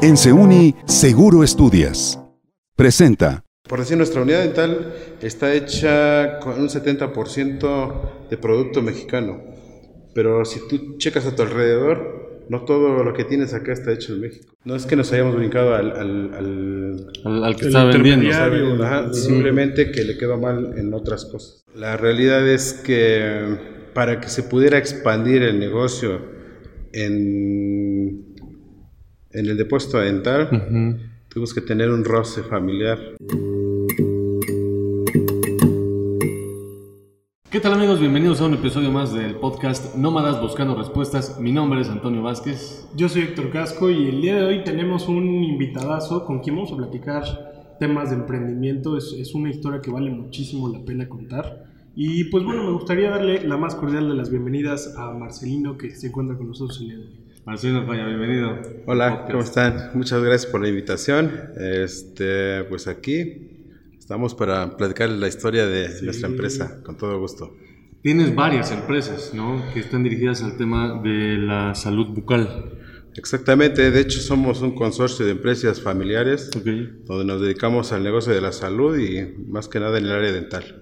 En 0.00 0.16
Seuni, 0.16 0.74
Seguro 0.86 1.44
Estudias. 1.44 2.18
Presenta. 2.76 3.44
Por 3.68 3.78
decir, 3.78 3.96
nuestra 3.96 4.22
unidad 4.22 4.40
dental 4.42 4.94
está 5.20 5.54
hecha 5.54 6.38
con 6.40 6.60
un 6.60 6.68
70% 6.68 8.28
de 8.30 8.36
producto 8.38 8.82
mexicano. 8.82 9.40
Pero 10.14 10.44
si 10.44 10.60
tú 10.68 10.96
checas 10.98 11.26
a 11.26 11.36
tu 11.36 11.42
alrededor, 11.42 12.44
no 12.48 12.64
todo 12.64 13.04
lo 13.04 13.12
que 13.12 13.24
tienes 13.24 13.54
acá 13.54 13.72
está 13.72 13.92
hecho 13.92 14.14
en 14.14 14.22
México. 14.22 14.54
No 14.64 14.74
es 14.74 14.86
que 14.86 14.96
nos 14.96 15.12
hayamos 15.12 15.36
brincado 15.36 15.74
al, 15.74 15.90
al, 15.92 16.34
al, 16.34 17.06
Al, 17.24 17.44
al 17.44 17.56
que 17.56 17.66
está 17.66 17.84
vendiendo. 17.84 19.12
simplemente 19.14 19.92
que 19.92 20.04
le 20.04 20.16
quedó 20.18 20.38
mal 20.38 20.74
en 20.76 20.92
otras 20.94 21.26
cosas. 21.26 21.64
La 21.74 21.96
realidad 21.96 22.46
es 22.48 22.72
que 22.72 23.58
para 23.94 24.20
que 24.20 24.28
se 24.28 24.42
pudiera 24.42 24.78
expandir 24.78 25.42
el 25.42 25.60
negocio 25.60 26.20
en, 26.92 27.81
en 29.32 29.46
el 29.46 29.56
depósito 29.56 29.98
dental, 29.98 30.48
tuvimos 31.28 31.54
que 31.54 31.60
tener 31.60 31.90
un 31.90 32.04
roce 32.04 32.42
familiar. 32.42 32.98
¿Qué 37.50 37.60
tal 37.60 37.74
amigos? 37.74 38.00
Bienvenidos 38.00 38.40
a 38.40 38.46
un 38.46 38.54
episodio 38.54 38.90
más 38.90 39.12
del 39.12 39.36
podcast 39.36 39.94
Nómadas 39.94 40.40
Buscando 40.40 40.74
Respuestas. 40.74 41.38
Mi 41.38 41.52
nombre 41.52 41.82
es 41.82 41.88
Antonio 41.88 42.22
Vázquez. 42.22 42.88
Yo 42.96 43.08
soy 43.08 43.22
Héctor 43.22 43.50
Casco 43.50 43.90
y 43.90 44.08
el 44.08 44.22
día 44.22 44.36
de 44.36 44.44
hoy 44.44 44.64
tenemos 44.64 45.08
un 45.08 45.44
invitadazo 45.44 46.24
con 46.24 46.40
quien 46.40 46.56
vamos 46.56 46.72
a 46.72 46.76
platicar 46.76 47.76
temas 47.78 48.10
de 48.10 48.16
emprendimiento. 48.16 48.96
Es, 48.96 49.14
es 49.18 49.34
una 49.34 49.50
historia 49.50 49.80
que 49.80 49.90
vale 49.90 50.10
muchísimo 50.10 50.68
la 50.70 50.82
pena 50.82 51.08
contar. 51.08 51.64
Y 51.94 52.24
pues 52.24 52.42
bueno, 52.42 52.64
me 52.64 52.72
gustaría 52.72 53.10
darle 53.10 53.46
la 53.46 53.58
más 53.58 53.74
cordial 53.74 54.08
de 54.08 54.14
las 54.14 54.30
bienvenidas 54.30 54.94
a 54.96 55.12
Marcelino 55.12 55.76
que 55.76 55.90
se 55.90 56.06
encuentra 56.06 56.38
con 56.38 56.48
nosotros 56.48 56.80
el 56.80 56.86
día 56.86 56.96
de 56.96 57.04
hoy. 57.04 57.21
Marcelino 57.44 57.84
Falla, 57.84 58.06
bienvenido. 58.06 58.56
Hola. 58.86 59.26
¿cómo 59.26 59.42
están? 59.42 59.90
Muchas 59.94 60.22
gracias 60.22 60.50
por 60.50 60.60
la 60.60 60.68
invitación. 60.68 61.50
Este, 61.56 62.62
pues 62.64 62.86
aquí 62.86 63.66
estamos 63.98 64.36
para 64.36 64.76
platicar 64.76 65.08
la 65.10 65.26
historia 65.26 65.66
de 65.66 66.02
nuestra 66.02 66.28
empresa, 66.28 66.80
con 66.84 66.96
todo 66.96 67.18
gusto. 67.18 67.56
Tienes 68.00 68.32
varias 68.36 68.70
empresas, 68.70 69.34
¿no? 69.34 69.60
Que 69.74 69.80
están 69.80 70.04
dirigidas 70.04 70.44
al 70.44 70.56
tema 70.56 71.02
de 71.02 71.36
la 71.38 71.74
salud 71.74 72.14
bucal. 72.14 72.78
Exactamente, 73.16 73.90
de 73.90 74.00
hecho 74.00 74.20
somos 74.20 74.62
un 74.62 74.76
consorcio 74.76 75.26
de 75.26 75.32
empresas 75.32 75.80
familiares 75.80 76.48
donde 76.52 77.24
nos 77.24 77.40
dedicamos 77.40 77.92
al 77.92 78.04
negocio 78.04 78.32
de 78.32 78.40
la 78.40 78.52
salud 78.52 78.96
y 78.96 79.34
más 79.48 79.66
que 79.66 79.80
nada 79.80 79.98
en 79.98 80.04
el 80.04 80.12
área 80.12 80.30
dental. 80.32 80.81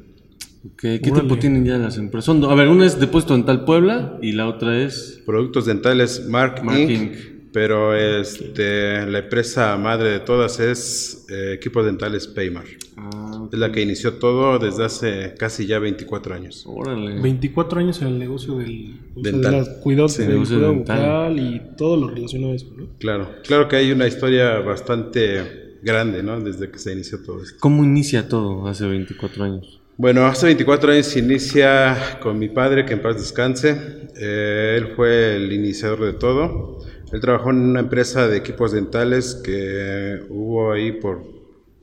Ok, 0.66 0.80
¿Qué 0.80 0.98
tiempo 1.00 1.39
tienen 1.39 1.64
ya 1.64 1.78
las 1.78 1.97
empresas? 1.97 2.27
Son 2.27 2.44
a 2.44 2.55
ver, 2.55 2.69
una 2.69 2.84
es 2.86 3.00
Depósito 3.00 3.34
Dental 3.34 3.64
Puebla 3.64 4.19
y 4.20 4.33
la 4.33 4.47
otra 4.47 4.78
es... 4.83 5.22
Productos 5.25 5.64
dentales 5.67 6.27
Mark, 6.28 6.62
Mark 6.62 6.78
Inc., 6.78 6.91
Inc. 6.91 7.12
pero 7.52 7.97
este, 7.97 9.06
la 9.06 9.20
empresa 9.20 9.77
madre 9.78 10.11
de 10.11 10.20
todas 10.20 10.61
es 10.61 11.25
eh, 11.30 11.55
Equipos 11.55 11.86
Dentales 11.86 12.27
Paymar. 12.27 12.64
Ah, 12.98 13.48
Es 13.50 13.58
la 13.58 13.72
que 13.72 13.80
inició 13.80 14.14
todo 14.14 14.58
desde 14.58 14.84
hace 14.84 15.34
casi 15.39 15.64
ya 15.67 15.78
24 15.78 16.34
años. 16.34 16.64
órale. 16.67 17.19
24 17.22 17.80
años 17.80 18.02
en 18.02 18.08
el 18.08 18.19
negocio 18.19 18.58
del 18.58 19.00
o 19.17 19.22
sea, 19.22 19.33
Dental. 19.33 19.52
de 19.52 19.58
la 19.62 19.80
cuidado, 19.80 20.08
Sí, 20.11 20.22
del 20.22 20.33
negocio 20.33 20.56
cuidado 20.56 20.72
dental. 20.74 20.98
bucal 21.33 21.39
y 21.41 21.62
todo 21.78 21.97
lo 21.97 22.08
relacionado 22.08 22.52
a 22.52 22.56
eso. 22.56 22.67
¿no? 22.77 22.86
Claro, 22.98 23.30
claro 23.47 23.67
que 23.69 23.77
hay 23.77 23.92
una 23.92 24.06
historia 24.06 24.58
bastante 24.58 25.78
grande, 25.83 26.22
¿no? 26.22 26.39
Desde 26.39 26.70
que 26.70 26.78
se 26.78 26.92
inició 26.92 27.22
todo 27.22 27.42
esto. 27.42 27.56
¿Cómo 27.61 27.83
inicia 27.83 28.28
todo 28.28 28.67
hace 28.69 28.86
24 28.86 29.45
años? 29.45 29.80
Bueno, 30.01 30.25
hace 30.25 30.47
24 30.47 30.93
años 30.93 31.15
inicia 31.15 32.19
con 32.23 32.39
mi 32.39 32.48
padre, 32.48 32.87
que 32.87 32.95
en 32.95 33.03
paz 33.03 33.17
descanse. 33.19 34.09
Eh, 34.17 34.77
él 34.79 34.95
fue 34.97 35.37
el 35.37 35.53
iniciador 35.53 36.03
de 36.07 36.15
todo. 36.15 36.79
Él 37.12 37.20
trabajó 37.20 37.51
en 37.51 37.57
una 37.59 37.81
empresa 37.81 38.27
de 38.27 38.39
equipos 38.39 38.73
dentales 38.73 39.34
que 39.45 40.20
hubo 40.31 40.73
ahí 40.73 40.92
por 40.92 41.23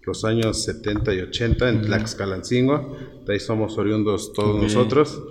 los 0.03 0.25
años 0.25 0.63
70 0.63 1.13
y 1.13 1.19
80 1.19 1.69
en 1.69 1.81
Tlaxcalancingo. 1.83 2.97
De 3.23 3.33
ahí 3.33 3.39
somos 3.39 3.77
oriundos 3.77 4.33
todos 4.33 4.55
Ok. 4.55 4.63
nosotros. 4.63 5.21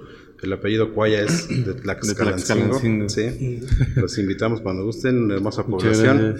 El 0.40 0.52
apellido 0.52 0.92
Cuaya 0.94 1.22
es 1.22 1.48
de 1.48 1.74
Tlaxcalancingo. 1.74 2.78
Tlaxcalancingo. 2.78 3.08
Sí. 3.08 3.62
Los 3.96 4.16
invitamos 4.18 4.60
cuando 4.60 4.84
gusten, 4.84 5.24
una 5.24 5.34
hermosa 5.34 5.66
población. 5.66 6.36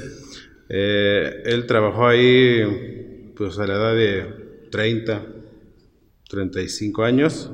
Eh, 0.69 1.43
él 1.45 1.67
trabajó 1.67 2.07
ahí 2.07 3.33
pues 3.37 3.59
a 3.59 3.67
la 3.67 3.75
edad 3.75 3.97
de 3.97 4.47
30, 4.71 5.27
35 6.29 7.05
años. 7.05 7.51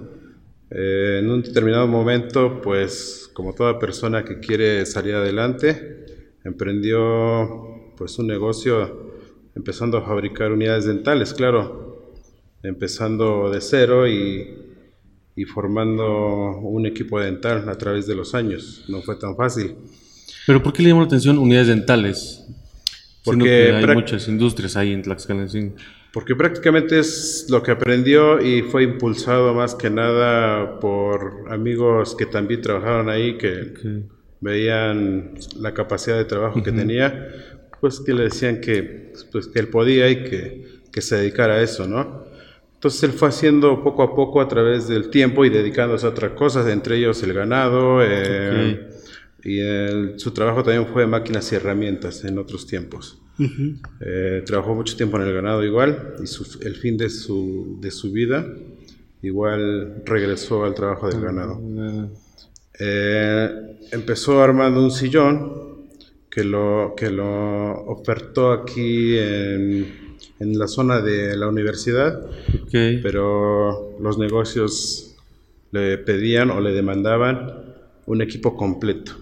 Eh, 0.70 1.20
en 1.20 1.30
un 1.30 1.42
determinado 1.42 1.86
momento, 1.86 2.60
pues 2.62 3.30
como 3.34 3.54
toda 3.54 3.78
persona 3.78 4.24
que 4.24 4.40
quiere 4.40 4.86
salir 4.86 5.14
adelante, 5.14 6.36
emprendió 6.44 7.92
pues 7.96 8.18
un 8.18 8.26
negocio 8.26 9.12
empezando 9.54 9.98
a 9.98 10.02
fabricar 10.02 10.50
unidades 10.52 10.86
dentales, 10.86 11.34
claro, 11.34 12.14
empezando 12.62 13.50
de 13.50 13.60
cero 13.60 14.08
y, 14.08 14.62
y 15.36 15.44
formando 15.44 16.58
un 16.58 16.86
equipo 16.86 17.20
dental 17.20 17.68
a 17.68 17.76
través 17.76 18.06
de 18.06 18.14
los 18.14 18.34
años. 18.34 18.84
No 18.88 19.02
fue 19.02 19.16
tan 19.16 19.36
fácil. 19.36 19.76
¿Pero 20.46 20.62
por 20.62 20.72
qué 20.72 20.82
le 20.82 20.88
llamó 20.88 21.02
la 21.02 21.06
atención 21.06 21.38
unidades 21.38 21.68
dentales? 21.68 22.46
Porque 23.24 23.44
que 23.44 23.72
hay 23.72 23.94
muchas 23.94 24.26
industrias 24.26 24.76
ahí 24.76 24.92
en 24.92 25.02
Tlaxcalancingo. 25.02 25.76
Porque 26.12 26.36
prácticamente 26.36 26.98
es 26.98 27.46
lo 27.48 27.62
que 27.62 27.70
aprendió 27.70 28.40
y 28.40 28.62
fue 28.62 28.82
impulsado 28.82 29.54
más 29.54 29.74
que 29.74 29.88
nada 29.88 30.78
por 30.78 31.46
amigos 31.48 32.14
que 32.14 32.26
también 32.26 32.60
trabajaron 32.60 33.08
ahí, 33.08 33.38
que 33.38 33.72
veían 34.40 35.34
la 35.58 35.72
capacidad 35.72 36.18
de 36.18 36.24
trabajo 36.26 36.62
que 36.62 36.70
tenía, 36.72 37.28
pues 37.80 37.98
que 38.00 38.12
le 38.12 38.24
decían 38.24 38.60
que, 38.60 39.12
pues, 39.30 39.46
que 39.46 39.58
él 39.60 39.68
podía 39.68 40.10
y 40.10 40.24
que, 40.24 40.66
que 40.92 41.00
se 41.00 41.16
dedicara 41.16 41.54
a 41.54 41.62
eso, 41.62 41.86
¿no? 41.88 42.24
Entonces 42.74 43.04
él 43.04 43.12
fue 43.12 43.28
haciendo 43.28 43.82
poco 43.82 44.02
a 44.02 44.14
poco 44.14 44.40
a 44.40 44.48
través 44.48 44.88
del 44.88 45.08
tiempo 45.08 45.44
y 45.44 45.50
dedicándose 45.50 46.04
a 46.04 46.10
otras 46.10 46.32
cosas, 46.32 46.66
entre 46.68 46.96
ellos 46.98 47.22
el 47.22 47.32
ganado, 47.32 48.00
eh, 48.02 48.88
y 49.44 49.60
el- 49.60 50.18
su 50.18 50.32
trabajo 50.32 50.62
también 50.62 50.86
fue 50.92 51.06
máquinas 51.06 51.50
y 51.52 51.54
herramientas 51.54 52.24
en 52.24 52.38
otros 52.38 52.66
tiempos. 52.66 53.21
Eh, 54.00 54.42
trabajó 54.46 54.74
mucho 54.74 54.96
tiempo 54.96 55.16
en 55.18 55.24
el 55.28 55.34
ganado 55.34 55.64
igual 55.64 56.14
y 56.22 56.26
su- 56.26 56.58
el 56.62 56.76
fin 56.76 56.96
de 56.96 57.08
su, 57.10 57.78
de 57.80 57.90
su 57.90 58.10
vida 58.12 58.44
igual 59.22 60.02
regresó 60.04 60.64
al 60.64 60.74
trabajo 60.74 61.08
del 61.08 61.20
ganado. 61.20 61.60
Eh, 62.78 63.50
empezó 63.92 64.42
armando 64.42 64.82
un 64.82 64.90
sillón 64.90 65.52
que 66.30 66.42
lo, 66.44 66.94
que 66.96 67.10
lo 67.10 67.84
ofertó 67.86 68.52
aquí 68.52 69.16
en, 69.18 70.16
en 70.40 70.58
la 70.58 70.66
zona 70.66 71.00
de 71.00 71.36
la 71.36 71.48
universidad, 71.48 72.20
pero 73.02 73.94
los 74.00 74.18
negocios 74.18 75.14
le 75.72 75.98
pedían 75.98 76.50
o 76.50 76.60
le 76.60 76.72
demandaban 76.72 77.52
un 78.06 78.22
equipo 78.22 78.56
completo. 78.56 79.12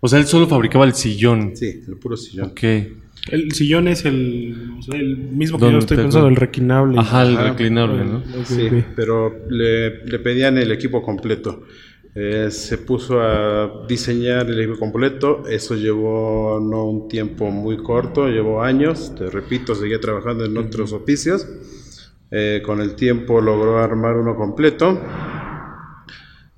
O 0.00 0.08
sea, 0.08 0.18
él 0.18 0.26
solo 0.26 0.46
fabricaba 0.46 0.84
el 0.84 0.94
sillón. 0.94 1.56
Sí, 1.56 1.82
el 1.88 1.96
puro 1.96 2.16
sillón. 2.16 2.50
Ok. 2.50 2.60
El 3.30 3.52
sillón 3.52 3.88
es 3.88 4.04
el, 4.04 4.74
o 4.78 4.82
sea, 4.82 5.00
el 5.00 5.16
mismo 5.16 5.58
que 5.58 5.64
¿Dónde 5.64 5.74
yo 5.76 5.78
estoy 5.80 5.96
pensando, 5.96 6.28
el 6.28 6.36
reclinable. 6.36 6.98
Ajá, 6.98 7.22
el 7.22 7.36
Ajá. 7.36 7.48
reclinable, 7.50 8.04
¿no? 8.04 8.22
Sí, 8.44 8.68
pero 8.94 9.46
le, 9.48 10.04
le 10.04 10.18
pedían 10.18 10.58
el 10.58 10.70
equipo 10.70 11.02
completo. 11.02 11.62
Eh, 12.16 12.48
se 12.50 12.78
puso 12.78 13.20
a 13.20 13.86
diseñar 13.88 14.48
el 14.48 14.60
equipo 14.60 14.78
completo. 14.78 15.44
Eso 15.48 15.74
llevó 15.74 16.60
no 16.60 16.84
un 16.84 17.08
tiempo 17.08 17.50
muy 17.50 17.78
corto, 17.78 18.28
llevó 18.28 18.62
años. 18.62 19.14
Te 19.16 19.28
repito, 19.30 19.74
seguía 19.74 20.00
trabajando 20.00 20.44
en 20.44 20.56
otros 20.56 20.92
oficios. 20.92 21.48
Eh, 22.30 22.62
con 22.64 22.80
el 22.80 22.94
tiempo 22.94 23.40
logró 23.40 23.78
armar 23.78 24.16
uno 24.16 24.36
completo. 24.36 25.00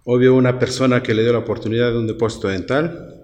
Obvio, 0.05 0.35
una 0.35 0.59
persona 0.59 1.03
que 1.03 1.15
le 1.15 1.23
dio 1.23 1.33
la 1.33 1.39
oportunidad 1.39 1.91
de 1.93 1.99
un 1.99 2.07
depósito 2.07 2.49
dental. 2.49 3.23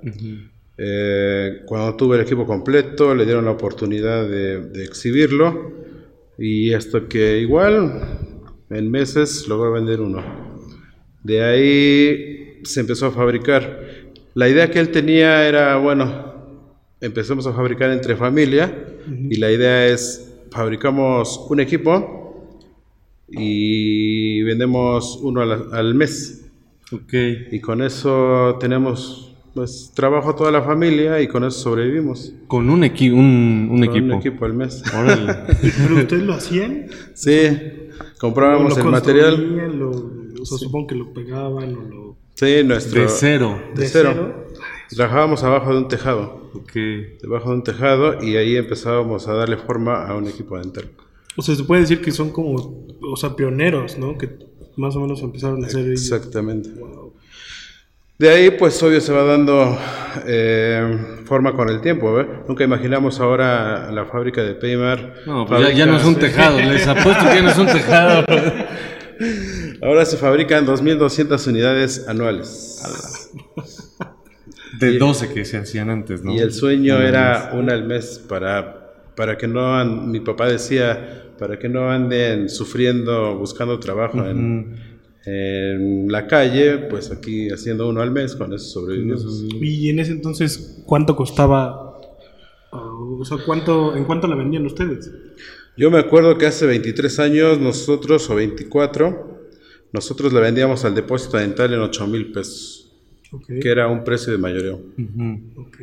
Eh, 0.84 1.62
cuando 1.64 1.94
tuve 1.94 2.16
el 2.16 2.22
equipo 2.22 2.44
completo, 2.44 3.14
le 3.14 3.24
dieron 3.24 3.44
la 3.44 3.52
oportunidad 3.52 4.28
de, 4.28 4.60
de 4.62 4.84
exhibirlo. 4.84 5.70
Y 6.38 6.72
esto 6.72 7.06
que 7.08 7.38
igual 7.38 8.02
en 8.68 8.90
meses 8.90 9.46
logró 9.46 9.70
vender 9.70 10.00
uno. 10.00 10.24
De 11.22 11.44
ahí 11.44 12.60
se 12.64 12.80
empezó 12.80 13.06
a 13.06 13.10
fabricar. 13.12 13.80
La 14.34 14.48
idea 14.48 14.70
que 14.70 14.80
él 14.80 14.90
tenía 14.90 15.46
era, 15.46 15.76
bueno, 15.76 16.34
empezamos 17.00 17.46
a 17.46 17.52
fabricar 17.52 17.90
entre 17.90 18.16
familia 18.16 18.74
y 19.30 19.36
la 19.36 19.52
idea 19.52 19.86
es, 19.86 20.34
fabricamos 20.50 21.46
un 21.48 21.60
equipo 21.60 22.48
y 23.28 24.42
vendemos 24.42 25.20
uno 25.22 25.42
al, 25.42 25.72
al 25.72 25.94
mes. 25.94 26.50
Ok. 26.90 27.12
Y 27.52 27.60
con 27.60 27.82
eso 27.82 28.56
tenemos 28.58 29.31
pues 29.54 29.92
trabajo 29.94 30.30
a 30.30 30.36
toda 30.36 30.50
la 30.50 30.62
familia 30.62 31.20
y 31.20 31.28
con 31.28 31.44
eso 31.44 31.58
sobrevivimos. 31.58 32.32
Con 32.46 32.70
un, 32.70 32.84
equi 32.84 33.10
un, 33.10 33.68
un 33.70 33.80
Con 33.80 33.84
equipo. 33.84 34.06
Un 34.06 34.12
equipo 34.14 34.44
al 34.44 34.54
mes. 34.54 34.82
Órale. 34.94 35.34
¿Pero 35.78 35.96
ustedes 35.96 36.22
lo 36.22 36.34
hacían? 36.34 36.86
sí, 37.14 37.48
comprábamos 38.18 38.74
¿O 38.74 38.78
lo 38.78 38.84
el 38.84 38.90
material. 38.90 39.78
Lo, 39.78 39.90
o 39.90 40.44
sea, 40.46 40.58
supongo 40.58 40.86
que 40.88 40.94
lo 40.94 41.12
pegaban 41.12 41.74
o 41.76 41.82
lo... 41.82 42.16
Sí, 42.34 42.62
nuestro. 42.64 43.02
De 43.02 43.08
cero. 43.08 43.58
De 43.74 43.86
cero. 43.86 44.46
Trabajábamos 44.90 45.42
abajo 45.44 45.72
de 45.72 45.78
un 45.78 45.88
tejado, 45.88 46.50
Ok. 46.54 46.72
debajo 47.22 47.50
de 47.50 47.54
un 47.56 47.62
tejado 47.62 48.22
y 48.22 48.36
ahí 48.36 48.56
empezábamos 48.56 49.26
a 49.28 49.32
darle 49.34 49.56
forma 49.56 50.06
a 50.06 50.16
un 50.16 50.28
equipo 50.28 50.58
dental. 50.58 50.90
O 51.36 51.42
sea, 51.42 51.54
se 51.54 51.64
puede 51.64 51.82
decir 51.82 52.02
que 52.02 52.10
son 52.10 52.30
como, 52.30 52.86
o 53.00 53.16
sea, 53.16 53.34
pioneros, 53.36 53.96
¿no? 53.98 54.18
Que 54.18 54.28
más 54.76 54.94
o 54.96 55.00
menos 55.00 55.22
empezaron 55.22 55.62
a 55.64 55.66
hacer 55.66 55.86
ellos. 55.86 56.12
De 58.22 58.30
ahí, 58.30 58.50
pues 58.52 58.80
obvio, 58.84 59.00
se 59.00 59.12
va 59.12 59.24
dando 59.24 59.76
eh, 60.28 60.96
forma 61.24 61.54
con 61.54 61.68
el 61.68 61.80
tiempo. 61.80 62.14
¿ve? 62.14 62.24
Nunca 62.46 62.62
imaginamos 62.62 63.18
ahora 63.18 63.90
la 63.90 64.04
fábrica 64.04 64.44
de 64.44 64.54
Paymar. 64.54 65.14
No, 65.26 65.44
pues 65.44 65.60
ya, 65.60 65.72
ya 65.72 65.86
no 65.86 65.96
es 65.96 66.04
un 66.04 66.14
tejado, 66.14 66.56
les 66.60 66.86
apuesto 66.86 67.24
que 67.28 67.34
ya 67.34 67.42
no 67.42 67.50
es 67.50 67.58
un 67.58 67.66
tejado. 67.66 68.24
Ahora 69.82 70.04
se 70.04 70.16
fabrican 70.16 70.64
2.200 70.64 71.48
unidades 71.48 72.06
anuales. 72.06 72.80
De 74.78 74.98
12 74.98 75.34
que 75.34 75.44
se 75.44 75.56
hacían 75.58 75.90
antes, 75.90 76.22
¿no? 76.22 76.32
Y 76.32 76.38
el 76.38 76.52
sueño 76.52 76.98
No 76.98 77.04
era 77.04 77.50
una 77.54 77.72
al 77.72 77.82
mes 77.82 78.24
para, 78.28 78.92
para 79.16 79.36
que 79.36 79.48
no, 79.48 79.84
mi 79.84 80.20
papá 80.20 80.46
decía, 80.46 81.24
para 81.40 81.58
que 81.58 81.68
no 81.68 81.90
anden 81.90 82.48
sufriendo, 82.48 83.36
buscando 83.36 83.80
trabajo 83.80 84.24
en, 84.24 84.76
en 85.24 86.10
la 86.10 86.26
calle, 86.26 86.78
pues 86.90 87.10
aquí 87.10 87.48
haciendo 87.50 87.88
uno 87.88 88.00
al 88.00 88.10
mes, 88.10 88.34
con 88.34 88.52
eso 88.52 88.80
sobrevivimos. 88.80 89.44
Y 89.60 89.88
en 89.90 89.98
ese 90.00 90.12
entonces, 90.12 90.82
¿cuánto 90.86 91.14
costaba? 91.16 91.96
uh, 92.72 93.20
o 93.20 93.24
sea, 93.24 93.38
¿cuánto, 93.44 93.94
¿en 93.96 94.04
cuánto 94.04 94.26
la 94.26 94.34
vendían 94.36 94.66
ustedes? 94.66 95.10
Yo 95.76 95.90
me 95.90 95.98
acuerdo 95.98 96.36
que 96.38 96.46
hace 96.46 96.66
23 96.66 97.18
años 97.20 97.58
nosotros, 97.60 98.28
o 98.30 98.34
24, 98.34 99.40
nosotros 99.92 100.32
le 100.32 100.40
vendíamos 100.40 100.84
al 100.84 100.94
depósito 100.94 101.36
dental 101.38 101.72
en 101.72 101.80
8 101.80 102.06
mil 102.06 102.32
pesos, 102.32 102.92
Ok. 103.32 103.46
que 103.60 103.68
era 103.70 103.88
un 103.88 104.04
precio 104.04 104.32
de 104.32 104.38
mayoreo. 104.38 104.80
Ujú. 104.98 105.60
ok. 105.62 105.78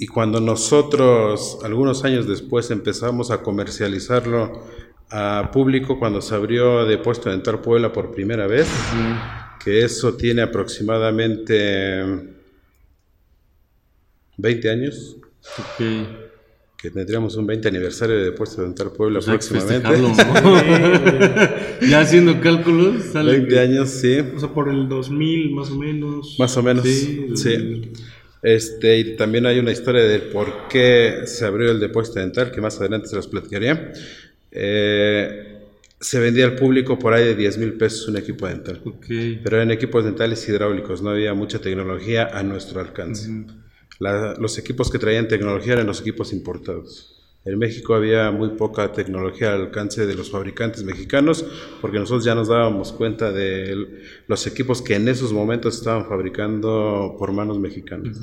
Y 0.00 0.06
cuando 0.06 0.40
nosotros, 0.40 1.58
algunos 1.64 2.04
años 2.04 2.28
después, 2.28 2.70
empezamos 2.70 3.30
a 3.32 3.42
comercializarlo 3.42 4.62
a 5.10 5.50
público, 5.52 5.98
cuando 5.98 6.20
se 6.20 6.34
abrió 6.34 6.84
Depósito 6.84 7.30
Dental 7.30 7.60
Puebla 7.60 7.92
por 7.92 8.10
primera 8.10 8.46
vez, 8.46 8.68
que 9.64 9.84
eso 9.84 10.14
tiene 10.14 10.42
aproximadamente 10.42 12.04
20 14.36 14.70
años, 14.70 15.16
Ok. 15.58 15.84
que 16.76 16.90
tendríamos 16.90 17.34
un 17.36 17.46
20 17.46 17.68
aniversario 17.68 18.16
de 18.16 18.24
Depósito 18.24 18.62
Dental 18.62 18.92
Puebla 18.92 19.18
O 19.18 19.22
sea, 19.22 19.32
hay 19.34 19.38
que 19.40 19.46
próximamente. 19.48 19.98
¿no? 19.98 20.14
ya 21.88 22.00
haciendo 22.00 22.40
cálculos, 22.40 23.02
sale. 23.12 23.32
20 23.32 23.58
años, 23.58 23.90
sí. 23.90 24.18
O 24.36 24.38
sea, 24.38 24.50
por 24.50 24.68
el 24.68 24.88
2000 24.88 25.54
más 25.54 25.70
o 25.70 25.76
menos. 25.76 26.36
Más 26.38 26.56
o 26.56 26.62
menos. 26.62 26.84
Sí, 26.84 27.28
Sí. 27.34 27.92
Este, 28.40 28.98
y 28.98 29.16
también 29.16 29.46
hay 29.46 29.58
una 29.58 29.72
historia 29.72 30.02
de 30.04 30.20
por 30.20 30.68
qué 30.68 31.22
se 31.24 31.44
abrió 31.44 31.72
el 31.72 31.80
depósito 31.80 32.20
dental, 32.20 32.52
que 32.52 32.60
más 32.60 32.78
adelante 32.78 33.08
se 33.08 33.16
los 33.16 33.26
platicaría. 33.26 33.92
Eh, 34.50 35.54
se 36.00 36.20
vendía 36.20 36.44
al 36.44 36.54
público 36.54 36.98
por 36.98 37.12
ahí 37.12 37.24
de 37.24 37.34
10 37.34 37.58
mil 37.58 37.72
pesos 37.74 38.06
un 38.08 38.16
equipo 38.16 38.46
dental. 38.46 38.80
Pero 39.42 39.56
eran 39.56 39.70
equipos 39.70 40.04
dentales 40.04 40.48
hidráulicos, 40.48 41.02
no 41.02 41.10
había 41.10 41.34
mucha 41.34 41.60
tecnología 41.60 42.28
a 42.32 42.42
nuestro 42.42 42.80
alcance. 42.80 43.28
La- 43.98 44.34
los 44.38 44.58
equipos 44.58 44.90
que 44.90 44.98
traían 44.98 45.26
tecnología 45.26 45.72
eran 45.72 45.86
los 45.88 46.00
equipos 46.00 46.32
importados. 46.32 47.14
En 47.44 47.58
México 47.58 47.94
había 47.94 48.30
muy 48.30 48.50
poca 48.50 48.92
tecnología 48.92 49.54
al 49.54 49.62
alcance 49.62 50.06
de 50.06 50.14
los 50.14 50.30
fabricantes 50.30 50.84
mexicanos 50.84 51.44
porque 51.80 51.98
nosotros 51.98 52.24
ya 52.24 52.34
nos 52.34 52.48
dábamos 52.48 52.92
cuenta 52.92 53.32
de 53.32 53.72
el- 53.72 54.02
los 54.28 54.46
equipos 54.46 54.82
que 54.82 54.94
en 54.96 55.08
esos 55.08 55.32
momentos 55.32 55.78
estaban 55.78 56.06
fabricando 56.06 57.16
por 57.18 57.32
manos 57.32 57.58
mexicanas. 57.58 58.18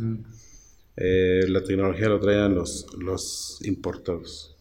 Eh, 0.97 1.41
la 1.49 1.61
tecnología 1.63 2.07
lo 2.07 2.19
traían 2.21 2.55
los, 2.55 2.85
los 2.97 3.59
importados. 3.65 4.54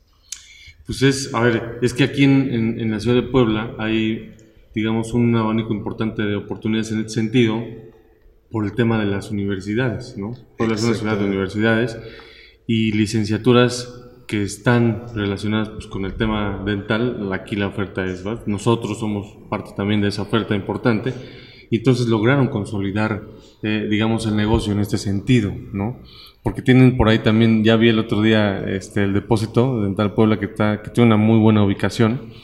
Pues 0.86 1.02
es, 1.02 1.34
a 1.34 1.40
ver, 1.40 1.78
es 1.82 1.94
que 1.94 2.04
aquí 2.04 2.24
en, 2.24 2.52
en- 2.52 2.80
en 2.80 2.90
la 2.90 3.00
ciudad 3.00 3.16
de 3.16 3.28
Puebla 3.28 3.74
hay, 3.78 4.34
digamos, 4.74 5.14
un 5.14 5.34
abanico 5.36 5.72
importante 5.72 6.22
de 6.22 6.36
oportunidades 6.36 6.92
en 6.92 7.00
ese 7.00 7.08
sentido 7.10 7.62
por 8.50 8.64
el 8.64 8.72
tema 8.74 8.98
de 9.00 9.06
las 9.06 9.30
universidades, 9.30 10.16
¿no? 10.18 10.32
Puebla 10.58 10.74
es 10.76 10.84
una 10.84 10.94
ciudad 10.94 11.18
de 11.18 11.24
universidades 11.26 11.98
y 12.66 12.92
licenciaturas 12.92 14.00
que 14.26 14.42
están 14.42 15.06
relacionadas 15.14 15.68
pues, 15.70 15.86
con 15.86 16.04
el 16.04 16.14
tema 16.14 16.62
dental. 16.64 17.30
Aquí 17.32 17.56
la 17.56 17.66
oferta 17.68 18.04
es, 18.06 18.26
¿va? 18.26 18.42
nosotros 18.46 18.98
somos 18.98 19.36
parte 19.50 19.70
también 19.76 20.00
de 20.00 20.08
esa 20.08 20.22
oferta 20.22 20.54
importante 20.54 21.12
y 21.70 21.76
entonces 21.78 22.06
lograron 22.06 22.48
consolidar, 22.48 23.22
eh, 23.62 23.86
digamos, 23.90 24.26
el 24.26 24.36
negocio 24.36 24.72
en 24.72 24.80
este 24.80 24.98
sentido, 24.98 25.52
¿no? 25.72 26.00
Porque 26.44 26.60
tienen 26.60 26.98
por 26.98 27.08
ahí 27.08 27.20
también, 27.20 27.64
ya 27.64 27.74
vi 27.76 27.88
el 27.88 27.98
otro 27.98 28.20
día 28.20 28.60
este, 28.68 29.02
el 29.02 29.14
depósito 29.14 29.82
Dental 29.82 30.12
Puebla 30.12 30.38
que, 30.38 30.44
está, 30.44 30.82
que 30.82 30.90
tiene 30.90 31.06
una 31.08 31.16
muy 31.16 31.38
buena 31.38 31.64
ubicación. 31.64 32.34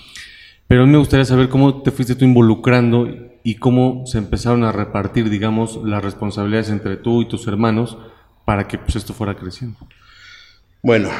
Pero 0.67 0.82
a 0.82 0.87
mí 0.87 0.93
me 0.93 0.99
gustaría 0.99 1.26
saber 1.26 1.50
cómo 1.50 1.82
te 1.82 1.91
fuiste 1.91 2.14
tú 2.14 2.25
involucrando 2.25 3.06
y 3.43 3.56
cómo 3.56 4.06
se 4.06 4.17
empezaron 4.17 4.64
a 4.64 4.73
repartir, 4.73 5.29
digamos, 5.29 5.79
las 5.85 6.02
responsabilidades 6.02 6.70
entre 6.70 6.97
tú 6.97 7.20
y 7.20 7.29
tus 7.29 7.47
hermanos 7.47 7.99
para 8.47 8.67
que 8.67 8.79
pues, 8.79 8.97
esto 8.97 9.12
fuera 9.12 9.37
creciendo. 9.37 9.79
Bueno, 10.82 11.11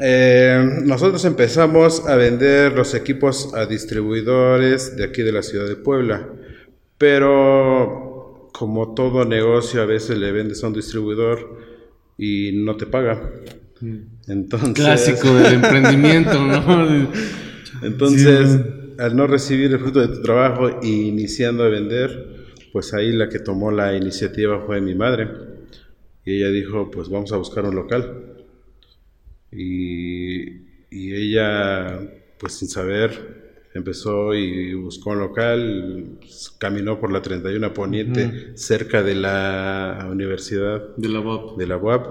eh, 0.00 0.80
nosotros 0.82 1.24
empezamos 1.24 2.08
a 2.08 2.16
vender 2.16 2.72
los 2.72 2.92
equipos 2.94 3.54
a 3.54 3.66
distribuidores 3.66 4.96
de 4.96 5.04
aquí 5.04 5.22
de 5.22 5.30
la 5.30 5.42
ciudad 5.42 5.68
de 5.68 5.76
Puebla, 5.76 6.28
pero 6.98 8.50
como 8.52 8.94
todo 8.94 9.24
negocio 9.24 9.80
a 9.80 9.86
veces 9.86 10.18
le 10.18 10.32
vendes 10.32 10.64
a 10.64 10.66
un 10.66 10.72
distribuidor 10.72 11.75
y 12.18 12.52
no 12.52 12.76
te 12.76 12.86
paga. 12.86 13.32
Entonces, 14.26 14.72
Clásico 14.74 15.34
del 15.34 15.54
emprendimiento, 15.54 16.42
¿no? 16.44 17.08
entonces 17.82 18.60
al 18.98 19.14
no 19.14 19.26
recibir 19.26 19.72
el 19.72 19.78
fruto 19.78 20.00
de 20.00 20.08
tu 20.08 20.22
trabajo 20.22 20.80
e 20.80 20.86
iniciando 20.86 21.64
a 21.64 21.68
vender, 21.68 22.46
pues 22.72 22.94
ahí 22.94 23.12
la 23.12 23.28
que 23.28 23.38
tomó 23.38 23.70
la 23.70 23.94
iniciativa 23.96 24.64
fue 24.64 24.80
mi 24.80 24.94
madre. 24.94 25.28
Y 26.24 26.38
ella 26.38 26.50
dijo, 26.50 26.90
pues 26.90 27.08
vamos 27.08 27.32
a 27.32 27.36
buscar 27.36 27.64
un 27.64 27.74
local. 27.74 28.44
Y, 29.52 30.44
y 30.90 31.14
ella, 31.14 32.00
pues 32.38 32.54
sin 32.54 32.68
saber, 32.68 33.45
empezó 33.76 34.34
y 34.34 34.74
buscó 34.74 35.10
un 35.10 35.20
local, 35.20 36.18
pues, 36.20 36.52
caminó 36.58 36.98
por 36.98 37.12
la 37.12 37.22
31 37.22 37.72
Poniente, 37.72 38.56
cerca 38.56 39.02
de 39.02 39.14
la 39.14 40.08
universidad 40.10 40.96
De 40.96 41.08
la 41.08 41.20
UAP. 41.20 41.56
de 41.58 41.66
la 41.66 41.76
UAP, 41.76 42.06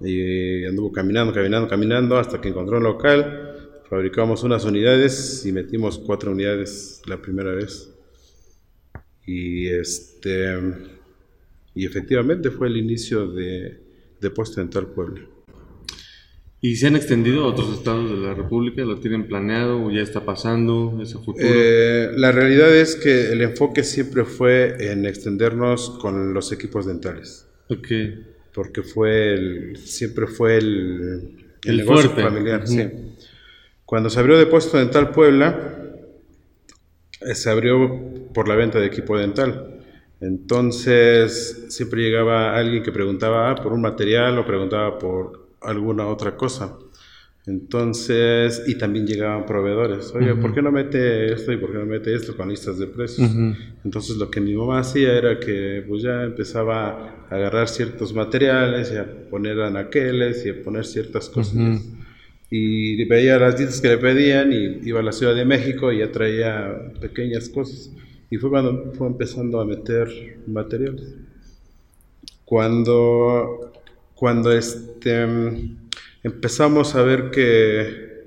y 0.00 0.64
anduvo 0.64 0.92
caminando, 0.92 1.32
caminando, 1.32 1.68
caminando, 1.68 2.18
hasta 2.18 2.40
que 2.40 2.48
encontró 2.48 2.78
un 2.78 2.84
local. 2.84 3.44
Fabricamos 3.88 4.42
unas 4.44 4.64
unidades 4.64 5.44
y 5.46 5.52
metimos 5.52 5.98
cuatro 5.98 6.32
unidades 6.32 7.02
la 7.06 7.20
primera 7.20 7.52
vez. 7.52 7.90
Y 9.26 9.68
este 9.68 10.56
y 11.74 11.86
efectivamente 11.86 12.50
fue 12.50 12.66
el 12.66 12.76
inicio 12.76 13.28
de 13.28 13.80
Depósito 14.20 14.60
Dental 14.60 14.86
Puebla. 14.88 15.20
¿Y 16.60 16.74
se 16.76 16.88
han 16.88 16.96
extendido 16.96 17.44
a 17.44 17.48
otros 17.48 17.72
estados 17.72 18.10
de 18.10 18.16
la 18.16 18.34
República? 18.34 18.82
¿Lo 18.82 18.98
tienen 18.98 19.28
planeado 19.28 19.84
o 19.84 19.90
ya 19.90 20.00
está 20.02 20.24
pasando? 20.24 20.98
¿Es 21.00 21.14
futuro? 21.14 21.36
Eh, 21.38 22.10
la 22.16 22.32
realidad 22.32 22.74
es 22.74 22.96
que 22.96 23.30
el 23.32 23.42
enfoque 23.42 23.84
siempre 23.84 24.24
fue 24.24 24.90
en 24.90 25.06
extendernos 25.06 25.90
con 26.00 26.34
los 26.34 26.50
equipos 26.50 26.84
dentales, 26.86 27.46
ok. 27.70 27.86
porque 28.52 28.82
fue 28.82 29.34
el, 29.34 29.76
siempre 29.76 30.26
fue 30.26 30.56
el, 30.56 31.36
el 31.64 31.70
El 31.70 31.76
negocio 31.78 32.10
fuerte. 32.10 32.22
familiar. 32.28 32.66
Sí. 32.66 32.88
Cuando 33.84 34.10
se 34.10 34.18
abrió 34.18 34.36
Depósito 34.36 34.78
Dental 34.78 35.12
Puebla, 35.12 35.78
eh, 37.20 37.34
se 37.36 37.50
abrió 37.50 38.28
por 38.34 38.48
la 38.48 38.56
venta 38.56 38.80
de 38.80 38.86
equipo 38.86 39.16
dental. 39.16 39.76
Entonces, 40.20 41.66
siempre 41.68 42.02
llegaba 42.02 42.56
alguien 42.56 42.82
que 42.82 42.90
preguntaba 42.90 43.50
ah, 43.52 43.54
por 43.54 43.72
un 43.72 43.80
material 43.80 44.36
o 44.38 44.44
preguntaba 44.44 44.98
por 44.98 45.47
alguna 45.60 46.06
otra 46.06 46.36
cosa. 46.36 46.78
Entonces, 47.46 48.62
y 48.66 48.76
también 48.76 49.06
llegaban 49.06 49.46
proveedores. 49.46 50.14
Oye, 50.14 50.34
¿por 50.34 50.52
qué 50.52 50.60
no 50.60 50.70
mete 50.70 51.32
esto 51.32 51.50
y 51.50 51.56
por 51.56 51.72
qué 51.72 51.78
no 51.78 51.86
mete 51.86 52.14
esto 52.14 52.36
con 52.36 52.50
listas 52.50 52.78
de 52.78 52.86
precios? 52.86 53.30
Entonces, 53.84 54.16
lo 54.16 54.30
que 54.30 54.38
mi 54.40 54.54
mamá 54.54 54.80
hacía 54.80 55.16
era 55.16 55.40
que 55.40 55.82
pues 55.88 56.02
ya 56.02 56.24
empezaba 56.24 57.24
a 57.30 57.34
agarrar 57.34 57.68
ciertos 57.68 58.12
materiales 58.12 58.92
y 58.92 58.96
a 58.96 59.30
poner 59.30 59.58
anaqueles 59.62 60.44
y 60.44 60.50
a 60.50 60.62
poner 60.62 60.84
ciertas 60.84 61.30
cosas. 61.30 61.80
Y 62.50 63.02
veía 63.06 63.38
las 63.38 63.56
dietas 63.56 63.80
que 63.80 63.88
le 63.88 63.98
pedían 63.98 64.52
y 64.52 64.86
iba 64.86 65.00
a 65.00 65.02
la 65.02 65.12
Ciudad 65.12 65.34
de 65.34 65.46
México 65.46 65.90
y 65.90 66.00
ya 66.00 66.12
traía 66.12 66.92
pequeñas 67.00 67.48
cosas. 67.48 67.90
Y 68.30 68.36
fue 68.36 68.50
cuando 68.50 68.92
fue 68.92 69.06
empezando 69.06 69.58
a 69.58 69.64
meter 69.64 70.08
materiales. 70.46 71.14
Cuando, 72.44 73.67
cuando 74.18 74.50
este, 74.52 75.26
empezamos 76.24 76.96
a 76.96 77.02
ver 77.02 77.30
que, 77.30 78.24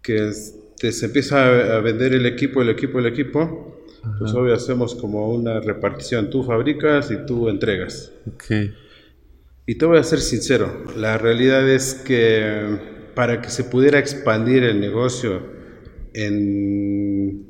que 0.00 0.28
este, 0.28 0.92
se 0.92 1.06
empieza 1.06 1.44
a, 1.44 1.76
a 1.78 1.80
vender 1.80 2.14
el 2.14 2.26
equipo, 2.26 2.62
el 2.62 2.68
equipo, 2.68 3.00
el 3.00 3.06
equipo, 3.06 3.84
pues 4.18 4.32
obvio 4.34 4.54
hacemos 4.54 4.94
como 4.94 5.32
una 5.32 5.60
repartición. 5.60 6.30
Tú 6.30 6.44
fabricas 6.44 7.10
y 7.10 7.26
tú 7.26 7.48
entregas. 7.48 8.12
Ok. 8.26 8.44
Y 9.66 9.76
te 9.76 9.86
voy 9.86 9.98
a 9.98 10.04
ser 10.04 10.20
sincero, 10.20 10.84
la 10.96 11.18
realidad 11.18 11.68
es 11.68 11.94
que 11.94 12.78
para 13.14 13.40
que 13.40 13.48
se 13.50 13.64
pudiera 13.64 13.98
expandir 13.98 14.62
el 14.62 14.80
negocio 14.80 15.42
en, 16.14 17.46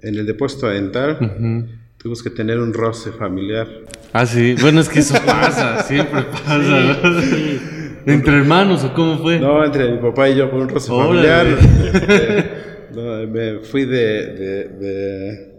en 0.00 0.14
el 0.14 0.26
depósito 0.26 0.68
dental, 0.68 1.79
tuvimos 2.00 2.22
que 2.22 2.30
tener 2.30 2.58
un 2.58 2.72
roce 2.72 3.12
familiar. 3.12 3.68
Ah, 4.12 4.24
sí. 4.24 4.54
Bueno, 4.60 4.80
es 4.80 4.88
que 4.88 5.00
eso 5.00 5.14
pasa, 5.26 5.82
siempre 5.82 6.22
pasa. 6.22 6.58
¿no? 6.58 8.12
¿Entre 8.12 8.34
hermanos 8.34 8.82
o 8.84 8.94
cómo 8.94 9.18
fue? 9.18 9.38
No, 9.38 9.62
entre 9.64 9.90
mi 9.92 9.98
papá 9.98 10.30
y 10.30 10.36
yo 10.36 10.50
por 10.50 10.60
un 10.62 10.68
roce 10.68 10.88
familiar. 10.88 11.46
No, 12.90 13.24
me 13.28 13.60
fui 13.60 13.84
de, 13.84 14.26
de, 14.34 14.64
de, 14.64 15.52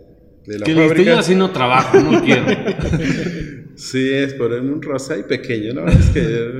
de 0.45 0.59
la 0.59 0.65
que 0.65 0.75
fábrica. 0.75 1.11
yo 1.13 1.19
así 1.19 1.33
no 1.33 1.51
trabajo, 1.51 1.97
no 1.97 2.21
quiero. 2.21 2.45
Sí, 3.77 4.09
es 4.11 4.33
por 4.33 4.51
un 4.51 4.81
roce 4.81 5.13
ahí 5.13 5.23
pequeño, 5.23 5.73
¿no? 5.73 5.87
Es 5.87 6.09
que 6.09 6.51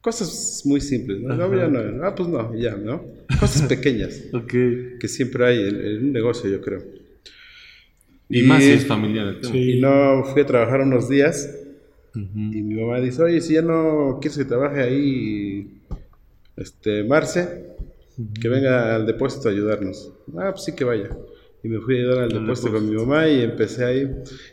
cosas 0.00 0.62
muy 0.64 0.80
simples, 0.80 1.20
¿no? 1.20 1.36
No, 1.36 1.56
ya 1.56 1.68
no, 1.68 2.04
ah, 2.04 2.12
pues 2.16 2.28
no, 2.28 2.52
ya, 2.56 2.74
¿no? 2.76 3.04
Cosas 3.38 3.62
pequeñas 3.68 4.20
ok. 4.32 4.52
que 4.98 5.06
siempre 5.08 5.46
hay 5.46 5.60
en, 5.68 5.76
en 5.76 6.04
un 6.06 6.12
negocio, 6.12 6.50
yo 6.50 6.60
creo. 6.60 6.82
Y, 8.40 8.42
más 8.42 8.62
si 8.62 8.70
es 8.70 8.86
familiar. 8.86 9.28
el 9.28 9.40
tema. 9.40 9.52
Sí. 9.52 9.72
Y 9.72 9.80
no 9.80 10.24
fui 10.24 10.42
a 10.42 10.46
trabajar 10.46 10.80
unos 10.80 11.08
días 11.08 11.48
y 12.14 12.62
mi 12.62 12.74
mamá 12.80 13.00
dice, 13.00 13.22
oye, 13.22 13.40
si 13.40 13.54
ya 13.54 13.62
no 13.62 14.18
quieres 14.20 14.38
que 14.38 14.44
trabaje 14.44 14.80
ahí, 14.80 15.80
este, 16.56 17.02
Marce, 17.02 17.74
que 18.40 18.48
venga 18.48 18.94
al 18.94 19.04
depósito 19.06 19.48
a 19.48 19.52
ayudarnos. 19.52 20.12
Ah, 20.36 20.50
pues 20.52 20.64
sí 20.64 20.72
que 20.72 20.84
vaya. 20.84 21.08
Y 21.64 21.68
me 21.68 21.80
fui 21.80 21.96
a 21.96 21.98
ayudar 22.00 22.18
al 22.18 22.24
Al 22.24 22.40
depósito 22.42 22.70
con 22.72 22.84
mi 22.84 22.90
depósito. 22.90 23.10
mamá 23.10 23.28
y 23.28 23.40
empecé 23.40 23.84
ahí. 23.84 24.10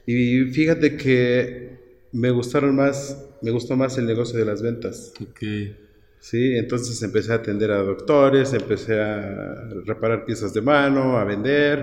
Y 0.08 0.46
fíjate 0.46 0.98
que 0.98 1.78
me 2.14 2.32
gustaron 2.32 2.76
más, 2.76 3.24
me 3.44 3.52
gustó 3.52 3.76
más 3.76 3.98
el 4.00 4.08
negocio 4.08 4.40
de 4.40 4.46
las 4.46 4.62
ventas. 4.64 5.14
Ok. 5.22 5.44
Sí, 6.24 6.56
entonces 6.56 7.01
empecé 7.01 7.32
a 7.32 7.36
atender 7.38 7.72
a 7.72 7.82
doctores, 7.82 8.54
empecé 8.54 9.01
a 9.01 9.68
reparar 9.86 10.24
piezas 10.24 10.54
de 10.54 10.62
mano, 10.62 11.18
a 11.18 11.24
vender, 11.25 11.80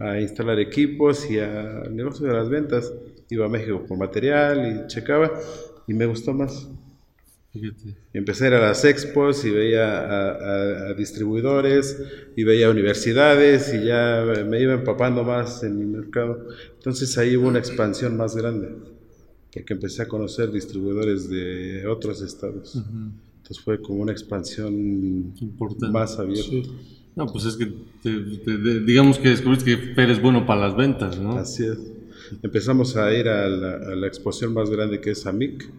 a 0.00 0.18
instalar 0.20 0.58
equipos 0.58 1.30
y 1.30 1.38
al 1.38 1.94
negocio 1.94 2.26
de 2.26 2.32
las 2.32 2.48
ventas. 2.48 2.92
Iba 3.28 3.44
a 3.44 3.48
México 3.50 3.84
con 3.86 3.98
material 3.98 4.84
y 4.84 4.86
checaba 4.88 5.30
y 5.86 5.92
me 5.92 6.06
gustó 6.06 6.32
más. 6.32 6.66
Fíjate. 7.52 7.94
Empecé 8.14 8.44
a 8.44 8.48
ir 8.48 8.54
a 8.54 8.60
las 8.68 8.84
expos 8.86 9.44
y 9.44 9.50
veía 9.50 9.86
a, 10.00 10.30
a- 10.30 10.86
a 10.88 10.94
distribuidores 10.94 12.02
y 12.36 12.42
veía 12.42 12.70
universidades 12.70 13.72
y 13.74 13.84
ya 13.84 14.24
me 14.48 14.60
iba 14.60 14.72
empapando 14.74 15.22
más 15.24 15.62
en 15.62 15.78
mi 15.78 15.84
mercado. 15.84 16.48
Entonces 16.74 17.16
ahí 17.18 17.36
hubo 17.36 17.48
una 17.48 17.58
expansión 17.60 18.16
más 18.16 18.34
grande, 18.34 18.70
porque 19.52 19.74
empecé 19.74 20.02
a 20.02 20.08
conocer 20.08 20.50
distribuidores 20.50 21.28
de 21.28 21.86
otros 21.86 22.22
estados. 22.22 22.82
Entonces 23.44 23.62
fue 23.62 23.78
como 23.82 24.00
una 24.00 24.12
expansión 24.12 25.34
Importante. 25.38 25.92
más 25.92 26.18
abierta. 26.18 26.70
No, 27.14 27.26
pues 27.26 27.44
es 27.44 27.56
que 27.56 27.66
te- 28.02 28.80
digamos 28.80 29.18
que 29.18 29.28
descubriste 29.28 29.66
que 29.94 30.00
eres 30.02 30.20
bueno 30.22 30.46
para 30.46 30.62
las 30.62 30.74
ventas, 30.76 31.18
¿no? 31.20 31.36
Así 31.36 31.64
es. 31.64 31.78
Empezamos 32.42 32.96
a 32.96 33.12
ir 33.12 33.28
a 33.28 33.46
la, 33.48 33.74
a 33.74 33.94
la 33.96 34.06
exposición 34.06 34.54
más 34.54 34.70
grande 34.70 34.98
que 35.00 35.10
es 35.10 35.26
AMIC 35.26 35.70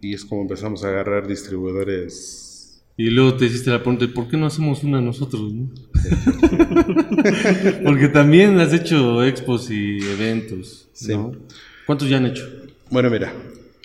y 0.00 0.12
es 0.14 0.24
como 0.24 0.42
empezamos 0.42 0.82
a 0.84 0.88
agarrar 0.88 1.28
distribuidores. 1.28 2.82
Y 2.96 3.10
luego 3.10 3.34
te 3.36 3.46
hiciste 3.46 3.70
la 3.70 3.78
pregunta, 3.80 4.06
¿por 4.12 4.26
qué 4.28 4.36
no 4.36 4.46
hacemos 4.46 4.82
una 4.82 5.00
nosotros? 5.00 5.52
no? 5.54 5.70
Porque 7.84 8.08
también 8.08 8.58
has 8.58 8.72
hecho 8.72 9.22
expos 9.24 9.70
y 9.70 9.98
eventos, 9.98 10.88
Sí. 10.92 11.12
¿no? 11.12 11.32
¿Cuántos 11.86 12.08
ya 12.08 12.16
han 12.16 12.26
hecho? 12.26 12.44
Bueno, 12.90 13.08
mira, 13.10 13.32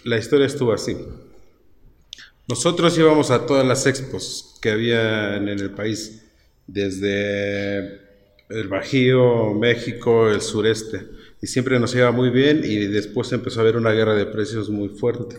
la 0.03 0.17
historia 0.17 0.47
estuvo 0.47 0.73
así. 0.73 0.95
Nosotros 2.53 2.95
íbamos 2.99 3.31
a 3.31 3.47
todas 3.47 3.65
las 3.65 3.87
expos 3.87 4.59
que 4.61 4.69
había 4.69 5.37
en 5.37 5.49
el 5.49 5.71
país, 5.71 6.21
desde 6.67 7.99
el 8.47 8.67
Bajío, 8.69 9.55
México, 9.55 10.29
el 10.29 10.39
sureste, 10.39 11.01
y 11.41 11.47
siempre 11.47 11.79
nos 11.79 11.95
iba 11.95 12.11
muy 12.11 12.29
bien 12.29 12.61
y 12.63 12.75
después 12.85 13.31
empezó 13.31 13.59
a 13.59 13.63
haber 13.63 13.75
una 13.75 13.89
guerra 13.89 14.13
de 14.13 14.27
precios 14.27 14.69
muy 14.69 14.89
fuerte. 14.89 15.35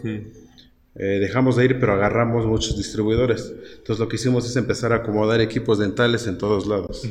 Eh, 0.96 1.04
dejamos 1.20 1.54
de 1.54 1.66
ir, 1.66 1.78
pero 1.78 1.92
agarramos 1.92 2.46
muchos 2.46 2.76
distribuidores. 2.76 3.54
Entonces 3.76 4.00
lo 4.00 4.08
que 4.08 4.16
hicimos 4.16 4.44
es 4.50 4.56
empezar 4.56 4.92
a 4.92 4.96
acomodar 4.96 5.40
equipos 5.40 5.78
dentales 5.78 6.26
en 6.26 6.36
todos 6.36 6.66
lados. 6.66 7.08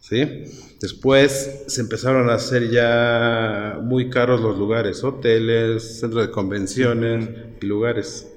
¿Sí? 0.00 0.42
Después 0.80 1.62
se 1.68 1.80
empezaron 1.82 2.30
a 2.30 2.34
hacer 2.34 2.68
ya 2.68 3.78
muy 3.80 4.10
caros 4.10 4.40
los 4.40 4.58
lugares, 4.58 5.04
hoteles, 5.04 6.00
centros 6.00 6.26
de 6.26 6.32
convenciones 6.32 7.28
y 7.62 7.66
lugares. 7.66 8.32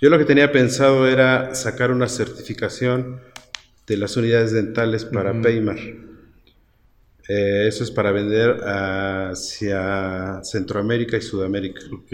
Yo 0.00 0.08
lo 0.08 0.18
que 0.18 0.24
tenía 0.24 0.50
pensado 0.50 1.06
era 1.08 1.54
sacar 1.54 1.90
una 1.90 2.08
certificación 2.08 3.20
de 3.86 3.96
las 3.96 4.16
unidades 4.16 4.52
dentales 4.52 5.04
para 5.04 5.40
Paymar. 5.40 5.78
Eh, 7.28 7.66
eso 7.68 7.84
es 7.84 7.90
para 7.90 8.10
vender 8.12 8.60
hacia 8.64 10.40
Centroamérica 10.42 11.16
y 11.16 11.22
Sudamérica. 11.22 11.82
Ok. 11.92 12.10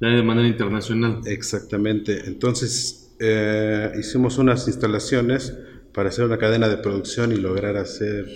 Ya 0.00 0.08
de 0.08 0.22
manera 0.22 0.46
internacional. 0.48 1.20
Exactamente. 1.26 2.22
Entonces 2.26 3.10
eh, 3.18 3.92
hicimos 3.98 4.38
unas 4.38 4.66
instalaciones 4.68 5.54
para 5.92 6.10
hacer 6.10 6.24
una 6.24 6.38
cadena 6.38 6.68
de 6.68 6.76
producción 6.76 7.32
y 7.32 7.36
lograr 7.36 7.76
hacer 7.76 8.26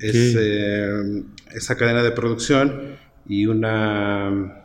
ese- 0.00 1.24
esa 1.54 1.76
cadena 1.76 2.02
de 2.02 2.12
producción 2.12 2.96
y 3.28 3.46
una... 3.46 4.62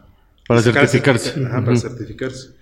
Para 0.48 0.62
certificarse. 0.62 1.44
Ajá, 1.46 1.64
para 1.64 1.78
certificarse. 1.78 2.61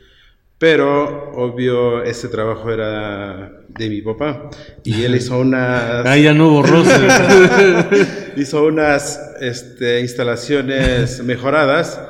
Pero, 0.60 1.32
obvio, 1.36 2.04
ese 2.04 2.28
trabajo 2.28 2.70
era 2.70 3.63
de 3.70 3.89
mi 3.89 4.01
papá. 4.01 4.50
Y 4.84 5.04
él 5.04 5.16
hizo 5.16 5.39
unas... 5.39 6.06
Ah, 6.06 6.18
ya 6.18 6.34
no 6.34 6.62
roces. 6.62 7.01
hizo 8.36 8.66
unas 8.66 9.20
este, 9.39 10.01
instalaciones 10.01 11.24
mejoradas 11.24 12.01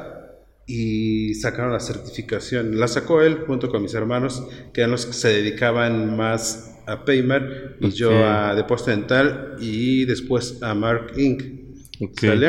y 0.66 1.36
sacaron 1.36 1.72
la 1.74 1.80
certificación. 1.80 2.80
La 2.80 2.88
sacó 2.88 3.22
él 3.22 3.44
junto 3.46 3.70
con 3.70 3.84
mis 3.84 3.94
hermanos, 3.94 4.44
que 4.74 4.82
eran 4.82 4.92
los 4.92 5.06
que 5.06 5.14
se 5.14 5.30
dedicaban 5.30 6.18
más 6.18 6.76
a 6.88 7.06
Paymer, 7.06 7.78
y 7.80 7.92
yo 7.92 8.26
a 8.26 8.56
Depósito 8.56 8.90
Dental 8.90 9.58
y 9.60 10.06
después 10.06 10.58
a 10.64 10.74
Mark 10.74 11.14
Inc. 11.18 11.44
¿Sale? 12.20 12.48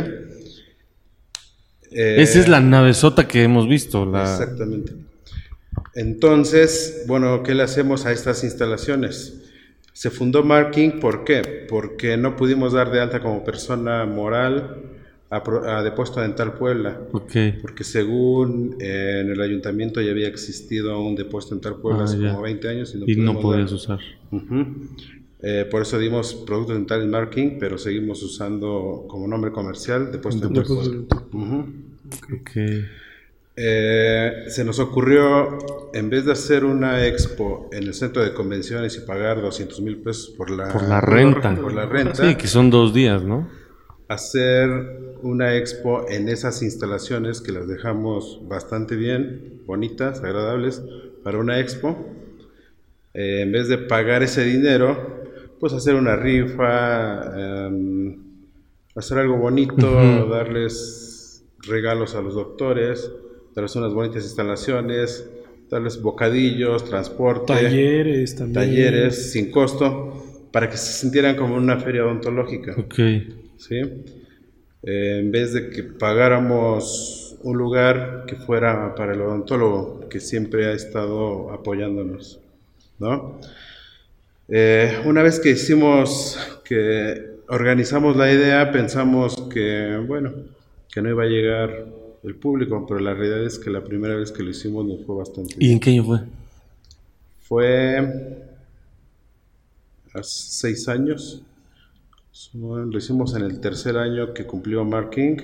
Eh, 1.91 2.17
Esa 2.23 2.41
es 2.41 2.49
la 2.49 2.61
navezota 2.61 3.29
que 3.29 3.43
hemos 3.43 3.69
visto. 3.69 4.07
La... 4.07 4.23
Exactamente. 4.23 5.10
Entonces, 5.95 7.05
bueno, 7.07 7.43
¿qué 7.43 7.55
le 7.55 7.63
hacemos 7.63 8.07
a 8.07 8.13
estas 8.13 8.45
instalaciones? 8.45 9.43
Se 9.93 10.11
fundó 10.11 10.43
Marking, 10.45 11.01
¿por 11.01 11.25
qué? 11.25 11.67
Porque 11.69 12.17
no 12.17 12.37
pudimos 12.37 12.73
dar 12.73 12.91
de 12.91 13.01
alta 13.01 13.21
como 13.21 13.45
persona 13.45 14.07
moral 14.07 14.77
a, 15.31 15.43
a 15.79 15.83
Depósito 15.83 16.21
Dental 16.21 16.55
Puebla. 16.55 17.01
Ok. 17.13 17.33
Porque 17.61 17.85
según 17.85 18.77
eh, 18.81 19.21
en 19.25 19.31
el 19.31 19.41
ayuntamiento 19.41 20.01
ya 20.01 20.13
había 20.13 20.29
existido 20.29 21.01
un 21.03 21.17
depósito 21.17 21.55
dental 21.57 21.77
Puebla 21.77 22.03
Ah, 22.03 22.05
hace 22.05 22.19
ya. 22.21 22.31
como 22.31 22.43
20 22.43 22.69
años 22.69 22.95
y 22.95 22.99
no, 22.99 23.05
Y 23.07 23.17
no 23.17 23.41
podías 23.41 23.67
dar. 23.71 23.75
usar. 23.75 23.99
Ujú. 24.31 24.67
Eh, 25.43 25.67
por 25.71 25.83
eso 25.83 25.99
dimos 25.99 26.35
producto 26.35 26.73
dental 26.75 27.03
en 27.03 27.11
Marking, 27.11 27.59
pero 27.59 27.79
seguimos 27.79 28.23
usando 28.23 29.07
como 29.09 29.27
nombre 29.27 29.51
comercial 29.53 30.13
Depósito 30.13 30.49
Dental 30.49 30.65
Puebla. 30.67 31.05
Ujú. 31.33 31.65
Ok. 32.41 32.51
Eh, 33.57 34.45
se 34.49 34.65
nos 34.65 34.79
ocurrió, 34.79 35.59
en 35.93 36.09
vez 36.09 36.25
de 36.25 36.33
hacer 36.33 36.65
una 36.65 37.07
expo 37.07 37.69
en 37.73 37.83
el 37.85 37.95
centro 37.95 38.23
de 38.23 38.33
convenciones 38.33 38.97
y 38.97 39.01
pagar 39.01 39.43
200 39.43 39.81
mil 39.83 39.99
pesos 39.99 40.31
por 40.31 40.51
la, 40.51 40.69
Por 40.73 40.85
la 40.89 41.01
renta. 41.01 41.55
por 41.57 41.73
la 41.73 41.85
renta, 41.87 42.15
Sí, 42.15 42.37
que 42.37 42.47
son 42.47 42.71
dos 42.71 42.95
días, 42.95 43.23
¿no? 43.23 43.49
hacer 44.09 44.69
una 45.23 45.55
expo 45.55 46.05
en 46.09 46.29
esas 46.29 46.63
instalaciones 46.63 47.41
que 47.41 47.53
las 47.53 47.69
dejamos 47.69 48.41
bastante 48.49 48.97
bien, 48.97 49.63
bonitas, 49.67 50.19
agradables, 50.25 50.83
para 51.23 51.39
una 51.39 51.61
expo. 51.61 51.97
Eh, 53.15 53.43
en 53.43 53.53
vez 53.53 53.69
de 53.69 53.79
pagar 53.79 54.25
ese 54.25 54.43
dinero, 54.45 55.21
pues 55.61 55.73
hacer 55.75 55.95
una 55.95 56.17
rifa, 56.17 57.67
em, 57.67 58.17
hacer 58.97 59.19
algo 59.19 59.37
bonito, 59.37 60.27
darles 60.29 61.45
regalos 61.61 62.17
a 62.17 62.21
los 62.21 62.35
doctores, 62.35 63.13
darles 63.55 63.77
unas 63.77 63.93
bonitas 63.93 64.25
instalaciones, 64.25 65.29
darles 65.71 66.01
bocadillos, 66.01 66.85
transporte, 66.85 67.53
Talleres 67.53 68.37
también. 68.37 68.55
talleres 68.55 69.33
sin 69.33 69.51
costo, 69.51 70.25
para 70.53 70.69
que 70.69 70.77
se 70.77 70.93
sintieran 70.93 71.37
como 71.37 71.57
una 71.57 71.79
feria 71.79 72.05
odontológica. 72.05 72.75
Ok. 72.79 72.95
¿sí? 73.57 73.81
Eh, 74.83 75.19
en 75.21 75.31
vez 75.31 75.53
de 75.53 75.71
que 75.71 75.83
pagáramos 75.83 77.37
un 77.43 77.57
lugar 77.57 78.25
que 78.27 78.37
fuera 78.37 78.95
para 78.95 79.13
el 79.15 79.21
odontólogo, 79.21 80.09
que 80.09 80.21
siempre 80.21 80.67
ha 80.67 80.73
estado 80.73 81.53
apoyándonos, 81.53 82.41
¿no? 82.99 83.41
Eh, 84.49 85.01
una 85.05 85.23
vez 85.23 85.39
que 85.39 85.51
hicimos, 85.51 86.39
que 86.65 87.31
organizamos 87.49 88.17
la 88.17 88.33
idea, 88.33 88.73
pensamos 88.73 89.49
que, 89.53 89.97
bueno, 90.07 90.33
que 90.93 91.01
no 91.01 91.09
iba 91.11 91.23
a 91.23 91.27
llegar 91.27 91.87
el 92.23 92.35
público, 92.37 92.85
pero 92.87 93.01
la 93.01 93.15
realidad 93.15 93.45
es 93.45 93.59
que 93.59 93.71
la 93.71 93.83
primera 93.83 94.15
vez 94.17 94.31
que 94.33 94.43
lo 94.43 94.51
hicimos 94.51 94.87
nos 94.87 95.05
fue 95.05 95.17
bastante 95.17 95.55
¿Y 95.57 95.59
bien. 95.59 95.73
en 95.73 95.81
qué 95.81 95.91
año 95.91 96.05
fue? 96.05 96.21
Fue 97.41 98.45
hace 100.15 100.23
seis 100.23 100.89
años. 100.89 101.43
Lo 102.55 102.97
hicimos 102.97 103.35
en 103.37 103.43
el 103.43 103.61
tercer 103.61 103.97
año 103.97 104.33
que 104.35 104.47
cumplió 104.47 104.85
Mark 104.85 105.11
King. 105.11 105.37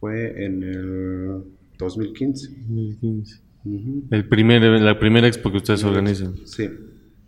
Fue 0.00 0.44
en 0.44 0.62
el 0.62 1.44
2015. 1.78 2.48
2015. 2.48 3.40
Ujú. 3.64 4.04
El 4.10 4.28
primer, 4.28 4.62
la 4.80 4.98
primera 4.98 5.28
expo 5.28 5.50
que 5.50 5.58
ustedes 5.58 5.84
organizan. 5.84 6.34
Sí. 6.46 6.68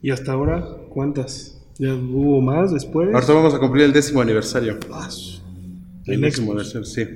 ¿Y 0.02 0.10
hasta 0.10 0.32
ahora 0.32 0.66
cuántas? 0.90 1.60
¿Ya 1.78 1.94
hubo 1.94 2.40
más 2.40 2.72
después? 2.72 3.14
Ahorita 3.14 3.32
vamos 3.32 3.54
a 3.54 3.58
cumplir 3.58 3.84
el 3.84 3.92
décimo 3.92 4.20
aniversario. 4.20 4.78
Ah, 4.92 5.08
El 6.06 6.24
aniversario, 6.24 6.84
sí. 6.84 7.06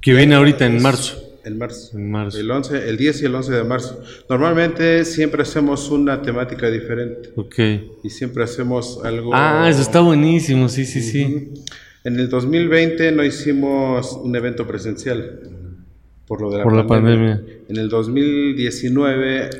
Que 0.00 0.14
viene 0.14 0.34
ahorita 0.34 0.64
en 0.66 0.80
marzo. 0.82 1.22
En 1.44 1.58
marzo. 1.58 1.96
En 1.96 2.10
marzo. 2.10 2.38
El 2.38 2.50
11, 2.50 2.88
el 2.88 2.96
10 2.96 3.22
y 3.22 3.24
el 3.26 3.34
11 3.34 3.52
de 3.52 3.64
marzo. 3.64 4.00
Normalmente 4.28 5.04
siempre 5.04 5.42
hacemos 5.42 5.88
una 5.90 6.20
temática 6.22 6.70
diferente 6.70 7.30
Ok. 7.36 7.58
y 8.04 8.10
siempre 8.10 8.44
hacemos 8.44 9.00
algo. 9.04 9.30
Ah, 9.34 9.66
eso 9.68 9.80
está 9.80 10.00
buenísimo, 10.00 10.68
sí, 10.68 10.84
sí, 10.84 11.00
sí. 11.00 11.54
En 12.04 12.18
el 12.20 12.28
2020 12.28 13.12
no 13.12 13.24
hicimos 13.24 14.12
un 14.22 14.34
evento 14.36 14.66
presencial 14.66 15.40
por 16.26 16.40
lo 16.42 16.50
de 16.50 16.58
la, 16.58 16.64
Por 16.64 16.74
la 16.74 16.86
pandemia. 16.86 17.36
pandemia. 17.36 17.54
En 17.68 17.76
el 17.78 17.88
2019, 17.88 19.50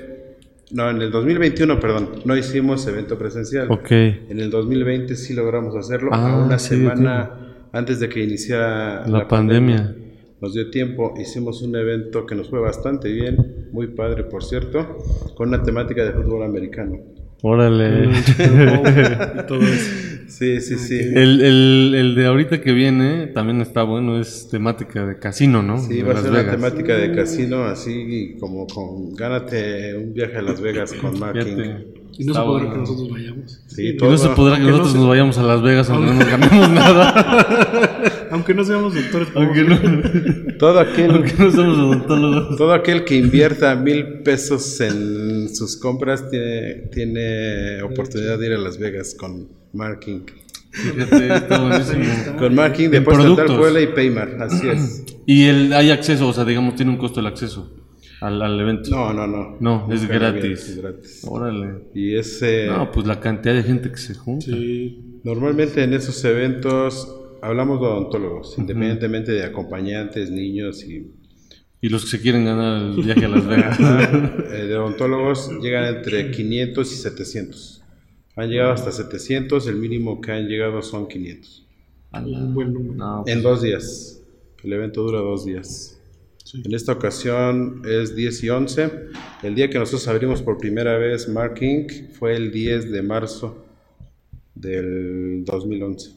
no, 0.73 0.91
en 0.91 1.01
el 1.03 1.11
2021, 1.11 1.81
perdón, 1.81 2.11
no 2.27 2.37
hicimos 2.37 2.87
evento 2.87 3.19
presencial. 3.19 3.71
Ok. 3.71 3.91
En 3.91 4.39
el 4.41 4.51
2020 4.51 5.17
sí 5.17 5.33
logramos 5.35 5.75
hacerlo 5.77 6.11
Ah, 6.13 6.33
a 6.35 6.45
una 6.45 6.59
sí, 6.59 6.69
semana 6.77 7.48
antes 7.79 8.01
de 8.01 8.09
que 8.09 8.23
iniciara 8.23 9.07
La 9.07 9.29
pandemia. 9.29 9.95
Nos 10.41 10.55
dio 10.55 10.71
tiempo, 10.71 11.15
hicimos 11.19 11.63
un 11.63 11.75
evento 11.75 12.27
que 12.27 12.35
nos 12.35 12.49
fue 12.49 12.61
bastante 12.61 13.11
bien, 13.11 13.69
muy 13.73 13.89
padre 13.89 14.25
por 14.25 14.45
cierto, 14.45 14.99
con 15.35 15.49
una 15.49 15.63
temática 15.63 16.05
de 16.05 16.13
fútbol 16.13 16.45
americano. 16.45 16.99
Órale. 17.43 18.11
eso. 18.19 20.09
Sí, 20.29 20.61
sí, 20.61 20.77
sí. 20.77 20.99
El, 20.99 21.41
el, 21.41 21.95
el 21.95 22.15
de 22.15 22.27
ahorita 22.27 22.61
que 22.61 22.73
viene 22.73 23.29
también 23.29 23.61
está 23.61 23.83
bueno, 23.83 24.21
es 24.21 24.49
temática 24.51 25.07
de 25.07 25.19
casino, 25.19 25.63
¿no? 25.63 25.79
Sí, 25.79 25.97
De 25.97 26.03
va 26.03 26.13
a 26.15 26.23
ser 26.23 26.31
una 26.31 26.51
temática 26.51 26.97
de 26.97 27.13
casino, 27.13 27.65
así 27.65 28.37
como 28.39 28.67
con 28.67 29.15
gánate 29.15 29.97
un 29.97 30.13
viaje 30.13 30.37
a 30.37 30.43
Las 30.43 30.61
Vegas 30.61 30.93
con 30.93 31.19
Mark 31.19 31.39
King. 31.43 31.57
Fíjate. 31.57 31.98
Y 32.17 32.25
no 32.25 32.35
se 32.35 32.41
podrá 32.41 32.51
bueno. 32.65 32.71
que 32.73 32.79
nosotros 32.79 33.11
vayamos. 33.11 33.61
Sí, 33.67 33.89
Y 33.89 33.93
no 33.97 34.19
se 34.19 34.29
podrá 34.31 34.57
que 34.57 34.63
aunque 34.63 34.71
no 34.71 34.71
nosotros 34.71 34.93
se- 34.93 34.99
nos 34.99 35.09
vayamos 35.09 35.39
a 35.39 35.43
Las 35.43 35.63
Vegas 35.63 35.91
aunque 35.91 36.07
no 36.13 36.15
nos 36.19 36.29
ganemos 36.29 36.71
nada. 36.71 37.85
Aunque 38.31 38.53
no 38.53 38.63
seamos 38.63 38.95
doctores, 38.95 39.29
aunque, 39.35 39.65
no, 39.65 39.79
todo 40.59 40.79
aquel 40.81 41.11
aunque 41.13 41.33
no 41.39 41.51
somos 41.51 41.79
odontólogos. 41.79 42.57
Todo 42.59 42.75
aquel 42.75 43.05
que 43.05 43.15
invierta 43.17 43.75
mil 43.75 44.21
pesos 44.23 44.79
en 44.83 45.49
sus 45.55 45.79
compras 45.79 46.29
tiene, 46.31 46.75
tiene 46.93 47.83
oportunidad 47.83 48.39
de 48.39 48.47
ir 48.49 48.53
a 48.53 48.59
Las 48.59 48.77
Vegas 48.79 49.15
con 49.19 49.49
Marking. 49.73 50.27
Fíjate, 50.73 51.35
está 51.37 51.59
buenísimo. 51.59 52.05
Con 52.39 52.55
Marking 52.55 52.91
de 52.91 53.01
Puebla 53.01 53.81
y 53.81 53.87
Paymar, 53.87 54.37
así 54.43 54.69
es. 54.69 55.05
Y 55.25 55.45
el, 55.45 55.73
hay 55.73 55.91
acceso, 55.91 56.29
o 56.29 56.33
sea, 56.35 56.45
digamos, 56.45 56.75
tiene 56.75 56.91
un 56.91 56.99
costo 56.99 57.21
el 57.21 57.27
acceso 57.27 57.73
al, 58.21 58.43
al 58.43 58.61
evento. 58.61 58.91
No, 58.91 59.13
no, 59.13 59.27
no. 59.27 59.57
No, 59.61 59.93
es 59.93 60.07
gratis. 60.09 60.69
es 60.69 60.77
gratis. 60.79 61.25
Órale. 61.29 61.85
Y 61.95 62.15
ese, 62.17 62.67
No, 62.67 62.91
pues 62.91 63.07
la 63.07 63.21
cantidad 63.21 63.55
de 63.55 63.63
gente 63.63 63.91
que 63.91 63.99
se 63.99 64.15
junta. 64.15 64.47
Sí. 64.47 65.21
normalmente 65.25 65.83
en 65.83 65.93
esos 65.95 66.25
eventos 66.25 67.15
hablamos 67.43 67.81
de 67.81 67.87
odontólogos, 67.87 68.57
independientemente 68.59 69.33
de 69.33 69.45
acompañantes, 69.45 70.31
niños 70.31 70.85
y 70.85 71.13
Y 71.81 71.89
los 71.89 72.05
que 72.05 72.11
se 72.17 72.21
quieren 72.21 72.45
ganar 72.45 72.83
el 72.83 73.03
viaje 73.03 73.25
a 73.25 73.29
Las 73.29 73.47
Vegas. 73.47 73.79
eh, 74.53 74.67
de 74.67 74.77
odontólogos 74.77 75.51
llegan 75.63 75.85
entre 75.97 76.31
500 76.31 76.93
y 76.93 76.97
700. 76.97 77.85
Han 78.37 78.51
llegado 78.51 78.73
hasta 78.73 78.93
700, 78.93 79.67
el 79.67 79.77
mínimo 79.77 80.21
que 80.21 80.33
han 80.33 80.47
llegado 80.47 80.81
son 80.83 81.09
500. 81.09 81.67
Un 82.13 82.55
buen 82.55 82.73
número. 82.73 82.95
No, 82.95 83.25
En 83.27 83.43
dos 83.43 83.63
días. 83.63 84.23
El 84.63 84.73
evento 84.73 85.03
dura 85.03 85.21
dos 85.21 85.45
días. 85.45 85.98
En 86.55 86.75
esta 86.75 86.93
ocasión 86.93 87.83
es 87.85 88.17
10 88.17 88.45
y 88.45 88.49
11. 88.49 88.91
El 89.43 89.55
día 89.55 89.69
que 89.69 89.79
nosotros 89.79 90.09
abrimos 90.09 90.43
por 90.43 90.59
primera 90.59 90.97
vez 90.97 91.29
Mark 91.29 91.57
Inc. 91.61 92.13
fue 92.19 92.37
el 92.37 92.51
10 92.51 92.91
de 92.91 93.03
marzo 93.03 93.67
del 94.55 95.45
2011. 95.45 96.13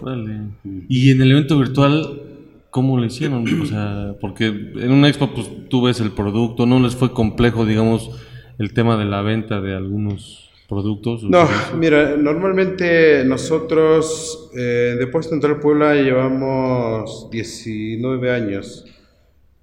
Órale. 0.00 0.40
Y 0.88 1.10
en 1.10 1.22
el 1.22 1.32
evento 1.32 1.58
virtual, 1.58 2.22
¿cómo 2.70 2.98
lo 2.98 3.04
hicieron? 3.04 3.44
O 3.62 3.66
sea, 3.66 4.14
porque 4.20 4.46
en 4.46 4.92
una 4.92 5.08
expo, 5.08 5.32
pues 5.34 5.50
tú 5.70 5.82
ves 5.82 6.00
el 6.00 6.12
producto, 6.12 6.66
¿no 6.66 6.78
les 6.80 6.94
fue 6.94 7.12
complejo, 7.12 7.64
digamos, 7.64 8.10
el 8.58 8.72
tema 8.74 8.96
de 8.96 9.06
la 9.06 9.22
venta 9.22 9.60
de 9.60 9.74
algunos 9.74 10.50
productos? 10.68 11.22
No, 11.24 11.48
mira, 11.76 12.16
normalmente 12.16 13.24
nosotros 13.24 14.50
eh, 14.54 14.96
de 14.98 15.06
Puesto 15.06 15.30
Central 15.30 15.60
Puebla 15.60 15.94
llevamos 15.94 17.30
19 17.30 18.30
años. 18.30 18.84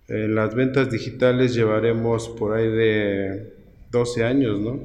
En 0.07 0.35
las 0.35 0.53
ventas 0.53 0.91
digitales 0.91 1.55
llevaremos 1.55 2.29
por 2.29 2.53
ahí 2.53 2.67
de 2.67 3.53
12 3.91 4.23
años, 4.23 4.59
¿no? 4.59 4.79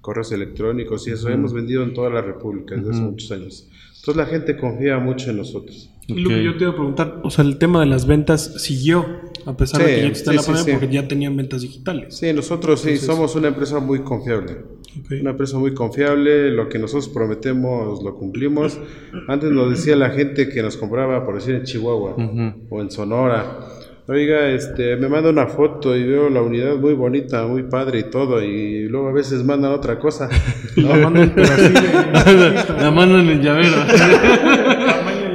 Correos 0.00 0.32
electrónicos 0.32 1.06
y 1.06 1.12
eso. 1.12 1.28
Hemos 1.28 1.52
vendido 1.52 1.82
en 1.82 1.92
toda 1.92 2.08
la 2.08 2.22
República 2.22 2.74
desde 2.74 2.90
hace 2.90 3.00
muchos 3.00 3.30
años. 3.32 3.68
Entonces 3.98 4.16
la 4.16 4.26
gente 4.26 4.56
confía 4.56 4.98
mucho 4.98 5.30
en 5.30 5.36
nosotros. 5.36 5.90
Y 6.06 6.14
Lo 6.20 6.30
que 6.30 6.42
yo 6.42 6.56
te 6.56 6.64
iba 6.64 6.72
a 6.72 6.74
preguntar, 6.74 7.20
o 7.22 7.30
sea, 7.30 7.44
el 7.44 7.58
tema 7.58 7.80
de 7.80 7.86
las 7.86 8.06
ventas 8.06 8.62
siguió, 8.62 9.04
a 9.44 9.54
pesar 9.58 9.82
de 9.82 9.94
que 9.94 10.08
ya 10.08 10.14
sí, 10.14 10.24
la 10.24 10.42
pandemia, 10.42 10.64
sí. 10.64 10.70
porque 10.70 10.88
ya 10.88 11.06
tenían 11.06 11.36
ventas 11.36 11.60
digitales. 11.60 12.16
Sí, 12.16 12.32
nosotros 12.32 12.80
sí, 12.80 12.96
somos 12.96 13.36
una 13.36 13.48
empresa 13.48 13.78
muy 13.80 13.98
confiable. 13.98 14.56
Una 15.20 15.30
empresa 15.30 15.58
muy 15.58 15.74
confiable, 15.74 16.50
lo 16.50 16.70
que 16.70 16.78
nosotros 16.78 17.10
prometemos 17.10 18.02
lo 18.02 18.14
cumplimos. 18.14 18.80
Antes 19.28 19.50
nos 19.50 19.70
decía 19.70 19.96
la 19.96 20.08
gente 20.08 20.48
que 20.48 20.62
nos 20.62 20.78
compraba, 20.78 21.26
por 21.26 21.34
decir, 21.34 21.56
en 21.56 21.64
Chihuahua 21.64 22.16
o 22.70 22.80
en 22.80 22.90
Sonora. 22.90 23.77
Oiga, 24.10 24.48
este, 24.52 24.96
me 24.96 25.06
manda 25.08 25.28
una 25.28 25.46
foto 25.48 25.94
y 25.94 26.02
veo 26.02 26.30
la 26.30 26.40
unidad 26.40 26.76
muy 26.76 26.94
bonita, 26.94 27.46
muy 27.46 27.64
padre 27.64 27.98
y 27.98 28.02
todo, 28.04 28.42
y 28.42 28.88
luego 28.88 29.08
a 29.08 29.12
veces 29.12 29.44
mandan 29.44 29.72
otra 29.72 29.98
cosa. 29.98 30.30
La 30.76 30.96
mandan, 30.96 31.32
pero 31.34 31.46
así 31.52 31.72
de- 31.72 32.74
la 32.80 32.90
mano 32.90 33.18
en 33.20 33.28
el 33.28 33.40
llavero. 33.42 33.76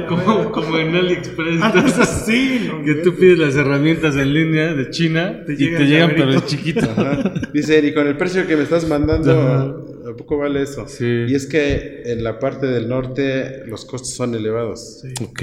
como, 0.08 0.50
como 0.50 0.76
en 0.78 0.92
AliExpress. 0.96 2.08
sí, 2.26 2.66
no, 2.66 2.82
que 2.84 2.94
tú 2.94 3.14
pides 3.14 3.38
las 3.38 3.54
herramientas 3.54 4.16
en 4.16 4.34
línea 4.34 4.74
de 4.74 4.90
China 4.90 5.44
Te 5.46 5.52
y 5.52 5.56
te 5.56 5.86
llegan, 5.86 6.10
pero 6.10 6.24
llaverito. 6.32 6.44
es 6.44 6.46
chiquito. 6.46 6.84
Ajá. 6.90 7.32
Dice, 7.52 7.78
y 7.78 7.94
con 7.94 8.08
el 8.08 8.16
precio 8.16 8.44
que 8.46 8.56
me 8.56 8.64
estás 8.64 8.88
mandando, 8.88 9.94
¿a 10.04 10.16
poco 10.16 10.38
vale 10.38 10.62
eso? 10.62 10.88
Sí. 10.88 11.26
Y 11.28 11.34
es 11.36 11.46
que 11.46 12.02
en 12.06 12.24
la 12.24 12.40
parte 12.40 12.66
del 12.66 12.88
norte 12.88 13.62
los 13.66 13.84
costos 13.84 14.10
son 14.14 14.34
elevados. 14.34 15.04
Ok. 15.22 15.42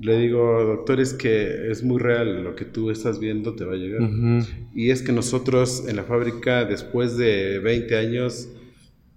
Le 0.00 0.18
digo, 0.18 0.64
doctor, 0.64 1.00
es 1.00 1.14
que 1.14 1.70
es 1.70 1.84
muy 1.84 1.98
real, 1.98 2.42
lo 2.42 2.56
que 2.56 2.64
tú 2.64 2.90
estás 2.90 3.20
viendo 3.20 3.54
te 3.54 3.64
va 3.64 3.74
a 3.74 3.76
llegar. 3.76 4.02
Ujú. 4.02 4.44
Y 4.74 4.90
es 4.90 5.02
que 5.02 5.12
nosotros 5.12 5.84
en 5.88 5.96
la 5.96 6.04
fábrica, 6.04 6.64
después 6.64 7.16
de 7.16 7.60
20 7.60 7.96
años, 7.96 8.48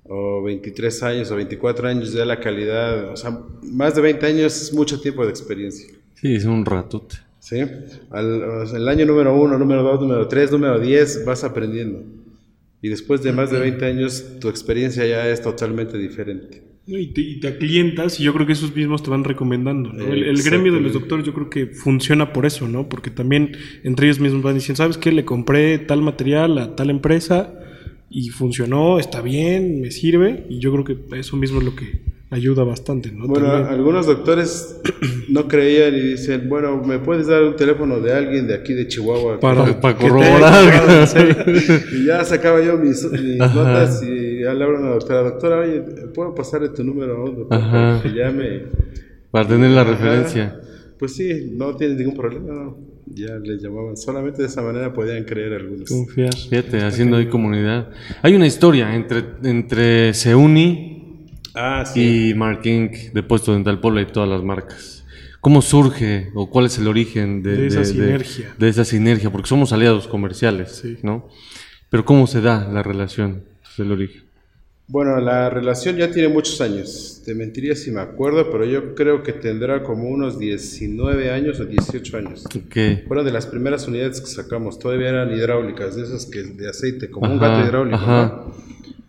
o 0.04 0.44
23 0.44 1.04
años, 1.04 1.32
o 1.32 1.36
24 1.36 1.88
años, 1.88 2.14
ya 2.14 2.26
la 2.26 2.40
calidad, 2.40 3.12
o 3.12 3.18
sea, 3.18 3.40
más 3.64 3.96
de 3.96 4.02
20 4.02 4.26
años 4.26 4.62
es 4.62 4.74
mucho 4.74 5.02
tiempo 5.02 5.24
de 5.24 5.32
experiencia. 5.32 5.88
Sí, 6.14 6.36
es 6.36 6.46
un 6.46 6.64
ratote. 6.66 7.18
¿Sí? 7.40 7.62
Al, 8.10 8.68
el 8.76 8.88
año 8.88 9.06
número 9.06 9.36
1, 9.40 9.58
número 9.58 9.84
2, 9.84 10.02
número 10.02 10.28
3, 10.28 10.52
número 10.52 10.80
10, 10.80 11.26
vas 11.26 11.44
aprendiendo. 11.44 12.04
Y 12.82 12.90
después 12.90 13.24
de 13.24 13.32
más 13.32 13.52
de 13.52 13.60
20 13.60 13.86
años, 13.86 14.24
tu 14.40 14.50
experiencia 14.50 15.06
ya 15.06 15.28
es 15.28 15.42
totalmente 15.42 15.98
diferente. 15.98 16.67
Y 16.88 17.08
te, 17.08 17.20
y 17.20 17.40
te 17.42 17.50
aclientas 17.50 18.18
y 18.20 18.24
yo 18.24 18.34
creo 18.34 18.48
que 18.48 18.54
esos 18.54 18.74
mismos 18.74 19.04
te 19.04 19.10
van 19.10 19.26
recomendando. 19.26 19.92
¿no? 19.92 20.06
El, 20.06 20.24
el 20.24 20.42
gremio 20.42 20.72
de 20.72 20.80
los 20.80 20.94
doctores 20.94 21.26
yo 21.26 21.34
creo 21.34 21.50
que 21.50 21.68
funciona 21.68 22.32
por 22.32 22.46
eso, 22.46 22.68
¿no? 22.70 22.88
Porque 22.88 23.12
también 23.12 23.58
entre 23.84 24.08
ellos 24.08 24.22
mismos 24.22 24.42
van 24.42 24.56
diciendo, 24.56 24.78
¿sabes 24.78 24.98
qué? 24.98 25.12
Le 25.12 25.26
compré 25.26 25.80
tal 25.80 26.02
material 26.02 26.58
a 26.58 26.76
tal 26.78 26.90
empresa 26.90 27.54
y 28.10 28.30
funcionó, 28.30 29.00
está 29.00 29.22
bien, 29.22 29.82
me 29.82 29.92
sirve. 29.92 30.46
Y 30.50 30.60
yo 30.60 30.72
creo 30.72 30.86
que 30.86 31.20
eso 31.20 31.36
mismo 31.36 31.60
es 31.60 31.66
lo 31.66 31.76
que 31.76 32.17
ayuda 32.30 32.64
bastante, 32.64 33.12
¿no? 33.12 33.26
Bueno, 33.28 33.48
También. 33.48 33.74
algunos 33.74 34.06
doctores 34.06 34.80
no 35.30 35.48
creían 35.48 35.96
y 35.96 36.00
dicen, 36.02 36.50
bueno, 36.50 36.82
¿me 36.84 37.00
puedes 37.00 37.28
dar 37.28 37.44
un 37.44 37.56
teléfono 37.56 38.00
de 38.00 38.14
alguien 38.14 38.48
de 38.48 38.56
aquí 38.56 38.74
de 38.74 38.88
Chihuahua? 38.88 39.40
Para- 39.40 39.66
que- 39.66 39.74
para 39.76 39.98
corroborar. 39.98 41.08
Y 41.94 42.06
ya 42.06 42.24
sacaba 42.26 42.62
yo 42.62 42.78
mis, 42.78 43.10
mis 43.12 43.38
notas 43.38 44.04
y 44.04 44.42
ya 44.42 44.54
le 44.54 44.64
hablo 44.64 44.78
a 44.78 44.82
una 44.82 44.90
doctora, 44.92 45.22
doctora, 45.24 45.60
oye, 45.60 45.82
¿puedo 46.14 46.36
pasarle 46.36 46.70
tu 46.70 46.84
número 46.84 47.16
a 47.18 47.24
un 47.24 47.36
doctor 47.38 47.58
Ajá. 47.60 48.02
que 48.04 48.10
llame? 48.10 48.64
Para 49.32 49.48
tener 49.48 49.72
la 49.72 49.82
Ajá. 49.82 49.92
referencia. 49.92 50.60
Pues 51.00 51.14
sí, 51.16 51.52
no 51.56 51.76
tienes 51.76 51.98
ningún 51.98 52.16
problema, 52.16 52.54
no. 52.54 52.78
Ya 53.14 53.36
les 53.42 53.62
llamaban, 53.62 53.96
solamente 53.96 54.42
de 54.42 54.48
esa 54.50 54.62
manera 54.62 54.92
podían 54.92 55.24
creer 55.24 55.54
algunos. 55.54 55.90
Confiar. 55.90 56.36
Fíjate, 56.36 56.82
haciendo 56.84 57.16
ahí 57.16 57.28
comunidad. 57.28 57.90
Hay 58.22 58.36
una 58.36 58.46
historia 58.48 58.94
entre, 58.94 59.24
entre 59.44 60.14
Seuni 60.14 60.97
Ah, 61.58 61.84
sí. 61.86 62.30
y 62.30 62.34
Mark 62.36 62.62
Inc. 62.66 62.94
de 63.14 63.24
Puesto 63.24 63.54
Dental 63.54 63.80
Puebla 63.80 64.02
y 64.02 64.06
todas 64.06 64.30
las 64.30 64.44
marcas. 64.44 65.04
¿Cómo 65.42 65.62
surge 65.62 66.30
o 66.36 66.50
cuál 66.50 66.66
es 66.66 66.78
el 66.78 66.88
origen 66.88 67.42
de, 67.42 67.56
De 67.58 67.68
esa 67.68 67.86
sinergia. 67.86 68.54
De, 68.58 68.68
esa 68.70 68.86
sinergia? 68.86 69.30
Porque 69.32 69.48
somos 69.48 69.72
aliados 69.74 70.08
comerciales, 70.08 70.72
Sí. 70.82 70.98
¿no? 71.04 71.30
Pero 71.90 72.04
¿cómo 72.06 72.28
se 72.28 72.42
da 72.42 72.68
la 72.72 72.84
relación 72.84 73.44
del 73.78 73.92
origen? 73.94 74.24
Bueno, 74.90 75.20
la 75.20 75.50
relación 75.50 75.98
ya 75.98 76.12
tiene 76.12 76.30
muchos 76.30 76.60
años. 76.62 77.22
Te 77.26 77.34
mentiría 77.36 77.76
si 77.76 77.92
me 77.92 78.00
acuerdo, 78.02 78.50
pero 78.52 78.66
yo 78.66 78.96
creo 78.96 79.22
que 79.22 79.34
tendrá 79.34 79.84
como 79.84 80.10
unos 80.10 80.40
19 80.40 81.30
años 81.32 81.60
o 81.60 81.66
18 81.66 82.18
años. 82.18 82.46
Ok. 82.46 83.06
Fueron 83.08 83.26
de 83.26 83.32
las 83.34 83.46
primeras 83.48 83.86
unidades 83.88 84.22
que 84.22 84.28
sacamos. 84.28 84.80
Todavía 84.80 85.10
eran 85.10 85.32
hidráulicas, 85.34 85.96
de 85.98 86.04
esas 86.04 86.26
que 86.26 86.44
de 86.44 86.70
aceite, 86.70 87.10
como 87.10 87.32
un 87.32 87.38
gato 87.40 87.66
hidráulico. 87.66 87.98
ajá. 87.98 88.44
¿no? 88.48 88.68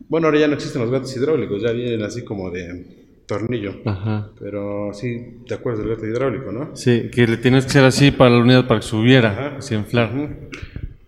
Bueno, 0.09 0.27
ahora 0.29 0.41
ya 0.41 0.49
no 0.49 0.55
existen 0.55 0.83
los 0.83 0.91
gatos 0.91 1.15
hidráulicos, 1.17 1.63
ya 1.63 1.73
vienen 1.73 2.03
así 2.03 2.25
como 2.25 2.51
de 2.51 3.23
tornillo. 3.27 3.75
Ajá. 3.85 4.31
Pero 4.41 4.91
sí, 4.95 5.43
te 5.47 5.55
acuerdas 5.55 5.85
del 5.85 5.95
gato 5.95 6.07
hidráulico, 6.07 6.51
¿no? 6.51 6.75
Sí, 6.77 7.11
que 7.13 7.27
le 7.27 7.37
tienes 7.37 7.65
que 7.65 7.71
hacer 7.71 7.85
así 7.85 8.11
para 8.11 8.31
la 8.31 8.39
unidad 8.39 8.67
para 8.67 8.81
que 8.81 8.87
subiera, 8.87 9.31
Ajá. 9.33 9.57
así 9.59 9.75
inflar. 9.75 10.11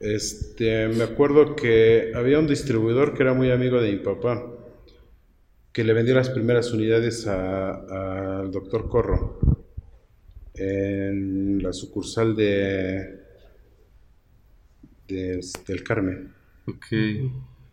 Este, 0.01 0.89
me 0.89 1.05
acuerdo 1.05 1.57
que 1.57 2.13
había 2.15 2.39
un 2.39 2.47
distribuidor 2.47 3.15
que 3.15 3.23
era 3.23 3.33
muy 3.35 3.51
amigo 3.51 3.81
de 3.81 3.93
mi 3.93 3.99
papá, 3.99 4.47
que 5.73 5.85
le 5.85 5.93
vendió 5.95 6.15
las 6.15 6.29
primeras 6.31 6.73
unidades 6.73 7.27
a- 7.27 8.41
al 8.41 8.51
doctor 8.51 8.89
Corro 8.89 9.39
en 10.55 11.63
la 11.63 11.73
sucursal 11.73 12.35
de, 12.37 13.19
de- 15.09 15.41
del 15.67 15.83
Carmen. 15.85 16.33
Ok. 16.67 16.87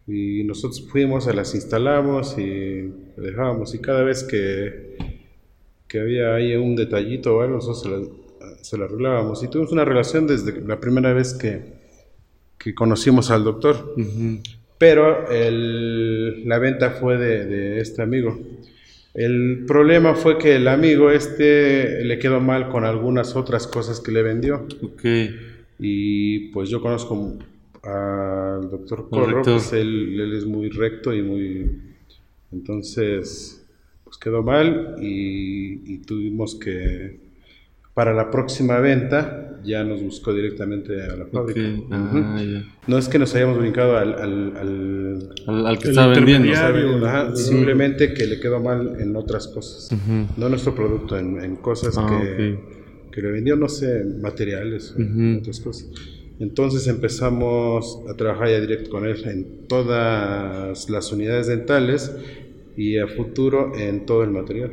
Y 0.07 0.43
nosotros 0.45 0.87
fuimos, 0.89 1.25
se 1.25 1.33
las 1.33 1.53
instalamos 1.53 2.37
y 2.37 2.93
dejábamos. 3.17 3.75
Y 3.75 3.79
cada 3.79 4.03
vez 4.03 4.23
que, 4.23 4.95
que 5.87 5.99
había 5.99 6.33
ahí 6.35 6.55
un 6.55 6.75
detallito 6.77 7.35
o 7.35 7.41
algo, 7.41 7.55
nosotros 7.57 7.81
se 7.81 7.89
la, 7.89 8.63
se 8.63 8.77
la 8.77 8.85
arreglábamos. 8.85 9.43
Y 9.43 9.49
tuvimos 9.49 9.71
una 9.73 9.83
relación 9.85 10.25
desde 10.27 10.61
la 10.61 10.79
primera 10.79 11.11
vez 11.13 11.33
que, 11.33 11.59
que 12.57 12.73
conocimos 12.73 13.31
al 13.31 13.43
doctor. 13.43 13.95
Pero 14.77 15.29
el- 15.29 16.47
la 16.47 16.59
venta 16.59 16.91
fue 16.91 17.17
de, 17.17 17.45
de 17.45 17.79
este 17.81 18.01
amigo. 18.01 18.39
El 19.13 19.65
problema 19.67 20.13
fue 20.13 20.37
que 20.37 20.55
el 20.55 20.67
amigo 20.67 21.09
este 21.11 22.05
le 22.05 22.19
quedó 22.19 22.39
mal 22.39 22.69
con 22.69 22.85
algunas 22.85 23.35
otras 23.35 23.65
cosas 23.67 23.99
que 23.99 24.11
le 24.11 24.21
vendió. 24.21 24.67
Ok. 24.83 25.03
Y 25.79 26.49
pues 26.51 26.69
yo 26.69 26.79
conozco 26.81 27.35
al 27.87 28.69
doctor 28.69 29.07
Corro, 29.09 29.41
pues 29.53 29.73
él, 29.73 30.19
él 30.19 30.33
es 30.33 30.45
muy 30.45 30.69
recto 30.69 31.13
y 31.13 31.21
muy... 31.21 31.71
Entonces, 32.51 33.65
pues 34.03 34.17
quedó 34.17 34.43
mal 34.43 34.95
y, 35.01 35.93
y 35.93 35.97
tuvimos 35.99 36.55
que... 36.55 37.25
Para 37.93 38.13
la 38.13 38.29
próxima 38.29 38.79
venta 38.79 39.59
ya 39.63 39.83
nos 39.83 40.03
buscó 40.03 40.31
directamente 40.31 41.01
a 41.01 41.15
la 41.15 41.25
fábrica. 41.25 41.61
Ah. 41.89 42.61
No 42.85 42.97
es 42.99 43.09
que 43.09 43.17
nos 43.17 43.33
hayamos 43.33 43.57
brincado 43.57 43.97
al... 43.97 44.13
al- 44.13 44.53
al- 44.57 45.29
Al, 45.47 45.65
al 45.65 45.79
que 45.79 45.89
estaba 45.89 46.13
vendiendo. 46.13 46.47
simplemente 47.35 48.13
que 48.13 48.27
le 48.27 48.39
quedó 48.39 48.59
mal 48.61 48.97
en 48.99 49.15
otras 49.15 49.47
cosas. 49.47 49.89
Ujú. 49.91 50.27
No 50.37 50.47
nuestro 50.49 50.75
producto, 50.75 51.17
en, 51.17 51.41
en 51.41 51.55
cosas 51.55 51.95
Ah, 51.97 52.05
que, 52.37 52.59
que 53.11 53.21
le 53.21 53.31
vendió, 53.31 53.55
no 53.55 53.67
sé, 53.67 54.03
materiales 54.21 54.93
otras 55.39 55.59
cosas. 55.59 55.89
Entonces 56.39 56.87
empezamos 56.87 57.99
a 58.09 58.15
trabajar 58.15 58.49
ya 58.49 58.59
directo 58.59 58.89
con 58.91 59.05
él 59.05 59.23
en 59.25 59.67
todas 59.67 60.89
las 60.89 61.11
unidades 61.11 61.47
dentales 61.47 62.15
y 62.75 62.97
a 62.99 63.07
futuro 63.07 63.71
en 63.75 64.05
todo 64.05 64.23
el 64.23 64.29
material. 64.29 64.71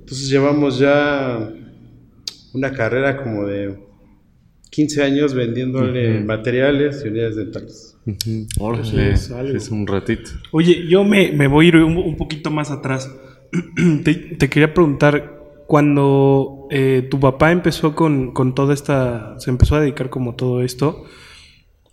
Entonces 0.00 0.28
llevamos 0.28 0.78
ya 0.78 1.52
una 2.54 2.72
carrera 2.72 3.22
como 3.22 3.46
de 3.46 3.78
15 4.70 5.02
años 5.02 5.32
vendiéndole 5.32 6.16
Ujú. 6.18 6.26
materiales 6.26 7.02
y 7.04 7.08
unidades 7.08 7.36
dentales. 7.36 7.96
Ujú. 8.04 8.46
Eso 8.50 8.64
Órale, 8.64 9.12
es 9.12 9.30
es 9.30 9.70
un 9.70 9.86
ratito. 9.86 10.30
Oye, 10.50 10.86
yo 10.88 11.04
me, 11.04 11.32
me 11.32 11.46
voy 11.46 11.66
a 11.66 11.68
ir 11.68 11.76
un, 11.76 11.96
un 11.96 12.16
poquito 12.16 12.50
más 12.50 12.70
atrás. 12.70 13.14
te, 14.04 14.14
te 14.14 14.48
quería 14.50 14.74
preguntar, 14.74 15.35
cuando 15.66 16.68
eh, 16.70 17.06
tu 17.10 17.18
papá 17.18 17.52
empezó 17.52 17.94
con, 17.94 18.32
con 18.32 18.54
toda 18.54 18.72
esta, 18.72 19.38
se 19.38 19.50
empezó 19.50 19.76
a 19.76 19.80
dedicar 19.80 20.10
como 20.10 20.34
todo 20.34 20.62
esto, 20.62 21.04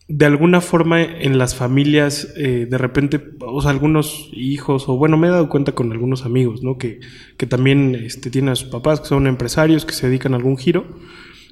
de 0.08 0.26
alguna 0.26 0.62
forma 0.62 1.02
en 1.02 1.38
las 1.38 1.56
familias, 1.56 2.34
eh, 2.36 2.68
de 2.70 2.78
repente, 2.78 3.22
o 3.40 3.62
sea, 3.62 3.72
algunos 3.72 4.30
hijos, 4.34 4.88
o 4.88 4.98
bueno, 4.98 5.18
me 5.18 5.28
he 5.28 5.32
dado 5.32 5.50
cuenta 5.50 5.72
con 5.72 5.92
algunos 5.92 6.26
amigos, 6.26 6.62
¿no? 6.62 6.78
Que, 6.78 7.00
que 7.38 7.48
también 7.48 7.96
este, 7.96 8.30
tienen 8.30 8.50
a 8.50 8.56
sus 8.56 8.70
papás, 8.70 9.00
que 9.00 9.08
son 9.08 9.28
empresarios, 9.28 9.86
que 9.86 9.94
se 9.94 10.08
dedican 10.08 10.34
a 10.34 10.38
algún 10.38 10.58
giro. 10.58 10.86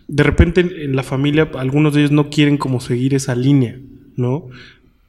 De 0.07 0.23
repente 0.23 0.61
en, 0.61 0.69
en 0.69 0.95
la 0.95 1.03
familia, 1.03 1.49
algunos 1.55 1.93
de 1.93 2.01
ellos 2.01 2.11
no 2.11 2.29
quieren 2.29 2.57
como 2.57 2.81
seguir 2.81 3.13
esa 3.13 3.35
línea, 3.35 3.79
¿no? 4.15 4.47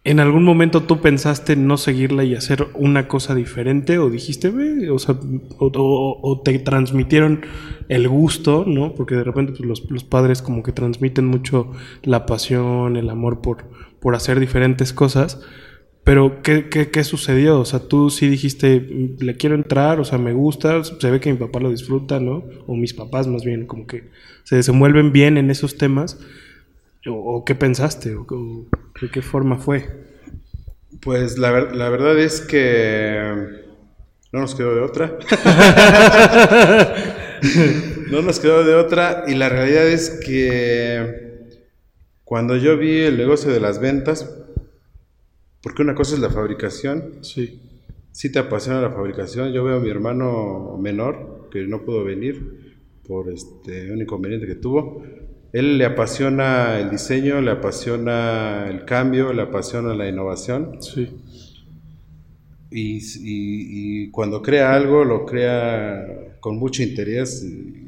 ¿En 0.04 0.18
algún 0.18 0.42
momento 0.42 0.82
tú 0.82 1.00
pensaste 1.00 1.54
no 1.54 1.76
seguirla 1.76 2.24
y 2.24 2.34
hacer 2.34 2.66
una 2.74 3.06
cosa 3.06 3.36
diferente? 3.36 3.98
¿O 3.98 4.10
dijiste, 4.10 4.50
ve, 4.50 4.90
o 4.90 4.96
o 5.58 6.40
te 6.40 6.58
transmitieron 6.58 7.42
el 7.88 8.08
gusto, 8.08 8.64
¿no? 8.66 8.94
Porque 8.94 9.14
de 9.14 9.22
repente 9.22 9.52
pues, 9.52 9.64
los, 9.64 9.90
los 9.90 10.02
padres 10.02 10.42
como 10.42 10.64
que 10.64 10.72
transmiten 10.72 11.26
mucho 11.26 11.70
la 12.02 12.26
pasión, 12.26 12.96
el 12.96 13.10
amor 13.10 13.40
por, 13.42 13.68
por 14.00 14.16
hacer 14.16 14.40
diferentes 14.40 14.92
cosas. 14.92 15.40
Pero, 16.02 16.42
¿qué, 16.42 16.68
qué, 16.68 16.90
qué 16.90 17.04
sucedió? 17.04 17.60
O 17.60 17.64
sea, 17.64 17.78
tú 17.86 18.10
sí 18.10 18.28
dijiste, 18.28 18.80
"Mm, 18.80 19.22
le 19.24 19.36
quiero 19.36 19.54
entrar, 19.54 20.00
o 20.00 20.04
sea, 20.04 20.18
me 20.18 20.32
gusta, 20.32 20.82
se 20.82 21.10
ve 21.12 21.20
que 21.20 21.30
mi 21.30 21.38
papá 21.38 21.60
lo 21.60 21.70
disfruta, 21.70 22.18
¿no? 22.18 22.42
O 22.66 22.74
mis 22.74 22.92
papás 22.92 23.28
más 23.28 23.44
bien, 23.44 23.66
como 23.66 23.86
que 23.86 24.10
se 24.42 24.56
desenvuelven 24.56 25.12
bien 25.12 25.38
en 25.38 25.48
esos 25.50 25.78
temas. 25.78 26.18
¿O, 27.06 27.12
o 27.36 27.44
qué 27.44 27.54
pensaste? 27.54 28.14
¿O, 28.14 28.26
o 28.28 28.66
de 29.00 29.10
qué 29.10 29.22
forma 29.22 29.58
fue? 29.58 29.86
Pues 31.00 31.38
la, 31.38 31.50
ver- 31.50 31.74
la 31.74 31.88
verdad 31.88 32.18
es 32.18 32.40
que 32.40 33.20
no 34.32 34.40
nos 34.40 34.54
quedó 34.54 34.74
de 34.74 34.80
otra. 34.82 35.18
no 38.10 38.22
nos 38.22 38.38
quedó 38.38 38.64
de 38.64 38.74
otra 38.74 39.24
y 39.26 39.34
la 39.34 39.48
realidad 39.48 39.86
es 39.88 40.20
que 40.24 41.48
cuando 42.24 42.56
yo 42.56 42.76
vi 42.78 43.00
el 43.00 43.16
negocio 43.18 43.50
de 43.50 43.60
las 43.60 43.80
ventas, 43.80 44.32
porque 45.62 45.82
una 45.82 45.94
cosa 45.94 46.14
es 46.14 46.20
la 46.20 46.30
fabricación, 46.30 47.18
Sí. 47.22 47.60
si 48.12 48.30
te 48.32 48.38
apasiona 48.38 48.80
la 48.80 48.90
fabricación, 48.90 49.52
yo 49.52 49.64
veo 49.64 49.76
a 49.76 49.80
mi 49.80 49.90
hermano 49.90 50.78
menor 50.80 51.48
que 51.50 51.62
no 51.66 51.84
pudo 51.84 52.04
venir 52.04 52.78
por 53.06 53.30
este 53.32 53.92
un 53.92 54.00
inconveniente 54.00 54.46
que 54.46 54.54
tuvo. 54.54 55.04
Él 55.52 55.76
le 55.78 55.84
apasiona 55.84 56.78
el 56.80 56.90
diseño, 56.90 57.40
le 57.42 57.50
apasiona 57.50 58.66
el 58.70 58.84
cambio, 58.86 59.32
le 59.32 59.42
apasiona 59.42 59.94
la 59.94 60.08
innovación. 60.08 60.78
Sí. 60.80 61.08
Y, 62.70 62.96
y- 62.96 63.02
y 64.04 64.10
cuando 64.10 64.40
crea 64.40 64.74
algo, 64.74 65.04
lo 65.04 65.26
crea 65.26 66.36
con 66.40 66.56
mucho 66.56 66.82
interés 66.82 67.44
y, 67.44 67.80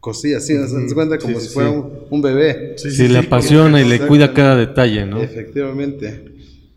cosillas 0.00 0.44
así, 0.44 0.54
¿no? 0.54 0.66
se 0.66 0.94
cuenta 0.94 1.18
como 1.18 1.34
Sí, 1.34 1.42
si 1.42 1.48
sí, 1.48 1.54
fuera 1.54 1.70
sí. 1.70 1.76
un, 1.76 1.92
un 2.10 2.22
bebé. 2.22 2.74
Sí, 2.78 2.90
Si 2.92 3.08
le 3.08 3.18
apasiona 3.18 3.80
y 3.80 3.84
le 3.88 4.00
cuida 4.06 4.32
cada 4.32 4.56
detalle, 4.56 5.04
¿no? 5.04 5.20
Efectivamente. 5.22 6.24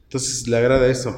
Entonces 0.03 0.47
le 0.47 0.57
agrada 0.57 0.87
eso. 0.89 1.15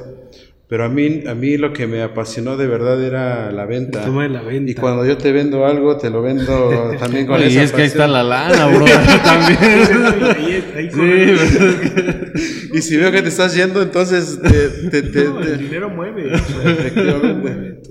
Pero 0.66 0.84
a 0.84 0.88
mí, 0.88 1.24
a 1.26 1.34
mí 1.34 1.58
lo 1.58 1.72
que 1.74 1.86
me 1.86 2.02
apasionó 2.02 2.56
de 2.56 2.66
verdad 2.66 3.02
era 3.04 3.52
la 3.52 3.66
venta. 3.66 3.98
El 4.00 4.04
tema 4.06 4.22
de 4.22 4.30
la 4.30 4.42
venta. 4.42 4.70
Y 4.70 4.74
cuando 4.74 5.04
yo 5.04 5.18
te 5.18 5.30
vendo 5.30 5.66
algo, 5.66 5.98
te 5.98 6.08
lo 6.10 6.22
vendo 6.22 6.92
también 6.98 7.26
con 7.26 7.38
y 7.40 7.44
esa 7.44 7.62
es 7.64 7.72
que 7.72 7.82
ahí 7.82 7.86
está 7.88 8.08
la 8.08 8.22
lana, 8.22 8.66
bro. 8.66 8.84
También. 9.24 10.90
corre. 10.90 12.32
Y 12.72 12.82
si 12.82 12.96
veo 12.96 13.12
que 13.12 13.22
te 13.22 13.28
estás 13.28 13.54
yendo, 13.54 13.82
entonces 13.82 14.40
te, 14.42 14.68
te- 14.90 15.02
te- 15.10 15.24
No, 15.24 15.40
te- 15.40 15.52
el 15.52 15.58
dinero 15.58 15.90
mueve. 15.90 16.32
Efectivamente. 16.34 17.82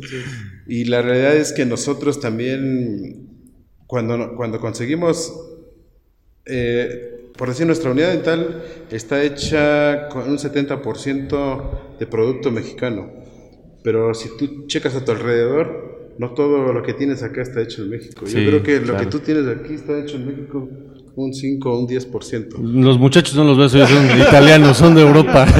Y 0.67 0.86
la 0.86 1.01
realidad 1.01 1.36
es 1.36 1.51
que 1.53 1.65
nosotros 1.65 2.19
también, 2.19 3.27
cuando, 3.86 4.36
cuando 4.36 4.59
conseguimos, 4.59 5.31
eh, 6.45 7.12
por 7.37 7.49
decir, 7.49 7.65
nuestra 7.65 7.91
unidad 7.91 8.11
dental 8.11 8.63
está 8.91 9.23
hecha 9.23 10.07
con 10.09 10.29
un 10.29 10.37
70% 10.37 11.97
de 11.99 12.07
producto 12.07 12.51
mexicano. 12.51 13.11
Pero 13.83 14.13
si 14.13 14.29
tú 14.37 14.65
checas 14.67 14.95
a 14.95 15.03
tu 15.03 15.11
alrededor, 15.11 16.13
no 16.17 16.33
todo 16.33 16.71
lo 16.71 16.83
que 16.83 16.93
tienes 16.93 17.23
acá 17.23 17.41
está 17.41 17.61
hecho 17.61 17.83
en 17.83 17.89
México. 17.89 18.25
Sí, 18.25 18.43
Yo 18.43 18.49
creo 18.49 18.63
que 18.63 18.79
lo 18.85 18.97
que 18.97 19.07
tú 19.07 19.19
tienes 19.19 19.47
aquí 19.47 19.73
está 19.73 19.99
hecho 19.99 20.15
en 20.17 20.27
México 20.27 20.69
un 21.15 21.33
5 21.33 21.71
o 21.71 21.79
un 21.79 21.87
10%. 21.87 22.57
Los 22.59 22.97
muchachos 22.97 23.35
no 23.35 23.43
los 23.43 23.57
ves, 23.57 23.71
son 23.89 24.19
italianos, 24.19 24.77
son 24.77 24.95
de 24.95 25.01
Europa. 25.01 25.47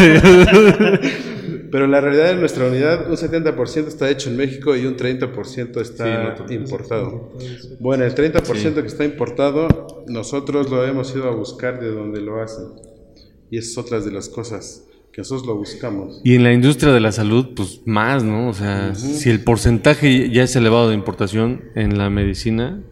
Pero 1.74 1.88
la 1.88 2.00
realidad 2.02 2.28
de 2.28 2.36
nuestra 2.36 2.68
unidad, 2.68 3.10
un 3.10 3.18
70% 3.18 3.88
está 3.88 4.08
hecho 4.08 4.30
en 4.30 4.38
México 4.38 4.76
y 4.76 4.86
un 4.86 4.96
30% 4.96 5.74
Sí, 5.74 5.82
está 5.82 6.36
todo. 6.36 6.54
importado. 6.54 7.32
Bueno, 7.80 8.04
el 8.06 8.14
30% 8.14 8.80
que 8.80 8.88
está 8.88 9.04
importado, 9.06 10.06
nosotros 10.06 10.70
lo 10.70 10.86
hemos 10.86 11.16
ido 11.16 11.28
a 11.28 11.32
buscar 11.32 11.82
de 11.82 11.90
donde 11.90 12.22
lo 12.22 12.40
hacen. 12.44 12.66
Y 13.50 13.58
es 13.58 13.76
otras 13.76 14.06
de 14.06 14.12
las 14.12 14.30
cosas 14.30 14.88
que 15.12 15.22
nosotros 15.22 15.48
lo 15.48 15.56
buscamos. 15.56 16.22
Y 16.24 16.36
en 16.36 16.44
la 16.44 16.54
industria 16.54 16.94
de 16.94 17.00
la 17.00 17.12
salud, 17.12 17.56
pues 17.56 17.82
más, 17.86 18.24
¿no? 18.24 18.50
O 18.50 18.54
sea, 18.54 18.94
si 18.94 19.32
el 19.32 19.44
porcentaje 19.44 20.30
ya 20.30 20.44
es 20.44 20.56
elevado 20.56 20.90
de 20.90 20.94
importación 20.94 21.72
en 21.74 21.98
la 21.98 22.12
medicina, 22.12 22.84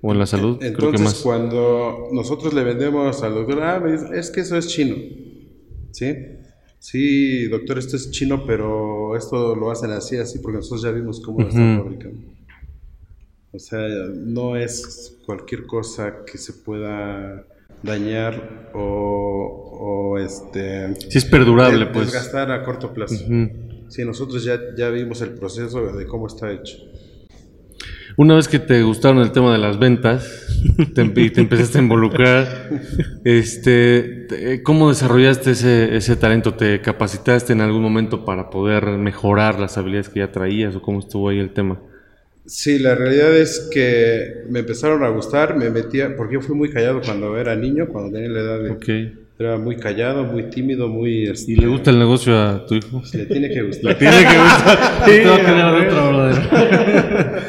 o 0.00 0.12
en 0.12 0.18
la 0.20 0.26
salud. 0.26 0.58
Entonces, 0.62 0.76
creo 0.76 0.92
que 0.92 0.98
más. 0.98 1.22
cuando 1.22 2.06
nosotros 2.12 2.54
le 2.54 2.62
vendemos 2.62 3.20
ah, 3.20 3.80
me 3.82 3.90
dice, 3.90 4.06
es 4.12 4.30
que 4.30 4.42
eso 4.42 4.56
es 4.56 4.68
chino. 4.68 4.94
¿Sí? 5.90 6.14
Sí, 6.78 7.48
doctor, 7.48 7.78
esto 7.78 7.96
es 7.96 8.10
chino, 8.10 8.44
pero 8.46 9.16
esto 9.16 9.54
lo 9.56 9.70
hacen 9.70 9.90
así, 9.90 10.16
así, 10.16 10.38
porque 10.38 10.58
nosotros 10.58 10.82
ya 10.82 10.90
vimos 10.90 11.20
cómo 11.20 11.40
lo 11.40 11.48
están 11.48 11.74
Ujú. 11.74 11.82
fabricando. 11.84 12.20
O 13.52 13.58
sea, 13.58 13.80
no 14.14 14.56
es 14.56 15.16
cualquier 15.26 15.66
cosa 15.66 16.24
que 16.24 16.38
se 16.38 16.52
pueda 16.52 17.44
dañar 17.82 18.70
o, 18.74 20.10
o, 20.12 20.18
este 20.18 20.94
Sí 21.10 21.18
es 21.18 21.24
perdurable, 21.24 21.86
pues. 21.86 22.06
desgastar 22.06 22.50
a 22.52 22.62
corto 22.64 22.92
plazo. 22.92 23.24
Ujú. 23.24 23.48
Sí, 23.88 24.04
nosotros 24.04 24.44
ya, 24.44 24.60
ya 24.76 24.90
vimos 24.90 25.20
el 25.22 25.30
proceso 25.30 25.86
de 25.96 26.06
cómo 26.06 26.26
está 26.26 26.52
hecho. 26.52 26.76
Una 28.18 28.34
vez 28.34 28.48
que 28.48 28.58
te 28.58 28.82
gustaron 28.82 29.18
el 29.20 29.32
tema 29.32 29.52
de 29.52 29.58
las 29.58 29.78
ventas 29.78 30.44
te, 30.92 31.02
y 31.16 31.30
te 31.30 31.40
empezaste 31.40 31.78
a 31.78 31.82
involucrar, 31.82 32.74
este, 33.24 34.26
te- 34.28 34.62
¿cómo 34.64 34.88
desarrollaste 34.88 35.52
ese, 35.52 35.96
ese 35.96 36.16
talento? 36.16 36.54
¿Te 36.54 36.80
capacitaste 36.80 37.52
en 37.52 37.60
algún 37.60 37.82
momento 37.82 38.24
para 38.24 38.50
poder 38.50 38.86
mejorar 38.98 39.60
las 39.60 39.78
habilidades 39.78 40.08
que 40.08 40.20
ya 40.20 40.32
traías 40.32 40.74
o 40.76 40.82
cómo 40.82 40.98
estuvo 40.98 41.28
ahí 41.28 41.38
el 41.38 41.52
tema? 41.54 41.80
Sí, 42.46 42.78
la 42.78 42.94
realidad 42.94 43.36
es 43.36 43.68
que 43.72 44.44
me 44.48 44.60
empezaron 44.60 45.04
a 45.04 45.08
gustar, 45.10 45.56
me 45.56 45.70
metía, 45.70 46.16
porque 46.16 46.34
yo 46.34 46.40
fui 46.40 46.56
muy 46.56 46.70
callado 46.72 47.02
cuando 47.02 47.36
era 47.38 47.54
niño, 47.56 47.88
cuando 47.88 48.12
tenía 48.12 48.30
la 48.30 48.40
edad 48.40 48.62
de... 48.62 48.70
Ok. 48.72 48.88
Era 49.38 49.56
muy 49.56 49.76
callado, 49.76 50.24
muy 50.24 50.50
tímido, 50.50 50.88
muy... 50.88 51.28
este, 51.28 51.52
¿Y 51.52 51.56
le 51.56 51.68
gusta 51.68 51.90
el 51.90 51.98
negocio 52.00 52.36
a 52.36 52.66
tu 52.66 52.74
hijo? 52.74 53.02
Le 53.12 53.26
tiene 53.26 53.48
que 53.48 53.62
gustar. 53.62 53.96
Tiene 53.96 54.18
que 54.18 54.36
gustar. 54.36 55.04
Quedar 55.06 55.86
otro. 55.86 57.38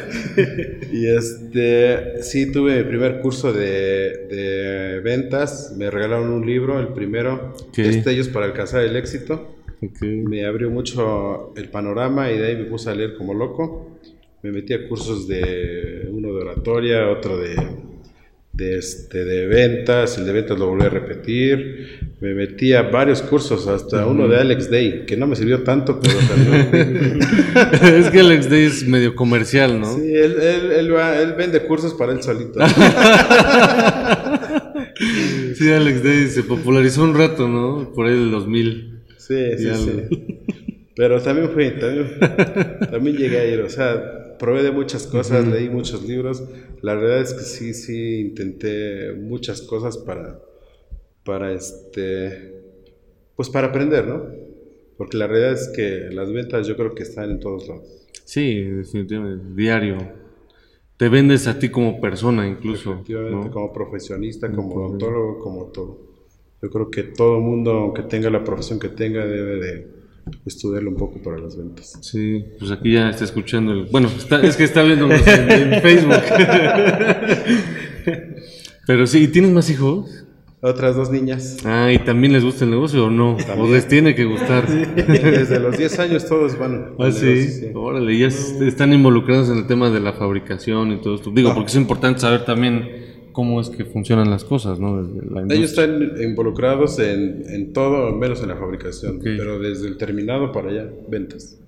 Y 0.92 1.06
este, 1.06 2.22
sí, 2.22 2.50
tuve 2.52 2.78
mi 2.78 2.88
primer 2.88 3.20
curso 3.20 3.52
de, 3.52 4.26
de 4.28 5.00
ventas, 5.00 5.74
me 5.76 5.90
regalaron 5.90 6.30
un 6.30 6.46
libro, 6.46 6.78
el 6.80 6.88
primero, 6.88 7.54
Ok. 7.68 7.76
Destellos 7.76 8.28
para 8.28 8.46
alcanzar 8.46 8.82
el 8.82 8.96
éxito. 8.96 9.56
Me 10.02 10.44
abrió 10.44 10.70
mucho 10.70 11.52
el 11.56 11.68
panorama 11.70 12.30
y 12.30 12.38
de 12.38 12.46
ahí 12.46 12.56
me 12.56 12.64
puse 12.64 12.90
a 12.90 12.94
leer 12.94 13.16
como 13.16 13.34
loco. 13.34 13.98
Me 14.42 14.52
metí 14.52 14.72
a 14.74 14.88
cursos 14.88 15.26
de 15.28 16.08
uno 16.10 16.28
de 16.28 16.40
oratoria, 16.40 17.08
otro 17.08 17.38
de, 17.38 17.56
de, 18.52 18.76
este, 18.78 19.24
de 19.24 19.46
ventas, 19.46 20.18
el 20.18 20.26
de 20.26 20.32
ventas 20.32 20.58
lo 20.58 20.66
volví 20.66 20.84
a 20.84 20.88
repetir. 20.90 22.10
Me 22.20 22.34
metí 22.34 22.72
a 22.74 22.82
varios 22.82 23.22
cursos, 23.22 23.66
hasta 23.66 24.06
uno 24.06 24.28
de 24.28 24.36
Alex 24.38 24.70
Day, 24.70 25.04
que 25.06 25.16
no 25.16 25.26
me 25.26 25.34
sirvió 25.36 25.62
tanto, 25.62 25.98
pero 26.00 26.18
también... 26.28 27.18
es 27.82 28.10
que 28.10 28.20
Alex 28.20 28.50
Day 28.50 28.64
es 28.64 28.86
medio 28.86 29.14
comercial, 29.14 29.80
¿no? 29.80 29.96
Sí, 29.96 30.14
él, 30.14 30.36
él, 30.40 30.72
él, 30.72 30.94
va- 30.94 31.18
él 31.18 31.32
vende 31.38 31.62
cursos 31.62 31.94
para 31.94 32.12
él 32.12 32.22
solito. 32.22 32.58
Sí, 35.54 35.70
Alex 35.70 36.02
Day 36.02 36.26
se 36.28 36.42
popularizó 36.42 37.04
un 37.04 37.14
rato, 37.16 37.48
¿no? 37.48 37.92
Por 37.94 38.06
ahí 38.06 38.12
del 38.14 38.30
2000. 38.30 39.00
Sí, 39.16 39.44
sí, 39.58 39.70
sí. 39.74 40.38
Pero 40.96 41.20
también 41.20 41.50
fui, 41.50 41.70
también, 41.78 42.18
también 42.90 43.16
llegué 43.16 43.38
a 43.38 43.46
ir, 43.46 43.60
o 43.60 43.68
sea, 43.68 44.19
probé 44.40 44.62
de 44.62 44.72
muchas 44.72 45.06
cosas, 45.06 45.46
leí 45.46 45.68
muchos 45.68 46.02
libros. 46.02 46.42
La 46.80 46.94
verdad 46.94 47.20
es 47.20 47.34
que 47.34 47.42
sí, 47.42 47.74
sí, 47.74 48.20
intenté 48.20 49.12
muchas 49.12 49.60
cosas 49.60 49.98
para, 49.98 50.40
para 51.24 51.52
este, 51.52 52.62
pues 53.36 53.50
para 53.50 53.68
aprender, 53.68 54.08
¿no? 54.08 54.24
Porque 54.96 55.18
la 55.18 55.26
realidad 55.26 55.52
es 55.52 55.68
que 55.68 56.08
las 56.10 56.32
ventas 56.32 56.66
yo 56.66 56.74
creo 56.74 56.94
que 56.94 57.02
están 57.02 57.30
en 57.30 57.38
todos 57.38 57.68
lados. 57.68 58.08
Sí, 58.24 58.62
definitivamente. 58.62 59.44
Diario. 59.54 59.98
Te 60.96 61.08
vendes 61.08 61.46
a 61.46 61.58
ti 61.58 61.68
como 61.68 62.00
persona, 62.00 62.46
incluso. 62.46 62.94
Efectivamente, 62.94 63.46
¿no? 63.46 63.50
como 63.50 63.72
profesionista, 63.72 64.50
como 64.50 64.74
odontólogo, 64.74 65.38
como 65.38 65.66
todo. 65.66 65.98
Yo 66.62 66.70
creo 66.70 66.90
que 66.90 67.02
todo 67.04 67.40
mundo, 67.40 67.72
aunque 67.72 68.02
tenga 68.02 68.28
la 68.30 68.44
profesión 68.44 68.78
que 68.78 68.88
tenga, 68.88 69.24
debe 69.24 69.56
de 69.56 69.99
estudiarlo 70.46 70.90
un 70.90 70.96
poco 70.96 71.20
para 71.22 71.38
las 71.38 71.56
ventas. 71.56 71.98
Sí, 72.00 72.44
pues 72.58 72.70
aquí 72.70 72.92
ya 72.94 73.10
está 73.10 73.24
escuchando. 73.24 73.72
el- 73.72 73.84
Bueno, 73.86 74.08
está- 74.08 74.42
es 74.42 74.56
que 74.56 74.64
está 74.64 74.82
viéndonos 74.82 75.26
en, 75.26 75.50
en 75.50 75.82
Facebook. 75.82 76.14
Pero 78.86 79.06
sí, 79.06 79.24
¿y 79.24 79.28
¿tienes 79.28 79.50
más 79.52 79.70
hijos? 79.70 80.10
Otras 80.62 80.94
dos 80.94 81.10
niñas. 81.10 81.56
Ah, 81.64 81.90
¿y 81.90 81.98
también 82.00 82.34
les 82.34 82.44
gusta 82.44 82.64
el 82.64 82.70
negocio 82.70 83.06
o 83.06 83.10
no? 83.10 83.36
¿O 83.56 83.66
les 83.72 83.88
tiene 83.88 84.14
que 84.14 84.26
gustar? 84.26 84.66
Desde 84.68 85.58
los 85.58 85.78
10 85.78 85.98
años 86.00 86.26
todos 86.28 86.58
van. 86.58 86.96
Ah, 86.98 87.10
sí. 87.10 87.24
negocio, 87.24 87.50
sí. 87.60 87.66
Órale, 87.74 88.18
ya 88.18 88.26
es- 88.26 88.60
están 88.60 88.92
involucrados 88.92 89.48
en 89.48 89.56
el 89.58 89.66
tema 89.66 89.88
de 89.90 90.00
la 90.00 90.12
fabricación 90.12 90.92
y 90.92 91.00
todo 91.00 91.14
esto. 91.14 91.30
Digo, 91.30 91.54
porque 91.54 91.70
es 91.70 91.76
importante 91.76 92.20
saber 92.20 92.44
también 92.44 92.99
cómo 93.32 93.60
es 93.60 93.68
que 93.70 93.84
funcionan 93.84 94.30
las 94.30 94.44
cosas, 94.44 94.78
¿no? 94.80 95.02
Desde 95.02 95.14
la 95.30 95.42
industria. 95.42 95.56
Ellos 95.58 95.70
están 95.70 96.22
involucrados 96.22 96.98
en, 96.98 97.44
en 97.48 97.72
todo, 97.72 98.14
menos 98.16 98.42
en 98.42 98.48
la 98.48 98.56
fabricación. 98.56 99.20
Pero 99.22 99.58
desde 99.58 99.88
el 99.88 99.96
terminado 99.96 100.52
para 100.52 100.70
allá, 100.70 100.90
ventas. 101.08 101.58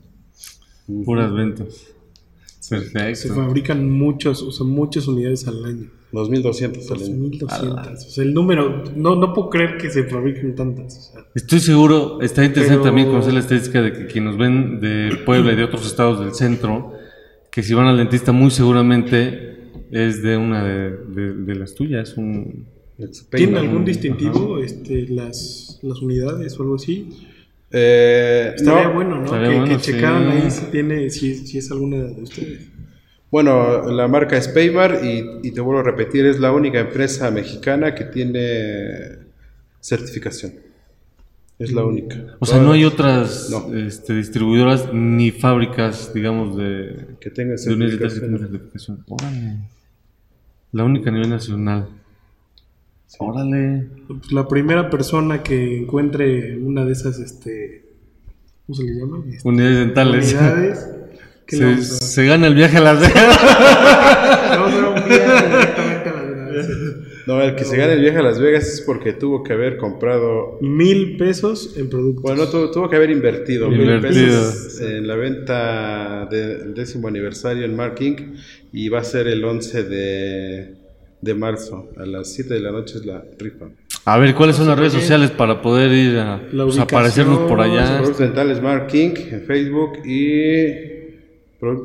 Puras 1.05 1.33
ventas. 1.33 1.87
Se 2.61 2.81
Perfecto. 2.81 3.35
fabrican 3.35 3.91
muchos, 3.91 4.43
o 4.43 4.53
sea, 4.53 4.65
muchas 4.67 5.07
unidades 5.09 5.47
al 5.49 5.65
año. 5.65 5.91
2200 6.13 6.91
al 6.91 7.03
año. 7.03 7.15
1200. 7.17 8.05
O 8.05 8.11
sea, 8.11 8.25
el 8.25 8.35
número, 8.35 8.85
no, 8.95 9.17
no 9.17 9.33
puedo 9.33 9.51
creer 9.51 9.79
que 9.79 9.91
se 9.91 10.05
fabriquen 10.05 10.55
tantas. 10.55 10.97
o 10.97 11.13
sea. 11.15 11.25
Estoy 11.35 11.61
seguro, 11.61 12.21
está 12.21 12.45
interesante 12.45 12.79
Pero- 12.83 12.85
también 12.85 13.09
conocer 13.09 13.33
la 13.33 13.41
estadística 13.41 13.81
de 13.83 13.93
que 13.93 14.07
quienes 14.07 14.31
nos 14.33 14.39
ven 14.39 14.81
de 14.81 15.17
Puebla 15.25 15.53
y 15.53 15.57
de 15.57 15.65
otros 15.65 15.87
estados 15.87 16.21
del 16.21 16.35
centro, 16.35 16.93
que 17.51 17.63
si 17.63 17.75
van 17.75 17.87
al 17.87 17.97
dentista 17.97 18.31
muy 18.33 18.51
seguramente 18.51 19.52
es 19.93 20.23
de 20.23 20.37
una 20.37 20.65
de, 20.65 20.91
de- 21.15 21.35
de 21.35 21.55
las 21.55 21.75
tuyas. 21.75 22.17
Un... 22.17 22.67
¿Tienen 23.31 23.57
algún 23.57 23.85
distintivo 23.85 24.59
este, 24.59 25.07
las, 25.09 25.79
las 25.83 25.99
unidades 26.03 26.59
o 26.59 26.63
algo 26.63 26.75
así? 26.77 27.09
Eh, 27.71 28.53
Estaría 28.57 28.89
no, 28.89 28.95
bueno, 28.95 29.17
¿no? 29.19 29.25
Estaría 29.25 29.49
que, 29.51 29.57
bueno, 29.59 29.77
que 29.77 29.83
checaran 29.83 30.31
sí. 30.33 30.39
ahí 30.39 30.51
si, 30.51 30.65
tiene, 30.67 31.11
si, 31.11 31.35
si 31.47 31.59
es 31.59 31.71
alguna 31.71 31.99
de 32.05 32.23
ustedes. 32.23 32.69
Bueno, 33.31 33.91
la 33.91 34.09
marca 34.09 34.37
es 34.37 34.47
Paymar 34.49 35.01
y, 35.03 35.49
y 35.49 35.53
te 35.53 35.61
vuelvo 35.63 35.81
a 35.81 35.85
repetir, 35.85 36.27
es 36.27 36.39
la 36.39 36.53
única 36.53 36.81
empresa 36.81 37.31
mexicana 37.31 37.95
que 37.95 38.05
tiene 38.05 39.21
certificación. 39.81 40.53
Es 41.59 41.73
la 41.73 41.85
única. 41.85 42.37
O 42.41 42.47
sea, 42.47 42.59
no 42.61 42.73
hay 42.73 42.85
otras 42.85 43.49
No. 43.51 43.75
este, 43.77 44.15
distribuidoras 44.15 44.93
ni 44.93 45.31
fábricas, 45.31 46.13
digamos, 46.13 46.57
de, 46.57 47.07
que 47.21 47.31
tengan 47.31 47.57
de 47.57 47.73
unidades 47.73 48.01
de 48.01 48.11
certificación. 48.39 49.05
La 50.73 50.85
única 50.85 51.11
a 51.11 51.13
nivel 51.13 51.31
nacional. 51.31 51.89
Órale. 53.19 53.89
Pues 54.09 54.33
la 54.33 54.49
primera 54.49 54.89
persona 54.91 55.43
que 55.43 55.79
encuentre 55.79 56.57
una 56.57 56.85
de 56.85 56.93
esas, 56.93 57.19
este, 57.19 57.85
¿cómo 58.67 58.77
se 58.77 58.85
le 58.85 58.95
llama? 58.95 59.23
Este, 59.29 59.49
Unidades 59.49 59.79
dentales. 59.79 60.33
unidades. 60.33 60.89
¿qué 61.47 61.57
le 61.57 61.77
Se, 61.77 62.05
se 62.05 62.27
gana 62.27 62.47
el 62.47 62.55
viaje 62.55 62.79
a 62.79 62.81
Las 62.81 63.01
Vegas. 63.01 63.39
Vamos 64.49 64.73
a 64.73 64.89
un 64.89 64.95
viaje 65.09 65.49
directamente 65.49 66.09
a 66.09 66.13
las 66.13 66.25
unidades. 66.25 66.69
No, 67.27 67.41
el 67.41 67.55
que 67.55 67.65
se 67.65 67.77
gane 67.77 67.95
el 67.95 68.01
viaje 68.01 68.19
a 68.19 68.23
Las 68.23 68.41
Vegas 68.41 68.67
es 68.67 68.81
porque 68.81 69.13
tuvo 69.13 69.43
que 69.43 69.53
haber 69.53 69.77
comprado 69.77 70.59
Mil 70.61 71.17
pesos 71.17 71.77
en 71.77 71.89
productos. 71.89 72.23
Bueno, 72.23 72.47
tuvo, 72.49 72.71
tuvo 72.71 72.89
que 72.89 72.97
haber 72.97 73.11
invertido 73.11 73.71
mil 73.71 74.01
pesos 74.01 74.81
en 74.81 75.07
la 75.07 75.17
venta 75.17 76.27
del 76.31 76.75
décimo 76.75 77.09
aniversario 77.09 77.65
en 77.65 77.77
Mark 77.77 77.97
Inc. 78.01 78.21
y 78.73 78.89
va 78.89 79.01
a 79.01 79.05
ser 79.05 79.29
el 79.29 79.45
11 79.45 79.85
de, 79.85 80.75
de 81.21 81.35
marzo. 81.35 81.91
A 81.97 82.07
las 82.07 82.33
7 82.33 82.55
de 82.55 82.61
la 82.61 82.73
noche 82.73 82.99
es 82.99 83.07
la 83.07 83.25
rifa. 83.39 83.67
A 84.05 84.19
ver, 84.19 84.35
¿cuáles 84.35 84.57
son 84.57 84.67
las 84.67 84.79
redes 84.79 84.93
sociales 84.93 85.31
para 85.31 85.63
poder 85.63 85.93
ir 85.93 86.19
a 86.19 86.43
La 86.53 86.65
pues, 86.65 86.79
aparecernos 86.79 87.49
por 87.49 87.61
allá? 87.61 87.99
Productos 87.99 88.19
Dentales 88.19 88.61
Mark 88.61 88.89
Inc. 88.93 89.19
en 89.33 89.43
Facebook 89.43 89.99
y 90.05 90.41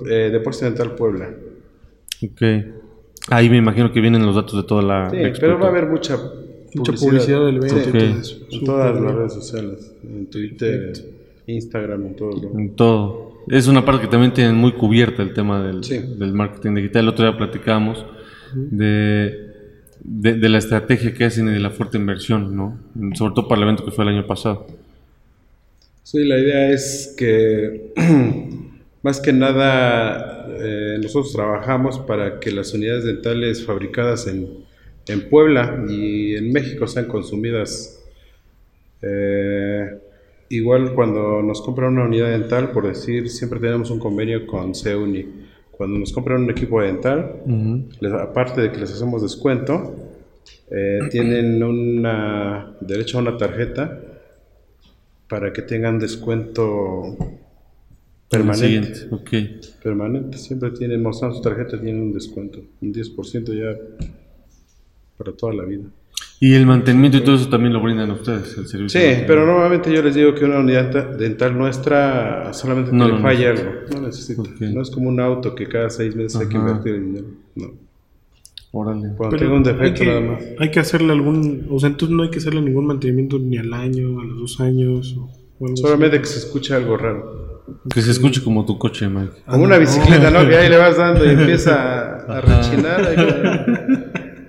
eh, 0.10 0.30
Deportes 0.32 0.62
Dental 0.62 0.96
Puebla. 0.96 1.30
Ok. 2.24 2.42
Ahí 3.30 3.50
me 3.50 3.58
imagino 3.58 3.92
que 3.92 4.00
vienen 4.02 4.26
los 4.26 4.36
datos 4.36 4.56
de 4.56 4.64
toda 4.68 4.82
la 4.82 5.10
Sí, 5.10 5.18
expo. 5.18 5.42
pero 5.42 5.60
va 5.60 5.68
a 5.68 5.70
haber 5.70 5.88
mucha 5.88 6.18
Mucha 6.76 6.92
publicidad 6.94 7.46
del 7.46 7.58
evento 7.58 7.76
Sí. 7.80 7.90
y 7.90 7.92
todo 7.92 8.20
eso. 8.20 8.38
En 8.52 8.64
todas 8.66 9.02
las 9.02 9.14
redes 9.16 9.34
sociales, 9.34 9.92
en 10.04 10.26
Twitter, 10.28 10.94
Instagram, 11.48 12.06
en 12.08 12.16
todo. 12.16 12.32
lo- 12.32 12.60
En 12.60 12.76
todo. 12.76 13.34
Es 13.50 13.68
una 13.68 13.84
parte 13.86 14.02
que 14.04 14.08
también 14.10 14.34
tienen 14.34 14.56
muy 14.56 14.74
cubierta 14.74 15.24
el 15.24 15.34
tema 15.34 15.66
del, 15.66 15.84
Sí. 15.84 15.98
del 15.98 16.34
marketing 16.34 16.76
digital. 16.76 17.04
El 17.04 17.10
otro 17.10 17.26
día 17.28 17.38
platicábamos 17.38 18.06
de, 18.54 19.48
de, 20.04 20.34
de 20.36 20.50
la 20.50 20.58
estrategia 20.58 21.14
que 21.14 21.24
hacen 21.26 21.48
y 21.48 21.52
de 21.52 21.60
la 21.60 21.70
fuerte 21.72 21.98
inversión, 21.98 22.56
¿no? 22.56 22.78
Sobre 23.16 23.34
todo 23.34 23.48
para 23.48 23.60
el 23.60 23.64
evento 23.64 23.86
que 23.86 23.92
fue 23.92 24.04
el 24.04 24.10
año 24.12 24.28
pasado. 24.28 24.68
Sí, 26.04 26.24
la 26.26 26.38
idea 26.38 26.72
es 26.72 27.16
que 27.18 27.94
más 29.04 29.22
que 29.22 29.32
nada 29.34 30.48
eh, 30.60 30.98
nosotros 31.02 31.34
trabajamos 31.34 32.00
para 32.00 32.40
que 32.40 32.52
las 32.52 32.74
unidades 32.74 33.04
dentales 33.06 33.66
fabricadas 33.66 34.28
en, 34.28 34.48
en 35.08 35.30
Puebla 35.30 35.86
y 35.90 36.36
en 36.36 36.52
México 36.52 36.88
sean 36.88 37.06
consumidas. 37.06 38.04
Eh, 39.02 39.86
igual 40.50 40.94
cuando 40.94 41.42
nos 41.44 41.62
compran 41.62 41.94
una 41.94 42.06
unidad 42.06 42.30
dental, 42.32 42.72
por 42.72 42.88
decir, 42.88 43.30
siempre 43.30 43.60
tenemos 43.60 43.90
un 43.92 44.00
convenio 44.00 44.48
con 44.48 44.74
CEUNI. 44.74 45.26
Cuando 45.72 46.00
nos 46.00 46.12
compran 46.12 46.42
un 46.44 46.50
equipo 46.50 46.82
dental, 46.82 47.44
les- 48.00 48.14
aparte 48.14 48.62
de 48.62 48.72
que 48.72 48.80
les 48.80 48.92
hacemos 48.92 49.22
descuento, 49.22 49.96
eh, 50.72 51.00
tienen 51.12 51.62
una 51.64 52.74
derecho 52.82 53.20
a 53.20 53.22
una 53.22 53.38
tarjeta 53.38 54.02
para 55.30 55.54
que 55.54 55.62
tengan 55.62 56.00
descuento 56.00 57.16
permanente. 58.30 58.96
Siguiente, 58.96 59.08
ok. 59.16 59.82
Permanente, 59.84 60.38
siempre 60.38 60.72
tienen, 60.72 61.02
mostrando 61.02 61.36
su 61.38 61.42
tarjeta, 61.42 61.80
tienen 61.80 62.02
un 62.02 62.14
descuento, 62.14 62.60
un 62.82 62.94
10% 62.94 63.54
ya 63.54 63.78
para 65.18 65.32
toda 65.34 65.54
la 65.54 65.64
vida. 65.64 65.86
Y 66.40 66.54
el 66.54 66.66
mantenimiento 66.68 67.18
y 67.18 67.22
todo 67.22 67.36
eso 67.36 67.50
también 67.50 67.74
lo 67.74 67.82
brindan 67.82 68.12
ustedes, 68.12 68.56
el 68.58 68.68
servicio. 68.68 69.00
Sí, 69.02 69.24
pero 69.26 69.46
normalmente 69.46 69.92
yo 69.92 70.04
les 70.04 70.14
digo 70.14 70.36
que 70.36 70.46
una 70.46 70.60
unidad 70.60 70.92
ta- 70.92 71.06
dental 71.16 71.58
nuestra 71.58 72.54
solamente 72.54 72.92
que 72.92 72.98
No 72.98 73.08
le 73.08 73.14
necesita. 73.20 73.50
algo, 73.50 73.72
no 73.96 74.02
necesita. 74.08 74.44
No 74.72 74.82
es 74.82 74.92
como 74.92 75.10
un 75.10 75.20
auto 75.20 75.56
que 75.56 75.68
cada 75.68 75.90
seis 75.90 76.16
meses 76.16 76.40
hay 76.40 76.48
que 76.48 76.58
invertir 76.58 76.94
el 76.96 77.06
dinero. 77.06 77.28
No. 77.56 77.72
Órale. 78.72 79.10
Cuando 79.18 79.36
Pero 79.36 79.50
tenga 79.52 79.54
un 79.56 79.68
hay 79.68 79.74
defecto 79.74 80.00
que, 80.04 80.06
nada 80.08 80.22
más. 80.22 80.44
hay 80.60 80.70
que 80.72 80.80
hacerle 80.80 81.14
algún, 81.14 81.66
o 81.72 81.80
sea, 81.80 81.90
entonces 81.90 82.16
no 82.16 82.22
hay 82.24 82.30
que 82.30 82.38
hacerle 82.38 82.62
ningún 82.62 82.86
mantenimiento 82.86 83.40
ni 83.40 83.58
al 83.58 83.74
año, 83.74 84.20
a 84.20 84.26
los 84.26 84.38
dos 84.38 84.60
años 84.60 85.16
o, 85.18 85.22
o 85.60 85.66
algo 85.66 85.74
así. 85.74 85.82
Solamente 85.82 86.20
que 86.20 86.26
se 86.26 86.40
escuche 86.40 86.74
algo 86.76 86.98
raro. 86.98 87.47
Que 87.94 88.02
se 88.02 88.12
escuche 88.12 88.44
como 88.44 88.66
tu 88.66 88.78
coche, 88.78 89.08
Mike. 89.10 89.44
Como 89.46 89.64
una 89.64 89.78
bicicleta, 89.78 90.32
¿no? 90.32 90.48
Que 90.48 90.56
ahí 90.56 90.70
le 90.70 90.78
vas 90.78 90.98
dando 90.98 91.26
y 91.26 91.30
empieza 91.32 92.16
a, 92.16 92.42
rechinar. 92.42 93.66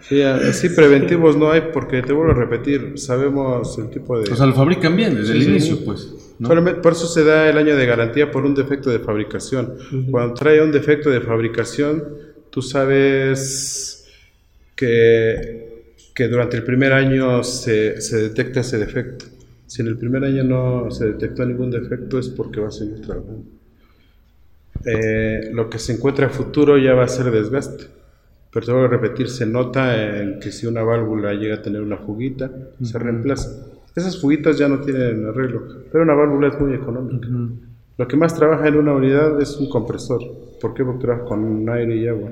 Sí, 0.00 0.22
así 0.22 0.70
preventivos 0.70 1.36
no 1.36 1.50
hay 1.50 1.62
porque 1.72 2.00
te 2.02 2.12
vuelvo 2.12 2.32
a 2.32 2.34
repetir, 2.34 2.92
sabemos 2.96 3.76
el 3.78 3.90
tipo 3.90 4.18
de... 4.18 4.32
O 4.32 4.36
sea, 4.36 4.46
lo 4.46 4.54
fabrican 4.54 4.96
bien 4.96 5.14
desde 5.14 5.32
el 5.32 5.42
inicio, 5.42 5.84
pues. 5.84 6.14
¿no? 6.38 6.48
Solamente- 6.48 6.80
por 6.80 6.92
eso 6.92 7.06
se 7.06 7.24
da 7.24 7.48
el 7.48 7.58
año 7.58 7.76
de 7.76 7.84
garantía 7.84 8.30
por 8.30 8.46
un 8.46 8.54
defecto 8.54 8.90
de 8.90 9.00
fabricación. 9.00 9.74
Cuando 10.10 10.34
trae 10.34 10.62
un 10.62 10.72
defecto 10.72 11.10
de 11.10 11.20
fabricación, 11.20 12.04
tú 12.50 12.62
sabes 12.62 14.08
que, 14.74 15.84
que 16.14 16.28
durante 16.28 16.56
el 16.56 16.62
primer 16.62 16.92
año 16.92 17.42
se, 17.42 18.00
se 18.00 18.16
detecta 18.16 18.60
ese 18.60 18.78
defecto. 18.78 19.26
Si 19.68 19.82
en 19.82 19.88
el 19.88 19.98
primer 19.98 20.24
año 20.24 20.42
no 20.44 20.90
se 20.90 21.06
detectó 21.06 21.44
ningún 21.44 21.70
defecto 21.70 22.18
es 22.18 22.30
porque 22.30 22.58
va 22.58 22.68
a 22.68 22.70
seguir 22.70 23.02
trabajando. 23.02 23.44
Eh, 24.86 25.50
lo 25.52 25.68
que 25.68 25.78
se 25.78 25.92
encuentra 25.92 26.26
a 26.26 26.30
futuro 26.30 26.78
ya 26.78 26.94
va 26.94 27.04
a 27.04 27.08
ser 27.08 27.30
desgaste. 27.30 27.84
Pero 28.50 28.64
te 28.64 28.72
voy 28.72 28.84
a 28.84 28.88
repetir, 28.88 29.28
se 29.28 29.44
nota 29.44 30.20
en 30.22 30.40
que 30.40 30.52
si 30.52 30.66
una 30.66 30.82
válvula 30.82 31.34
llega 31.34 31.56
a 31.56 31.62
tener 31.62 31.82
una 31.82 31.98
fuguita, 31.98 32.50
se 32.82 32.98
reemplaza. 32.98 33.66
Esas 33.94 34.18
fuguitas 34.18 34.56
ya 34.56 34.68
no 34.68 34.80
tienen 34.80 35.26
arreglo, 35.26 35.84
pero 35.92 36.02
una 36.02 36.14
válvula 36.14 36.48
es 36.48 36.58
muy 36.58 36.72
económica. 36.72 37.28
Lo 37.98 38.08
que 38.08 38.16
más 38.16 38.34
trabaja 38.34 38.68
en 38.68 38.76
una 38.76 38.94
unidad 38.94 39.40
es 39.42 39.56
un 39.56 39.68
compresor. 39.68 40.22
¿Por 40.62 40.72
qué? 40.72 40.82
Porque 40.82 41.02
trabaja 41.02 41.26
con 41.26 41.68
aire 41.68 41.94
y 41.94 42.08
agua. 42.08 42.30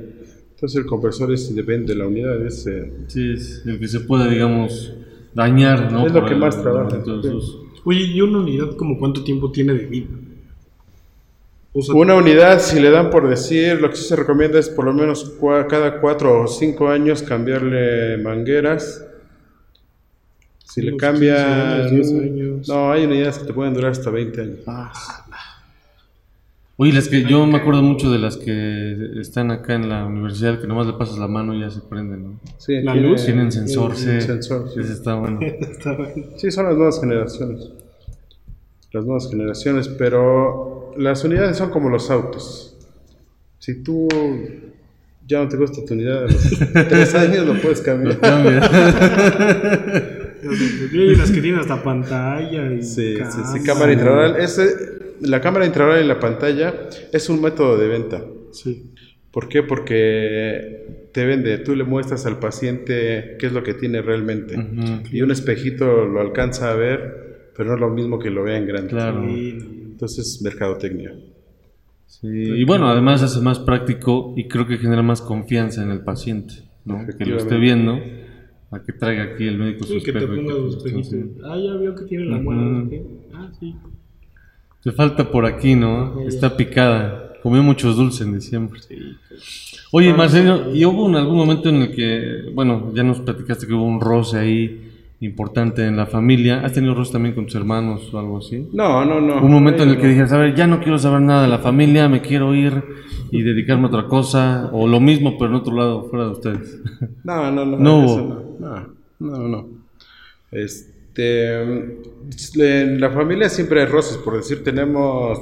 Entonces 0.55 0.79
el 0.81 0.87
compresor 0.87 1.35
es 1.35 1.55
depende 1.55 1.93
de 1.93 1.99
la 1.99 2.07
unidad, 2.07 2.41
es, 2.47 2.67
eh, 2.67 2.91
Sí, 3.09 3.35
es 3.35 3.63
el 3.67 3.79
que 3.79 3.89
se 3.89 4.01
pueda, 4.01 4.27
digamos, 4.27 4.95
dañar, 5.37 5.93
¿no? 5.93 6.07
Es 6.07 6.13
lo 6.13 6.25
que 6.25 6.33
el- 6.35 6.41
más 6.41 6.61
trabaja, 6.61 6.97
entonces, 6.97 7.33
sí. 7.45 7.59
Oye, 7.85 8.01
¿y 8.05 8.21
una 8.21 8.39
unidad 8.39 8.75
como 8.77 8.99
cuánto 8.99 9.23
tiempo 9.23 9.53
tiene 9.53 9.75
de 9.75 9.87
vida? 9.87 10.09
O 11.73 11.83
sea, 11.83 11.95
Una 11.95 12.15
unidad, 12.15 12.59
si 12.61 12.81
le 12.81 12.91
dan 12.91 13.11
por 13.11 13.29
decir, 13.29 13.81
lo 13.81 13.91
que 13.91 13.97
sí 13.97 14.05
se 14.05 14.17
recomienda 14.17 14.59
es 14.59 14.69
por 14.71 14.87
lo 14.87 14.95
menos 14.95 15.39
cua- 15.39 15.67
cada 15.67 16.01
cuatro 16.01 16.43
o 16.43 16.47
cinco 16.49 16.89
años 16.89 17.23
cambiarle 17.23 18.17
mangueras. 18.17 19.05
Si 20.65 20.81
le. 20.83 20.93
15 20.97 21.31
años, 21.33 21.91
10 21.91 22.13
años. 22.13 22.69
No, 22.69 22.91
hay 22.91 23.05
unidades 23.05 23.39
que 23.39 23.45
te 23.47 23.53
pueden 23.53 23.75
durar 23.75 23.93
hasta 23.93 24.11
20 24.11 24.41
años. 24.41 24.59
Oye, 26.79 26.93
las 26.93 27.09
que 27.09 27.23
yo 27.25 27.47
me 27.47 27.57
acuerdo 27.57 27.81
mucho 27.83 28.11
de 28.11 28.19
las 28.19 28.37
que 28.37 29.19
están 29.19 29.51
acá 29.51 29.75
en 29.75 29.89
la 29.89 30.05
universidad, 30.05 30.61
que 30.61 30.67
nomás 30.67 30.87
le 30.87 30.93
pasas 30.93 31.17
la 31.19 31.27
mano 31.27 31.55
y 31.55 31.61
ya 31.61 31.71
se 31.71 31.81
prenden, 31.81 32.23
¿no? 32.25 32.41
Sí, 32.59 32.83
La 32.83 32.93
tiene- 32.93 33.09
luz 33.09 33.25
Tienen 33.25 33.51
sensor, 33.51 33.97
sí. 33.97 34.21
sensor, 34.21 34.69
sí. 34.75 34.81
Ese 34.81 34.93
está 34.93 35.15
bueno. 35.15 35.39
está 35.43 35.95
bueno. 35.95 36.13
Sí, 36.37 36.51
son 36.51 36.67
las 36.67 36.77
nuevas 36.77 37.01
generaciones. 37.01 37.71
Las 38.93 39.05
nuevas 39.07 39.31
generaciones, 39.31 39.89
pero 39.89 40.93
las 40.99 41.25
unidades 41.25 41.57
son 41.57 41.71
como 41.71 41.89
los 41.89 42.11
autos. 42.11 42.77
Si 43.59 43.83
tú 43.83 44.07
ya 45.27 45.43
no 45.43 45.49
te 45.49 45.57
gusta 45.57 45.83
tu 45.83 45.95
unidad 45.95 46.25
a 46.25 46.27
los 46.27 46.59
tres 46.89 47.15
años, 47.15 47.47
lo 47.47 47.55
puedes 47.61 47.81
cambiar. 47.81 48.19
Y 50.93 51.15
las 51.17 51.31
que 51.31 51.41
tienen 51.41 51.61
hasta 51.61 51.83
pantalla 51.83 52.71
y 52.71 52.83
Sí, 52.83 53.15
sí, 53.15 53.19
cámara. 53.19 53.47
sí, 53.53 53.61
cámara. 53.65 54.39
Ese, 54.39 54.67
la 55.21 55.41
cámara 55.41 55.67
intraoral 55.67 56.01
en 56.01 56.09
la 56.09 56.19
pantalla 56.21 56.89
es 57.13 57.29
un 57.29 57.41
método 57.41 57.77
de 57.79 57.89
venta. 57.89 58.25
Sí. 58.53 58.91
¿Por 59.31 59.49
qué? 59.49 59.63
Porque 59.63 61.09
te 61.13 61.27
vende, 61.27 61.59
tú 61.59 61.75
le 61.77 61.85
muestras 61.85 62.25
al 62.27 62.39
paciente 62.39 63.37
qué 63.39 63.47
es 63.47 63.53
lo 63.53 63.63
que 63.63 63.75
tiene 63.75 64.01
realmente. 64.03 64.57
Y 65.13 65.21
un 65.23 65.31
espejito 65.31 66.07
lo 66.07 66.21
alcanza 66.21 66.71
a 66.73 66.75
ver, 66.75 67.51
pero 67.57 67.69
no 67.71 67.75
es 67.75 67.81
lo 67.81 67.91
mismo 67.91 68.19
que 68.19 68.31
lo 68.31 68.43
vea 68.45 68.57
en 68.57 68.67
grande. 68.67 68.89
Claro. 68.91 69.23
Entonces, 69.29 70.41
mercadotecnia. 70.43 71.13
Sí, 72.07 72.29
y 72.29 72.65
bueno, 72.65 72.89
además 72.89 73.23
hace 73.23 73.41
más 73.41 73.59
práctico 73.59 74.33
y 74.37 74.47
creo 74.49 74.67
que 74.67 74.79
genera 74.79 75.03
más 75.03 75.21
confianza 75.21 75.83
en 75.83 75.91
el 75.91 76.01
paciente, 76.01 76.55
¿no? 76.85 77.05
Que 77.19 77.27
lo 77.27 77.37
esté 77.37 77.57
viendo, 77.59 77.99
a 78.71 78.83
que 78.83 78.93
traiga 78.93 79.25
aquí 79.25 79.47
el 79.47 79.59
médico 79.59 79.85
su 79.85 79.95
Sí, 79.99 80.05
que 80.05 80.13
te 80.13 80.19
espejo 80.19 80.35
y 80.35 80.37
ponga 80.39 80.55
que- 80.55 80.61
los 80.61 80.77
espejitos. 80.77 81.09
sí. 81.09 81.17
Ah, 81.45 81.57
ya 81.59 81.75
veo 81.75 81.95
que 81.95 82.05
tiene 82.05 82.25
la. 82.27 82.39
¿qué? 82.89 83.03
Ah, 83.35 83.51
sí. 83.59 83.75
Te 84.87 84.93
falta 84.93 85.29
por 85.29 85.47
aquí, 85.47 85.75
¿no? 85.75 86.21
Está 86.29 86.57
picada. 86.57 87.33
Comió 87.43 87.61
muchos 87.61 87.97
dulces 87.97 88.25
en 88.25 88.35
diciembre. 88.35 88.79
Oye, 89.91 90.15
Marcelo, 90.15 90.73
¿y 90.73 90.85
hubo 90.85 91.09
en 91.09 91.17
algún 91.17 91.37
momento 91.37 91.71
en 91.71 91.83
el 91.83 91.91
que, 91.93 92.53
bueno, 92.55 92.93
ya 92.95 93.03
nos 93.03 93.19
platicaste 93.19 93.67
que 93.67 93.75
hubo 93.75 93.83
un 93.83 94.01
roce 94.01 94.39
ahí 94.39 94.93
importante 95.19 95.85
en 95.85 95.97
la 95.97 96.07
familia? 96.07 96.61
¿Has 96.61 96.73
tenido 96.73 96.95
roce 96.95 97.15
también 97.15 97.35
con 97.35 97.47
tus 97.47 97.57
hermanos 97.57 98.15
o 98.15 98.19
algo 98.21 98.39
así? 98.39 98.69
No, 98.73 99.05
no, 99.05 99.21
no. 99.21 99.43
Un 99.43 99.51
momento 99.51 99.83
en 99.83 99.89
el 99.89 99.99
que 99.99 100.07
dijeras, 100.07 100.31
a 100.31 100.39
ver, 100.39 100.55
ya 100.55 100.69
no 100.69 100.79
quiero 100.79 101.01
saber 101.01 101.21
nada 101.21 101.43
de 101.43 101.49
la 101.49 101.59
familia, 101.59 102.09
me 102.09 102.21
quiero 102.21 102.55
ir 102.55 102.81
y 103.33 103.43
dedicarme 103.43 103.87
a 103.87 103.89
otra 103.89 104.07
cosa, 104.07 104.71
o 104.73 104.87
lo 104.87 105.01
mismo, 105.01 105.37
pero 105.37 105.51
en 105.51 105.57
otro 105.57 105.75
lado, 105.75 106.05
fuera 106.09 106.27
de 106.27 106.31
ustedes. 106.31 106.81
No, 107.25 107.51
no, 107.51 107.65
no. 107.65 107.77
No 107.77 107.99
hubo. 107.99 108.57
no. 108.61 108.97
No, 109.19 109.39
no, 109.39 109.49
no. 109.49 109.69
Este, 110.53 110.96
en 111.19 113.01
la 113.01 113.11
familia 113.11 113.49
siempre 113.49 113.81
hay 113.81 113.87
roces, 113.87 114.17
por 114.19 114.37
decir, 114.37 114.63
tenemos, 114.63 115.39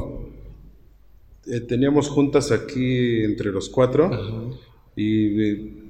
eh, 1.47 1.61
teníamos 1.61 2.09
juntas 2.09 2.53
aquí 2.53 3.23
entre 3.25 3.51
los 3.53 3.69
cuatro 3.69 4.11
y, 4.97 5.85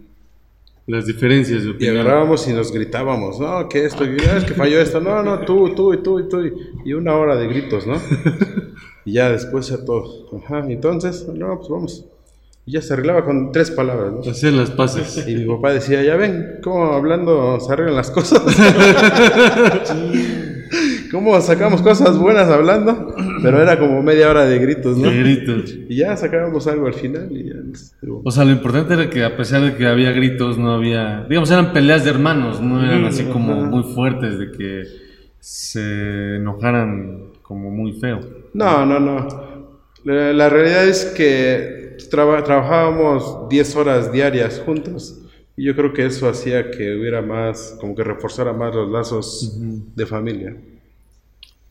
Las 0.87 1.07
diferencias 1.07 1.62
de 1.62 1.68
y 1.68 1.73
opinión. 1.73 1.97
agarrábamos 1.99 2.47
y 2.47 2.53
nos 2.53 2.70
gritábamos, 2.73 3.40
no, 3.40 3.68
que 3.70 3.85
esto, 3.87 4.05
y, 4.05 4.16
"Ah, 4.29 4.37
es 4.37 4.44
que 4.44 4.53
falló 4.55 4.79
esto, 4.81 5.01
no, 5.01 5.23
no, 5.23 5.40
tú, 5.40 5.75
tú 5.75 5.94
y 5.94 6.03
tú 6.03 6.20
y 6.20 6.29
tú, 6.29 6.40
y- 6.44 6.53
y 6.85 6.92
una 6.92 7.14
hora 7.14 7.37
de 7.37 7.49
gritos, 7.49 7.87
¿no? 7.87 7.94
Y 9.07 9.12
ya 9.14 9.31
después 9.31 9.68
ya 9.68 9.85
todos, 9.85 10.25
ajá, 10.44 10.64
entonces, 10.70 11.27
no, 11.29 11.57
pues 11.59 11.68
vamos. 11.68 12.05
Y 12.66 12.72
ya 12.72 12.81
se 12.81 12.94
arreglaba 12.94 13.27
con 13.27 13.53
tres 13.53 13.70
palabras, 13.70 14.12
¿no? 14.12 14.31
Hacer 14.31 14.55
las 14.55 14.70
paces. 14.70 15.22
Y 15.29 15.37
mi 15.37 15.44
papá 15.44 15.74
decía, 15.74 16.03
ya 16.03 16.16
ven, 16.16 16.61
cómo 16.62 16.94
hablando 16.94 17.61
se 17.61 17.70
arreglan 17.70 17.96
las 17.96 18.11
cosas. 18.11 18.42
cómo 21.11 21.38
sacamos 21.42 21.83
cosas 21.83 22.18
buenas 22.18 22.48
hablando. 22.48 23.14
Pero 23.42 23.61
era 23.61 23.79
como 23.79 24.03
media 24.03 24.31
hora 24.31 24.46
de 24.46 24.59
gritos, 24.59 24.96
¿no? 24.96 25.11
De 25.11 25.18
gritos. 25.18 25.77
Y 25.88 25.96
ya 25.96 26.16
sacábamos 26.16 26.66
algo 26.66 26.87
al 26.87 26.94
final 26.94 27.29
y 27.31 27.50
ya. 27.50 27.57
O 28.24 28.31
sea, 28.31 28.46
lo 28.46 28.53
importante 28.53 28.94
era 28.94 29.11
que 29.11 29.24
a 29.24 29.37
pesar 29.37 29.61
de 29.61 29.77
que 29.77 29.87
había 29.87 30.12
gritos, 30.12 30.57
no 30.57 30.72
había... 30.72 31.27
Digamos, 31.29 31.50
eran 31.50 31.74
peleas 31.74 32.05
de 32.05 32.11
hermanos, 32.11 32.62
no 32.62 32.83
eran 32.83 33.05
así 33.05 33.24
como 33.24 33.57
muy 33.57 33.83
fuertes, 33.94 34.38
de 34.38 34.50
que 34.53 34.85
se 35.38 36.37
enojaran 36.37 37.33
como 37.42 37.70
muy 37.70 37.92
feo. 38.00 38.20
No, 38.55 38.87
no, 38.87 38.98
no. 38.98 39.29
La, 40.05 40.33
la 40.33 40.48
realidad 40.48 40.87
es 40.87 41.05
que 41.16 41.84
traba- 42.11 42.42
trabajábamos 42.44 43.48
10 43.48 43.75
horas 43.77 44.12
diarias 44.12 44.62
juntos. 44.64 45.21
Y 45.56 45.64
yo 45.64 45.77
creo 45.77 45.92
que 45.92 46.04
eso 46.06 46.29
hacía 46.29 46.71
que 46.71 46.96
hubiera 46.98 47.23
más, 47.23 47.77
como 47.81 47.94
que 47.94 48.02
reforzara 48.02 48.52
más 48.52 48.75
los 48.75 48.90
lazos 48.90 49.56
de 49.94 50.06
familia. 50.06 50.56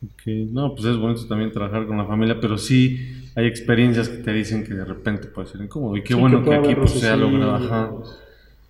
Ok, 0.05 0.27
No, 0.51 0.73
pues 0.73 0.85
es 0.85 0.97
bonito 0.97 1.25
también 1.27 1.51
trabajar 1.51 1.85
con 1.87 1.97
la 1.97 2.05
familia, 2.05 2.39
pero 2.39 2.57
sí 2.57 2.97
hay 3.35 3.45
experiencias 3.45 4.09
que 4.09 4.17
te 4.17 4.33
dicen 4.33 4.63
que 4.63 4.73
de 4.73 4.85
repente 4.85 5.27
puede 5.27 5.47
ser 5.47 5.61
incómodo. 5.61 5.95
Y 5.97 6.01
qué 6.03 6.13
Sí, 6.13 6.19
bueno 6.19 6.43
que 6.43 6.49
que, 6.49 6.55
aquí 6.55 6.75
pues, 6.75 6.91
se 6.91 7.07
ha 7.09 7.15
roces, 7.15 7.29
sí. 7.29 7.31
logrado. 7.37 7.55
ajá. 7.55 7.91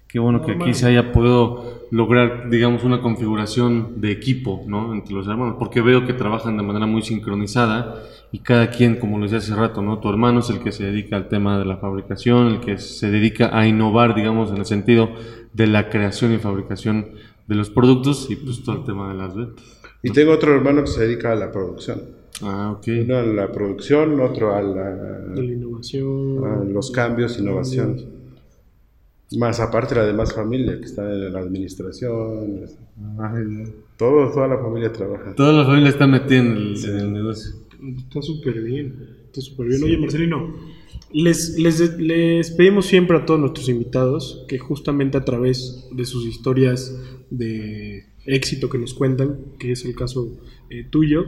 Qué 0.08 0.20
bueno 0.20 0.46
que 0.46 0.52
aquí 0.52 0.76
se 0.76 0.86
haya 0.86 1.12
podido 1.12 1.88
lograr, 1.90 2.48
digamos, 2.52 2.84
una 2.84 3.02
configuración 3.02 4.00
de 4.00 4.12
equipo, 4.12 4.64
¿no? 4.68 4.94
Entre 4.94 5.12
los 5.12 5.28
hermanos, 5.28 5.56
porque 5.58 5.82
veo 5.82 6.06
que 6.06 6.14
trabajan 6.14 6.56
de 6.56 6.62
manera 6.62 6.86
muy 6.86 7.02
sincronizada 7.02 8.04
y 8.34 8.40
cada 8.40 8.72
quien, 8.72 8.96
como 8.96 9.20
lo 9.20 9.26
decía 9.26 9.38
hace 9.38 9.56
rato, 9.56 9.84
¿no? 9.84 10.00
Tu 10.00 10.10
hermano 10.10 10.40
es 10.40 10.50
el 10.50 10.60
que 10.60 10.72
se 10.72 10.86
dedica 10.86 11.16
al 11.16 11.30
tema 11.30 11.60
de 11.60 11.66
la 11.66 11.78
fabricación, 11.78 12.48
el 12.48 12.60
que 12.62 12.80
se 12.80 13.12
dedica 13.12 13.56
a 13.56 13.68
innovar, 13.68 14.16
digamos, 14.16 14.50
en 14.50 14.58
el 14.58 14.66
sentido 14.66 15.12
de 15.54 15.68
la 15.68 15.92
creación 15.92 16.34
y 16.34 16.40
fabricación 16.40 17.12
de 17.46 17.54
los 17.54 17.70
productos 17.70 18.32
y 18.32 18.36
pues 18.36 18.64
todo 18.64 18.78
el 18.78 18.86
tema 18.86 19.10
de 19.10 19.20
las 19.20 19.36
ventas. 19.36 19.64
Y 20.02 20.10
tengo 20.10 20.32
otro 20.32 20.52
hermano 20.52 20.82
que 20.82 20.88
se 20.88 21.06
dedica 21.06 21.32
a 21.32 21.36
la 21.36 21.52
producción. 21.52 22.02
Ah, 22.42 22.76
ok. 22.76 22.88
Uno 23.04 23.18
a 23.18 23.22
la 23.22 23.52
producción, 23.52 24.20
otro 24.20 24.56
a, 24.56 24.64
la 24.64 24.90
la, 25.36 25.44
innovación. 25.44 26.44
a 26.44 26.64
los 26.64 26.90
cambios, 26.90 27.38
innovación. 27.38 28.04
Más 29.38 29.60
aparte 29.60 29.94
la 29.94 30.06
demás 30.06 30.34
familia 30.34 30.80
que 30.80 30.86
está 30.86 31.04
en 31.04 31.32
la 31.32 31.40
administración. 31.40 32.66
Todo, 33.96 34.32
toda 34.32 34.48
la 34.48 34.58
familia 34.58 34.92
trabaja. 34.92 35.36
Toda 35.36 35.54
la 35.54 35.66
familia 35.66 35.90
está 35.90 36.08
metida 36.08 36.40
en 36.40 36.48
el, 36.48 36.84
en 36.84 37.00
el 37.00 37.14
negocio. 37.14 37.63
Está 37.98 38.22
súper 38.22 38.62
bien. 38.62 38.96
Está 39.26 39.42
súper 39.42 39.68
bien. 39.68 39.84
Oye, 39.84 39.98
Marcelino, 39.98 40.56
les, 41.12 41.58
les, 41.58 41.98
les 41.98 42.52
pedimos 42.52 42.86
siempre 42.86 43.18
a 43.18 43.26
todos 43.26 43.40
nuestros 43.40 43.70
invitados 43.70 44.46
que 44.48 44.58
justamente 44.60 45.18
a 45.18 45.26
través 45.26 45.88
de 45.92 46.06
sus 46.06 46.26
historias 46.26 46.98
de 47.30 48.06
éxito 48.26 48.70
que 48.70 48.78
nos 48.78 48.94
cuentan, 48.94 49.40
que 49.60 49.72
es 49.72 49.86
el 49.86 49.96
caso 49.96 50.40
eh, 50.70 50.86
tuyo, 50.90 51.26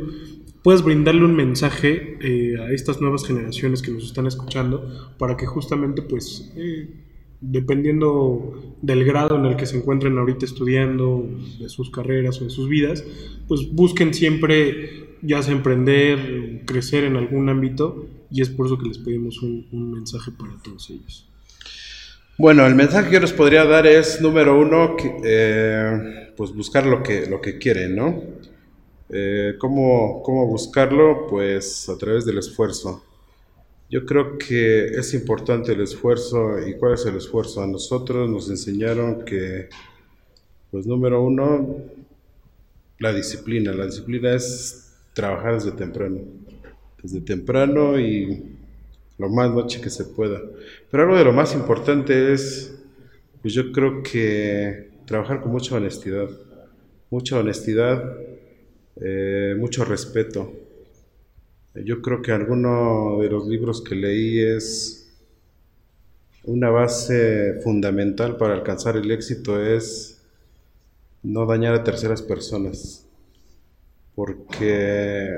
puedas 0.63 0.83
brindarle 0.83 1.25
un 1.25 1.35
mensaje 1.35 2.17
eh, 2.21 2.57
a 2.59 2.71
estas 2.71 3.01
nuevas 3.01 3.25
generaciones 3.25 3.81
que 3.81 3.91
nos 3.91 4.05
están 4.05 4.27
escuchando 4.27 5.15
para 5.17 5.35
que 5.37 5.45
justamente 5.45 6.01
pues... 6.01 6.51
eh, 6.55 7.01
dependiendo 7.41 8.77
del 8.81 9.03
grado 9.03 9.37
en 9.37 9.45
el 9.45 9.55
que 9.55 9.65
se 9.65 9.77
encuentren 9.77 10.17
ahorita 10.17 10.45
estudiando, 10.45 11.29
de 11.59 11.69
sus 11.69 11.91
carreras 11.91 12.41
o 12.41 12.45
de 12.45 12.49
sus 12.49 12.67
vidas, 12.69 13.05
pues 13.47 13.69
busquen 13.71 14.13
siempre 14.13 15.04
ya 15.21 15.41
sea 15.41 15.53
emprender, 15.53 16.63
crecer 16.65 17.03
en 17.03 17.15
algún 17.15 17.49
ámbito 17.49 18.07
y 18.31 18.41
es 18.41 18.49
por 18.49 18.65
eso 18.65 18.77
que 18.77 18.87
les 18.87 18.97
pedimos 18.97 19.41
un, 19.41 19.91
mensaje 19.91 20.31
para 20.31 20.51
todos 20.63 20.89
ellos. 20.89 21.27
Bueno, 22.37 22.65
el 22.65 22.75
mensaje 22.75 23.07
que 23.07 23.13
yo 23.15 23.19
les 23.21 23.31
podría 23.31 23.63
dar 23.63 23.87
es, 23.87 24.19
número 24.21 24.59
uno, 24.59 24.97
eh, 25.23 26.33
pues 26.35 26.51
buscar 26.53 26.85
lo 26.85 27.01
que, 27.01 27.27
lo 27.27 27.39
que 27.39 27.57
quieren, 27.57 27.95
¿no? 27.95 28.21
Eh, 29.09 29.55
¿cómo, 29.59 30.21
¿Cómo 30.23 30.45
buscarlo? 30.47 31.27
Pues 31.27 31.87
a 31.87 31.97
través 31.97 32.25
del 32.25 32.39
esfuerzo. 32.39 33.03
Yo 33.89 34.05
creo 34.05 34.37
que 34.37 34.87
es 34.87 35.13
importante 35.13 35.73
el 35.73 35.81
esfuerzo. 35.81 36.59
¿Y 36.67 36.75
cuál 36.75 36.95
es 36.95 37.05
el 37.05 37.15
esfuerzo? 37.15 37.61
A 37.61 37.67
nosotros 37.67 38.29
nos 38.29 38.49
enseñaron 38.49 39.23
que, 39.23 39.69
pues 40.71 40.85
número 40.87 41.23
uno, 41.23 41.77
la 42.99 43.13
disciplina. 43.13 43.71
La 43.73 43.85
disciplina 43.85 44.33
es 44.33 44.84
trabajar 45.15 45.55
desde 45.55 45.71
temprano. 45.71 46.19
Desde 47.01 47.21
temprano 47.21 47.99
y 47.99 48.57
lo 49.17 49.29
más 49.29 49.51
noche 49.51 49.81
que 49.81 49.89
se 49.89 50.05
pueda. 50.05 50.39
Pero 50.91 51.03
algo 51.03 51.17
de 51.17 51.23
lo 51.23 51.33
más 51.33 51.55
importante 51.55 52.33
es, 52.33 52.77
pues 53.41 53.53
yo 53.53 53.71
creo 53.71 54.03
que 54.03 54.91
trabajar 55.05 55.41
con 55.41 55.51
mucha 55.51 55.75
honestidad. 55.75 56.29
Mucha 57.09 57.39
honestidad, 57.39 58.17
eh, 58.97 59.55
mucho 59.57 59.85
respeto. 59.85 60.53
Yo 61.75 62.01
creo 62.01 62.21
que 62.21 62.31
alguno 62.31 63.19
de 63.21 63.29
los 63.29 63.47
libros 63.47 63.81
que 63.81 63.95
leí 63.95 64.39
es 64.39 65.01
una 66.43 66.69
base 66.69 67.59
fundamental 67.63 68.37
para 68.37 68.53
alcanzar 68.53 68.97
el 68.97 69.09
éxito 69.11 69.61
es 69.61 70.21
no 71.23 71.45
dañar 71.45 71.73
a 71.73 71.83
terceras 71.83 72.21
personas. 72.21 73.04
Porque 74.15 75.29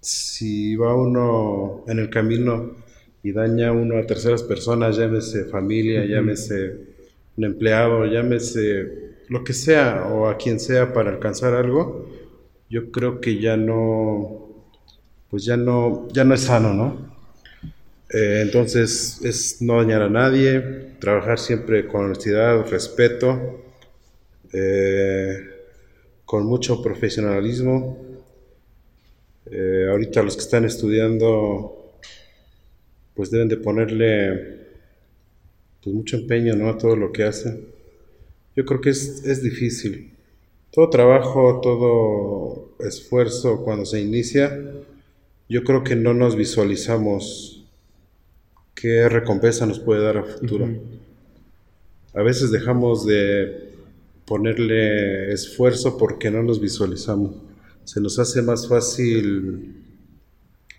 si 0.00 0.76
va 0.76 0.94
uno 0.94 1.84
en 1.86 1.98
el 1.98 2.10
camino 2.10 2.76
y 3.22 3.32
daña 3.32 3.72
uno 3.72 3.98
a 3.98 4.06
terceras 4.06 4.42
personas, 4.42 4.96
llámese 4.96 5.44
familia, 5.44 6.04
llámese 6.04 6.76
un 7.36 7.44
empleado, 7.44 8.04
llámese 8.06 9.08
lo 9.28 9.44
que 9.44 9.52
sea 9.52 10.06
o 10.06 10.28
a 10.28 10.36
quien 10.36 10.58
sea 10.58 10.92
para 10.92 11.10
alcanzar 11.10 11.54
algo, 11.54 12.08
yo 12.70 12.90
creo 12.90 13.20
que 13.20 13.38
ya 13.38 13.56
no, 13.56 14.48
pues 15.30 15.44
ya 15.44 15.56
no, 15.56 16.08
ya 16.12 16.24
no 16.24 16.34
es 16.34 16.42
sano, 16.42 16.74
¿no? 16.74 17.08
Eh, 18.10 18.40
entonces 18.42 19.20
es 19.22 19.60
no 19.60 19.76
dañar 19.76 20.02
a 20.02 20.08
nadie, 20.08 20.60
trabajar 20.98 21.38
siempre 21.38 21.86
con 21.86 22.06
honestidad, 22.06 22.66
respeto, 22.70 23.62
eh, 24.52 25.57
con 26.28 26.44
mucho 26.44 26.82
profesionalismo. 26.82 27.96
Eh, 29.50 29.86
ahorita 29.90 30.22
los 30.22 30.36
que 30.36 30.42
están 30.42 30.66
estudiando, 30.66 31.94
pues 33.14 33.30
deben 33.30 33.48
de 33.48 33.56
ponerle 33.56 34.58
pues 35.82 35.96
mucho 35.96 36.18
empeño, 36.18 36.54
¿no? 36.54 36.68
A 36.68 36.76
todo 36.76 36.96
lo 36.96 37.12
que 37.12 37.24
hacen. 37.24 37.64
Yo 38.54 38.66
creo 38.66 38.82
que 38.82 38.90
es, 38.90 39.24
es 39.24 39.42
difícil. 39.42 40.12
Todo 40.70 40.90
trabajo, 40.90 41.62
todo 41.62 42.76
esfuerzo 42.86 43.64
cuando 43.64 43.86
se 43.86 43.98
inicia, 43.98 44.54
yo 45.48 45.64
creo 45.64 45.82
que 45.82 45.96
no 45.96 46.12
nos 46.12 46.36
visualizamos 46.36 47.64
qué 48.74 49.08
recompensa 49.08 49.64
nos 49.64 49.80
puede 49.80 50.02
dar 50.02 50.18
a 50.18 50.24
futuro. 50.24 50.68
A 52.12 52.20
veces 52.20 52.50
dejamos 52.50 53.06
de 53.06 53.67
ponerle 54.28 55.32
esfuerzo 55.32 55.96
porque 55.96 56.30
no 56.30 56.42
nos 56.42 56.60
visualizamos. 56.60 57.36
Se 57.84 58.00
nos 58.00 58.18
hace 58.18 58.42
más 58.42 58.68
fácil 58.68 59.84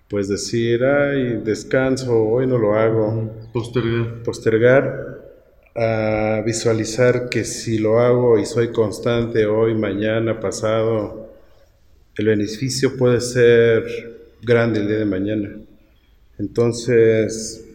pues 0.07 0.27
decir, 0.27 0.83
ay, 0.83 1.41
descanso, 1.43 2.15
hoy 2.15 2.47
no 2.47 2.57
lo 2.57 2.75
hago. 2.75 3.31
Postergar. 3.51 4.23
Postergar 4.23 5.19
a 5.75 6.41
visualizar 6.45 7.29
que 7.29 7.43
si 7.43 7.77
lo 7.77 7.99
hago 7.99 8.37
y 8.39 8.45
soy 8.45 8.71
constante 8.71 9.45
hoy, 9.45 9.75
mañana, 9.75 10.39
pasado, 10.39 11.29
el 12.15 12.25
beneficio 12.25 12.97
puede 12.97 13.21
ser 13.21 13.83
grande 14.41 14.79
el 14.79 14.87
día 14.87 14.97
de 14.97 15.05
mañana. 15.05 15.57
Entonces, 16.37 17.65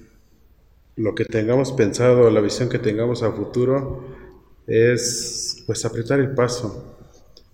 lo 0.96 1.14
que 1.14 1.24
tengamos 1.24 1.72
pensado, 1.72 2.30
la 2.30 2.40
visión 2.40 2.68
que 2.68 2.78
tengamos 2.78 3.22
a 3.22 3.32
futuro 3.32 4.04
es 4.66 5.53
pues 5.66 5.84
apretar 5.84 6.20
el 6.20 6.30
paso. 6.30 6.96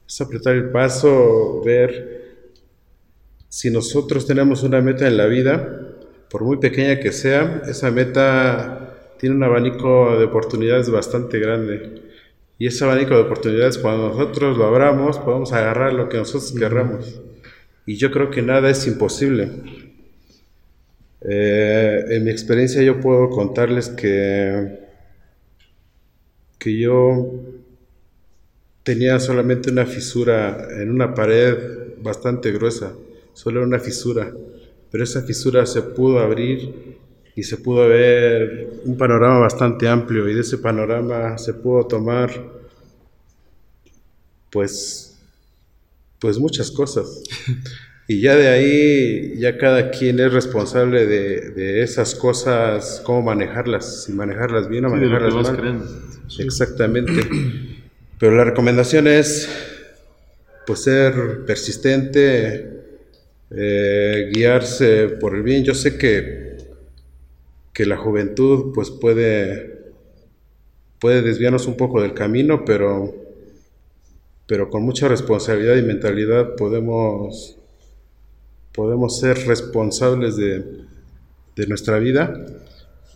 Es 0.07 0.21
apretar 0.21 0.55
el 0.55 0.71
paso, 0.71 1.63
ver 1.65 2.21
si 3.49 3.71
nosotros 3.71 4.27
tenemos 4.27 4.63
una 4.63 4.81
meta 4.81 5.07
en 5.09 5.17
la 5.17 5.27
vida, 5.27 5.81
por 6.31 6.45
muy 6.45 6.59
pequeña 6.59 7.01
que 7.01 7.13
sea, 7.13 7.63
esa 7.67 7.91
meta 7.91 9.15
tiene 9.19 9.35
un 9.35 9.43
abanico 9.43 10.17
de 10.19 10.25
oportunidades 10.25 10.89
bastante 10.89 11.39
grande. 11.41 12.03
Y 12.59 12.67
ese 12.67 12.85
abanico 12.85 13.15
de 13.15 13.23
oportunidades, 13.23 13.79
cuando 13.79 14.11
nosotros 14.11 14.57
lo 14.57 14.67
abramos, 14.67 15.19
podemos 15.19 15.53
agarrar 15.53 15.93
lo 15.93 16.09
que 16.09 16.19
nosotros 16.19 16.53
querramos. 16.53 17.21
Y 17.87 17.97
yo 17.97 18.11
creo 18.11 18.31
que 18.31 18.43
nada 18.43 18.71
es 18.71 18.87
imposible. 18.87 19.51
Eh, 21.23 22.05
en 22.11 22.25
mi 22.25 22.31
experiencia 22.31 22.83
yo 22.83 23.01
puedo 23.01 23.29
contarles 23.31 23.89
que, 23.89 24.79
que 26.59 26.79
yo 26.79 27.50
tenía 28.83 29.19
solamente 29.21 29.71
una 29.71 29.87
fisura 29.87 30.69
en 30.81 30.91
una 30.91 31.15
pared 31.15 31.57
bastante 32.03 32.51
gruesa, 32.53 32.93
solo 33.35 33.63
una 33.63 33.79
fisura, 33.79 34.33
pero 34.91 35.05
esa 35.05 35.23
fisura 35.23 35.67
se 35.67 35.83
pudo 35.83 36.21
abrir 36.21 36.99
y 37.37 37.43
se 37.43 37.57
pudo 37.59 37.89
ver 37.89 38.71
un 38.85 38.97
panorama 38.97 39.39
bastante 39.39 39.87
amplio 39.89 40.29
y 40.29 40.35
de 40.35 40.41
ese 40.41 40.59
panorama 40.59 41.39
se 41.39 41.55
pudo 41.55 41.87
tomar 41.87 42.31
pues 44.51 45.07
pues 46.19 46.39
muchas 46.39 46.71
cosas. 46.71 47.23
Y 48.07 48.21
ya 48.21 48.35
de 48.35 48.49
ahí, 48.49 49.39
ya 49.39 49.57
cada 49.57 49.91
quien 49.91 50.19
es 50.19 50.33
responsable 50.33 51.07
de, 51.07 51.51
de 51.51 51.83
esas 51.83 52.17
cosas, 52.17 53.01
cómo 53.05 53.23
manejarlas, 53.23 54.05
si 54.05 54.13
manejarlas 54.13 54.69
bien 54.69 54.85
o 54.85 54.89
Sí, 54.89 54.97
manejarlas 54.97 55.35
mal. 55.35 55.85
Exactamente. 56.41 57.23
Pero 58.21 58.37
la 58.37 58.45
recomendación 58.45 59.07
es, 59.07 59.49
pues, 60.67 60.83
ser 60.83 61.47
persistente, 61.47 62.69
eh, 63.51 64.31
guiarse 64.31 65.09
por 65.09 65.35
el 65.35 65.43
bien. 65.43 65.65
Yo 65.65 65.75
sé 65.75 65.97
que, 65.97 66.59
que 67.73 67.87
la 67.87 67.97
juventud, 67.97 68.75
pues, 68.75 68.91
puede, 68.91 69.95
puede 70.99 71.23
desviarnos 71.23 71.67
un 71.67 71.79
poco 71.79 72.03
del 72.03 72.13
camino, 72.13 72.63
pero, 72.67 73.11
pero 74.47 74.69
con 74.69 74.83
mucha 74.83 75.09
responsabilidad 75.09 75.77
y 75.77 75.83
mentalidad 75.83 76.57
podemos, 76.57 77.57
podemos 78.75 79.19
ser 79.19 79.47
responsables 79.47 80.37
de, 80.37 80.63
de 81.57 81.67
nuestra 81.67 81.99
vida 81.99 82.35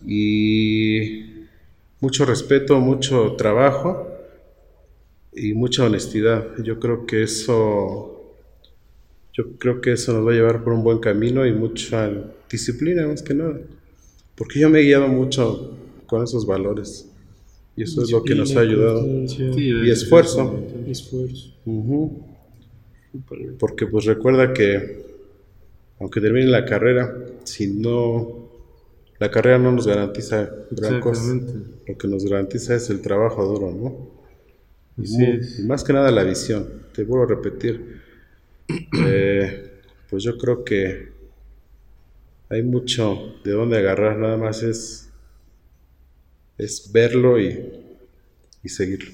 y 0.03 1.45
mucho 1.99 2.25
respeto, 2.25 2.79
mucho 2.79 3.35
trabajo 3.35 4.13
y 5.35 5.53
mucha 5.53 5.85
honestidad. 5.85 6.57
Yo 6.63 6.79
creo 6.79 7.05
que 7.05 7.23
eso, 7.23 8.35
yo 9.33 9.57
creo 9.57 9.81
que 9.81 9.93
eso 9.93 10.13
nos 10.13 10.25
va 10.25 10.31
a 10.31 10.35
llevar 10.35 10.63
por 10.63 10.73
un 10.73 10.83
buen 10.83 10.99
camino 10.99 11.45
y 11.45 11.53
mucha 11.53 12.11
disciplina 12.49 13.07
más 13.07 13.21
que 13.21 13.33
nada. 13.33 13.59
Porque 14.35 14.59
yo 14.59 14.69
me 14.69 14.79
he 14.79 14.83
guiado 14.83 15.07
mucho 15.07 15.77
con 16.07 16.23
esos 16.23 16.45
valores 16.45 17.09
y 17.75 17.83
eso 17.83 18.03
es 18.03 18.11
lo 18.11 18.23
que 18.23 18.35
nos 18.35 18.55
ha 18.55 18.61
ayudado. 18.61 19.05
Y 19.05 19.89
esfuerzo. 19.89 20.63
Esfuerzo. 20.87 21.53
Porque 23.59 23.87
pues 23.87 24.05
recuerda 24.05 24.53
que 24.53 25.05
aunque 25.99 26.19
termine 26.19 26.47
la 26.47 26.65
carrera, 26.65 27.15
si 27.43 27.67
no, 27.67 28.49
la 29.19 29.31
carrera 29.31 29.57
no 29.57 29.71
nos 29.71 29.87
garantiza 29.87 30.49
gran 30.71 30.99
cosa. 30.99 31.39
Lo 31.87 31.97
que 31.97 32.07
nos 32.07 32.25
garantiza 32.25 32.75
es 32.75 32.89
el 32.89 33.01
trabajo 33.01 33.45
duro, 33.45 33.71
¿no? 33.71 34.14
Y 34.97 35.63
más 35.67 35.83
que 35.83 35.93
nada 35.93 36.09
la 36.11 36.23
visión. 36.23 36.65
Te 36.93 37.03
vuelvo 37.03 37.25
a 37.25 37.35
repetir. 37.35 38.01
Eh, 39.07 39.71
pues 40.09 40.23
yo 40.23 40.37
creo 40.39 40.63
que 40.63 41.11
hay 42.49 42.63
mucho 42.63 43.35
de 43.43 43.51
dónde 43.51 43.77
agarrar, 43.77 44.17
nada 44.17 44.37
más 44.37 44.63
es, 44.63 45.11
es 46.57 46.89
verlo 46.93 47.39
y, 47.39 47.59
y 48.63 48.69
seguirlo. 48.69 49.11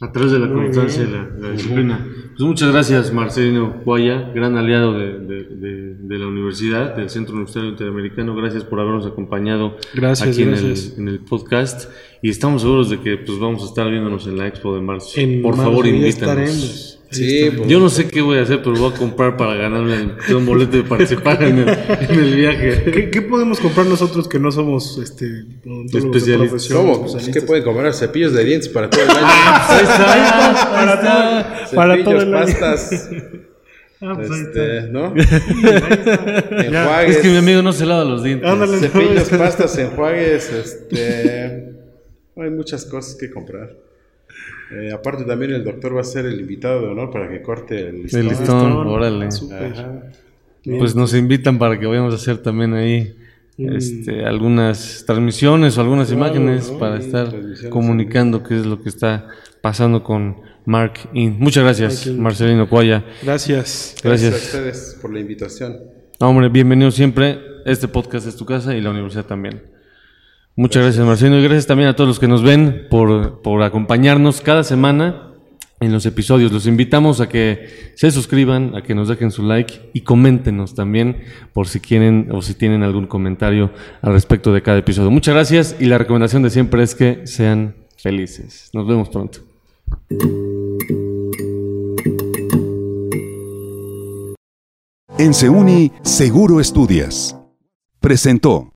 A 0.00 0.12
través 0.12 0.32
de 0.32 0.38
la 0.40 0.52
constancia 0.52 1.02
y 1.04 1.06
la, 1.10 1.28
la 1.38 1.50
disciplina. 1.52 2.06
Pues 2.36 2.40
muchas 2.40 2.70
gracias, 2.72 3.12
Marcelino 3.12 3.80
Guaya, 3.84 4.30
gran 4.34 4.56
aliado 4.56 4.98
de, 4.98 5.18
de- 5.20 5.44
de- 5.44 5.94
de 6.04 6.18
la 6.18 6.26
universidad, 6.26 6.94
del 6.96 7.08
Centro 7.08 7.32
Universitario 7.34 7.70
Interamericano. 7.70 8.36
Gracias 8.36 8.62
por 8.64 8.78
habernos 8.80 9.06
acompañado 9.06 9.78
Gracias, 9.94 10.28
aquí 10.28 10.42
En, 10.42 10.52
el, 10.54 10.74
en 10.98 11.08
el 11.08 11.20
podcast. 11.20 11.90
Y 12.24 12.30
estamos 12.30 12.62
seguros 12.62 12.88
de 12.88 12.98
que 13.00 13.18
pues, 13.18 13.38
vamos 13.38 13.62
a 13.64 13.66
estar 13.66 13.86
viéndonos 13.90 14.26
en 14.26 14.38
la 14.38 14.48
expo 14.48 14.74
de 14.74 14.80
marzo. 14.80 15.20
En 15.20 15.42
por 15.42 15.56
marzo 15.58 15.70
favor, 15.70 15.86
invítanos. 15.86 16.98
Sí, 17.10 17.50
pues, 17.54 17.68
Yo 17.68 17.78
no 17.78 17.90
sé 17.90 18.08
qué 18.08 18.22
voy 18.22 18.38
a 18.38 18.44
hacer, 18.44 18.62
pero 18.62 18.74
voy 18.76 18.90
a 18.94 18.96
comprar 18.96 19.36
para 19.36 19.52
ganarme 19.56 20.14
un 20.34 20.46
boleto 20.46 20.78
de 20.78 20.84
participar 20.84 21.42
en 21.42 21.58
el, 21.58 21.68
en 21.68 22.18
el 22.18 22.34
viaje. 22.34 22.90
¿Qué, 22.90 23.10
qué 23.10 23.20
podemos 23.20 23.60
comprar 23.60 23.84
nosotros 23.84 24.26
que 24.26 24.38
no 24.38 24.50
somos 24.50 24.96
este, 24.96 25.44
Especialistas. 25.92 26.66
¿Cómo? 26.68 27.02
Pues, 27.02 27.08
especialistas? 27.12 27.34
¿Qué 27.34 27.46
pueden 27.46 27.62
comer? 27.62 27.92
Cepillos 27.92 28.32
de 28.32 28.42
dientes 28.42 28.70
para 28.70 28.88
todo 28.88 29.02
el 29.02 29.10
año. 29.10 29.18
Está, 29.82 30.12
ahí 30.14 30.22
está. 30.22 30.70
Para 30.72 31.00
todo, 31.02 31.76
para 31.76 32.04
todo 32.04 32.20
Cepillos, 32.20 32.22
el 32.22 32.34
año. 32.34 32.46
pastas, 32.46 33.10
Ah, 34.00 34.12
pues 34.16 34.30
ahí 34.30 34.40
este, 34.40 34.78
está. 34.78 34.90
¿no? 34.90 35.12
Ahí 35.14 35.20
está. 35.20 36.64
Enjuagues. 36.64 37.16
Es 37.16 37.22
que 37.22 37.28
mi 37.28 37.36
amigo 37.36 37.60
no 37.60 37.72
se 37.74 37.84
lava 37.84 38.04
los 38.04 38.24
dientes. 38.24 38.48
Ándale. 38.48 38.78
Cepillos, 38.78 39.28
pastas, 39.28 39.76
enjuagues, 39.76 40.50
este... 40.50 41.73
Hay 42.36 42.50
muchas 42.50 42.84
cosas 42.84 43.16
que 43.16 43.30
comprar. 43.30 43.70
Eh, 44.72 44.92
aparte 44.92 45.24
también 45.24 45.52
el 45.52 45.62
doctor 45.64 45.96
va 45.96 46.00
a 46.00 46.04
ser 46.04 46.26
el 46.26 46.40
invitado 46.40 46.80
de 46.80 46.88
honor 46.88 47.10
para 47.10 47.28
que 47.28 47.40
corte 47.42 47.88
el 47.88 48.02
listón. 48.02 48.20
El 48.20 48.28
listón, 48.28 48.72
órale. 48.86 49.26
Ajá. 49.26 50.02
Pues 50.64 50.96
nos 50.96 51.14
invitan 51.14 51.58
para 51.58 51.78
que 51.78 51.86
vayamos 51.86 52.12
a 52.14 52.16
hacer 52.16 52.38
también 52.38 52.72
ahí 52.72 53.14
este, 53.58 54.24
algunas 54.24 55.04
transmisiones 55.06 55.76
o 55.76 55.82
algunas 55.82 56.10
imágenes 56.10 56.72
¿no? 56.72 56.78
para 56.78 57.00
Sí, 57.00 57.06
estar 57.06 57.28
comunicando 57.70 58.42
qué 58.42 58.58
es 58.58 58.66
lo 58.66 58.82
que 58.82 58.88
está 58.88 59.28
pasando 59.60 60.02
con 60.02 60.36
Mark 60.64 60.94
In. 61.12 61.36
Muchas 61.38 61.62
gracias, 61.64 62.06
Marcelino 62.06 62.68
Cuaya. 62.68 63.04
Gracias. 63.22 63.94
Gracias 64.02 64.32
a 64.32 64.36
ustedes 64.36 64.98
por 65.00 65.12
la 65.12 65.20
invitación. 65.20 65.78
No, 66.18 66.30
hombre, 66.30 66.48
bienvenido 66.48 66.90
siempre. 66.90 67.38
Este 67.66 67.86
podcast 67.86 68.26
es 68.26 68.36
tu 68.36 68.46
casa 68.46 68.74
y 68.74 68.80
la 68.80 68.90
universidad 68.90 69.26
también. 69.26 69.62
Muchas 70.56 70.84
gracias, 70.84 71.04
Marcelino, 71.04 71.38
y 71.38 71.42
gracias 71.42 71.66
también 71.66 71.88
a 71.88 71.96
todos 71.96 72.06
los 72.06 72.20
que 72.20 72.28
nos 72.28 72.42
ven 72.42 72.86
por, 72.88 73.42
por 73.42 73.62
acompañarnos 73.62 74.40
cada 74.40 74.62
semana 74.62 75.34
en 75.80 75.92
los 75.92 76.06
episodios. 76.06 76.52
Los 76.52 76.66
invitamos 76.66 77.20
a 77.20 77.28
que 77.28 77.92
se 77.96 78.10
suscriban, 78.12 78.76
a 78.76 78.82
que 78.82 78.94
nos 78.94 79.08
dejen 79.08 79.30
su 79.30 79.42
like 79.42 79.90
y 79.92 80.02
coméntenos 80.02 80.74
también 80.74 81.22
por 81.52 81.66
si 81.66 81.80
quieren 81.80 82.28
o 82.30 82.42
si 82.42 82.54
tienen 82.54 82.82
algún 82.82 83.06
comentario 83.06 83.72
al 84.00 84.12
respecto 84.12 84.52
de 84.52 84.62
cada 84.62 84.78
episodio. 84.78 85.10
Muchas 85.10 85.34
gracias 85.34 85.76
y 85.80 85.86
la 85.86 85.98
recomendación 85.98 86.42
de 86.42 86.50
siempre 86.50 86.82
es 86.82 86.94
que 86.94 87.26
sean 87.26 87.74
felices. 87.96 88.70
Nos 88.72 88.86
vemos 88.86 89.08
pronto. 89.08 89.40
En 95.18 95.32
Seuni 95.32 95.92
Seguro 96.02 96.60
Estudias. 96.60 97.36
Presentó. 98.00 98.73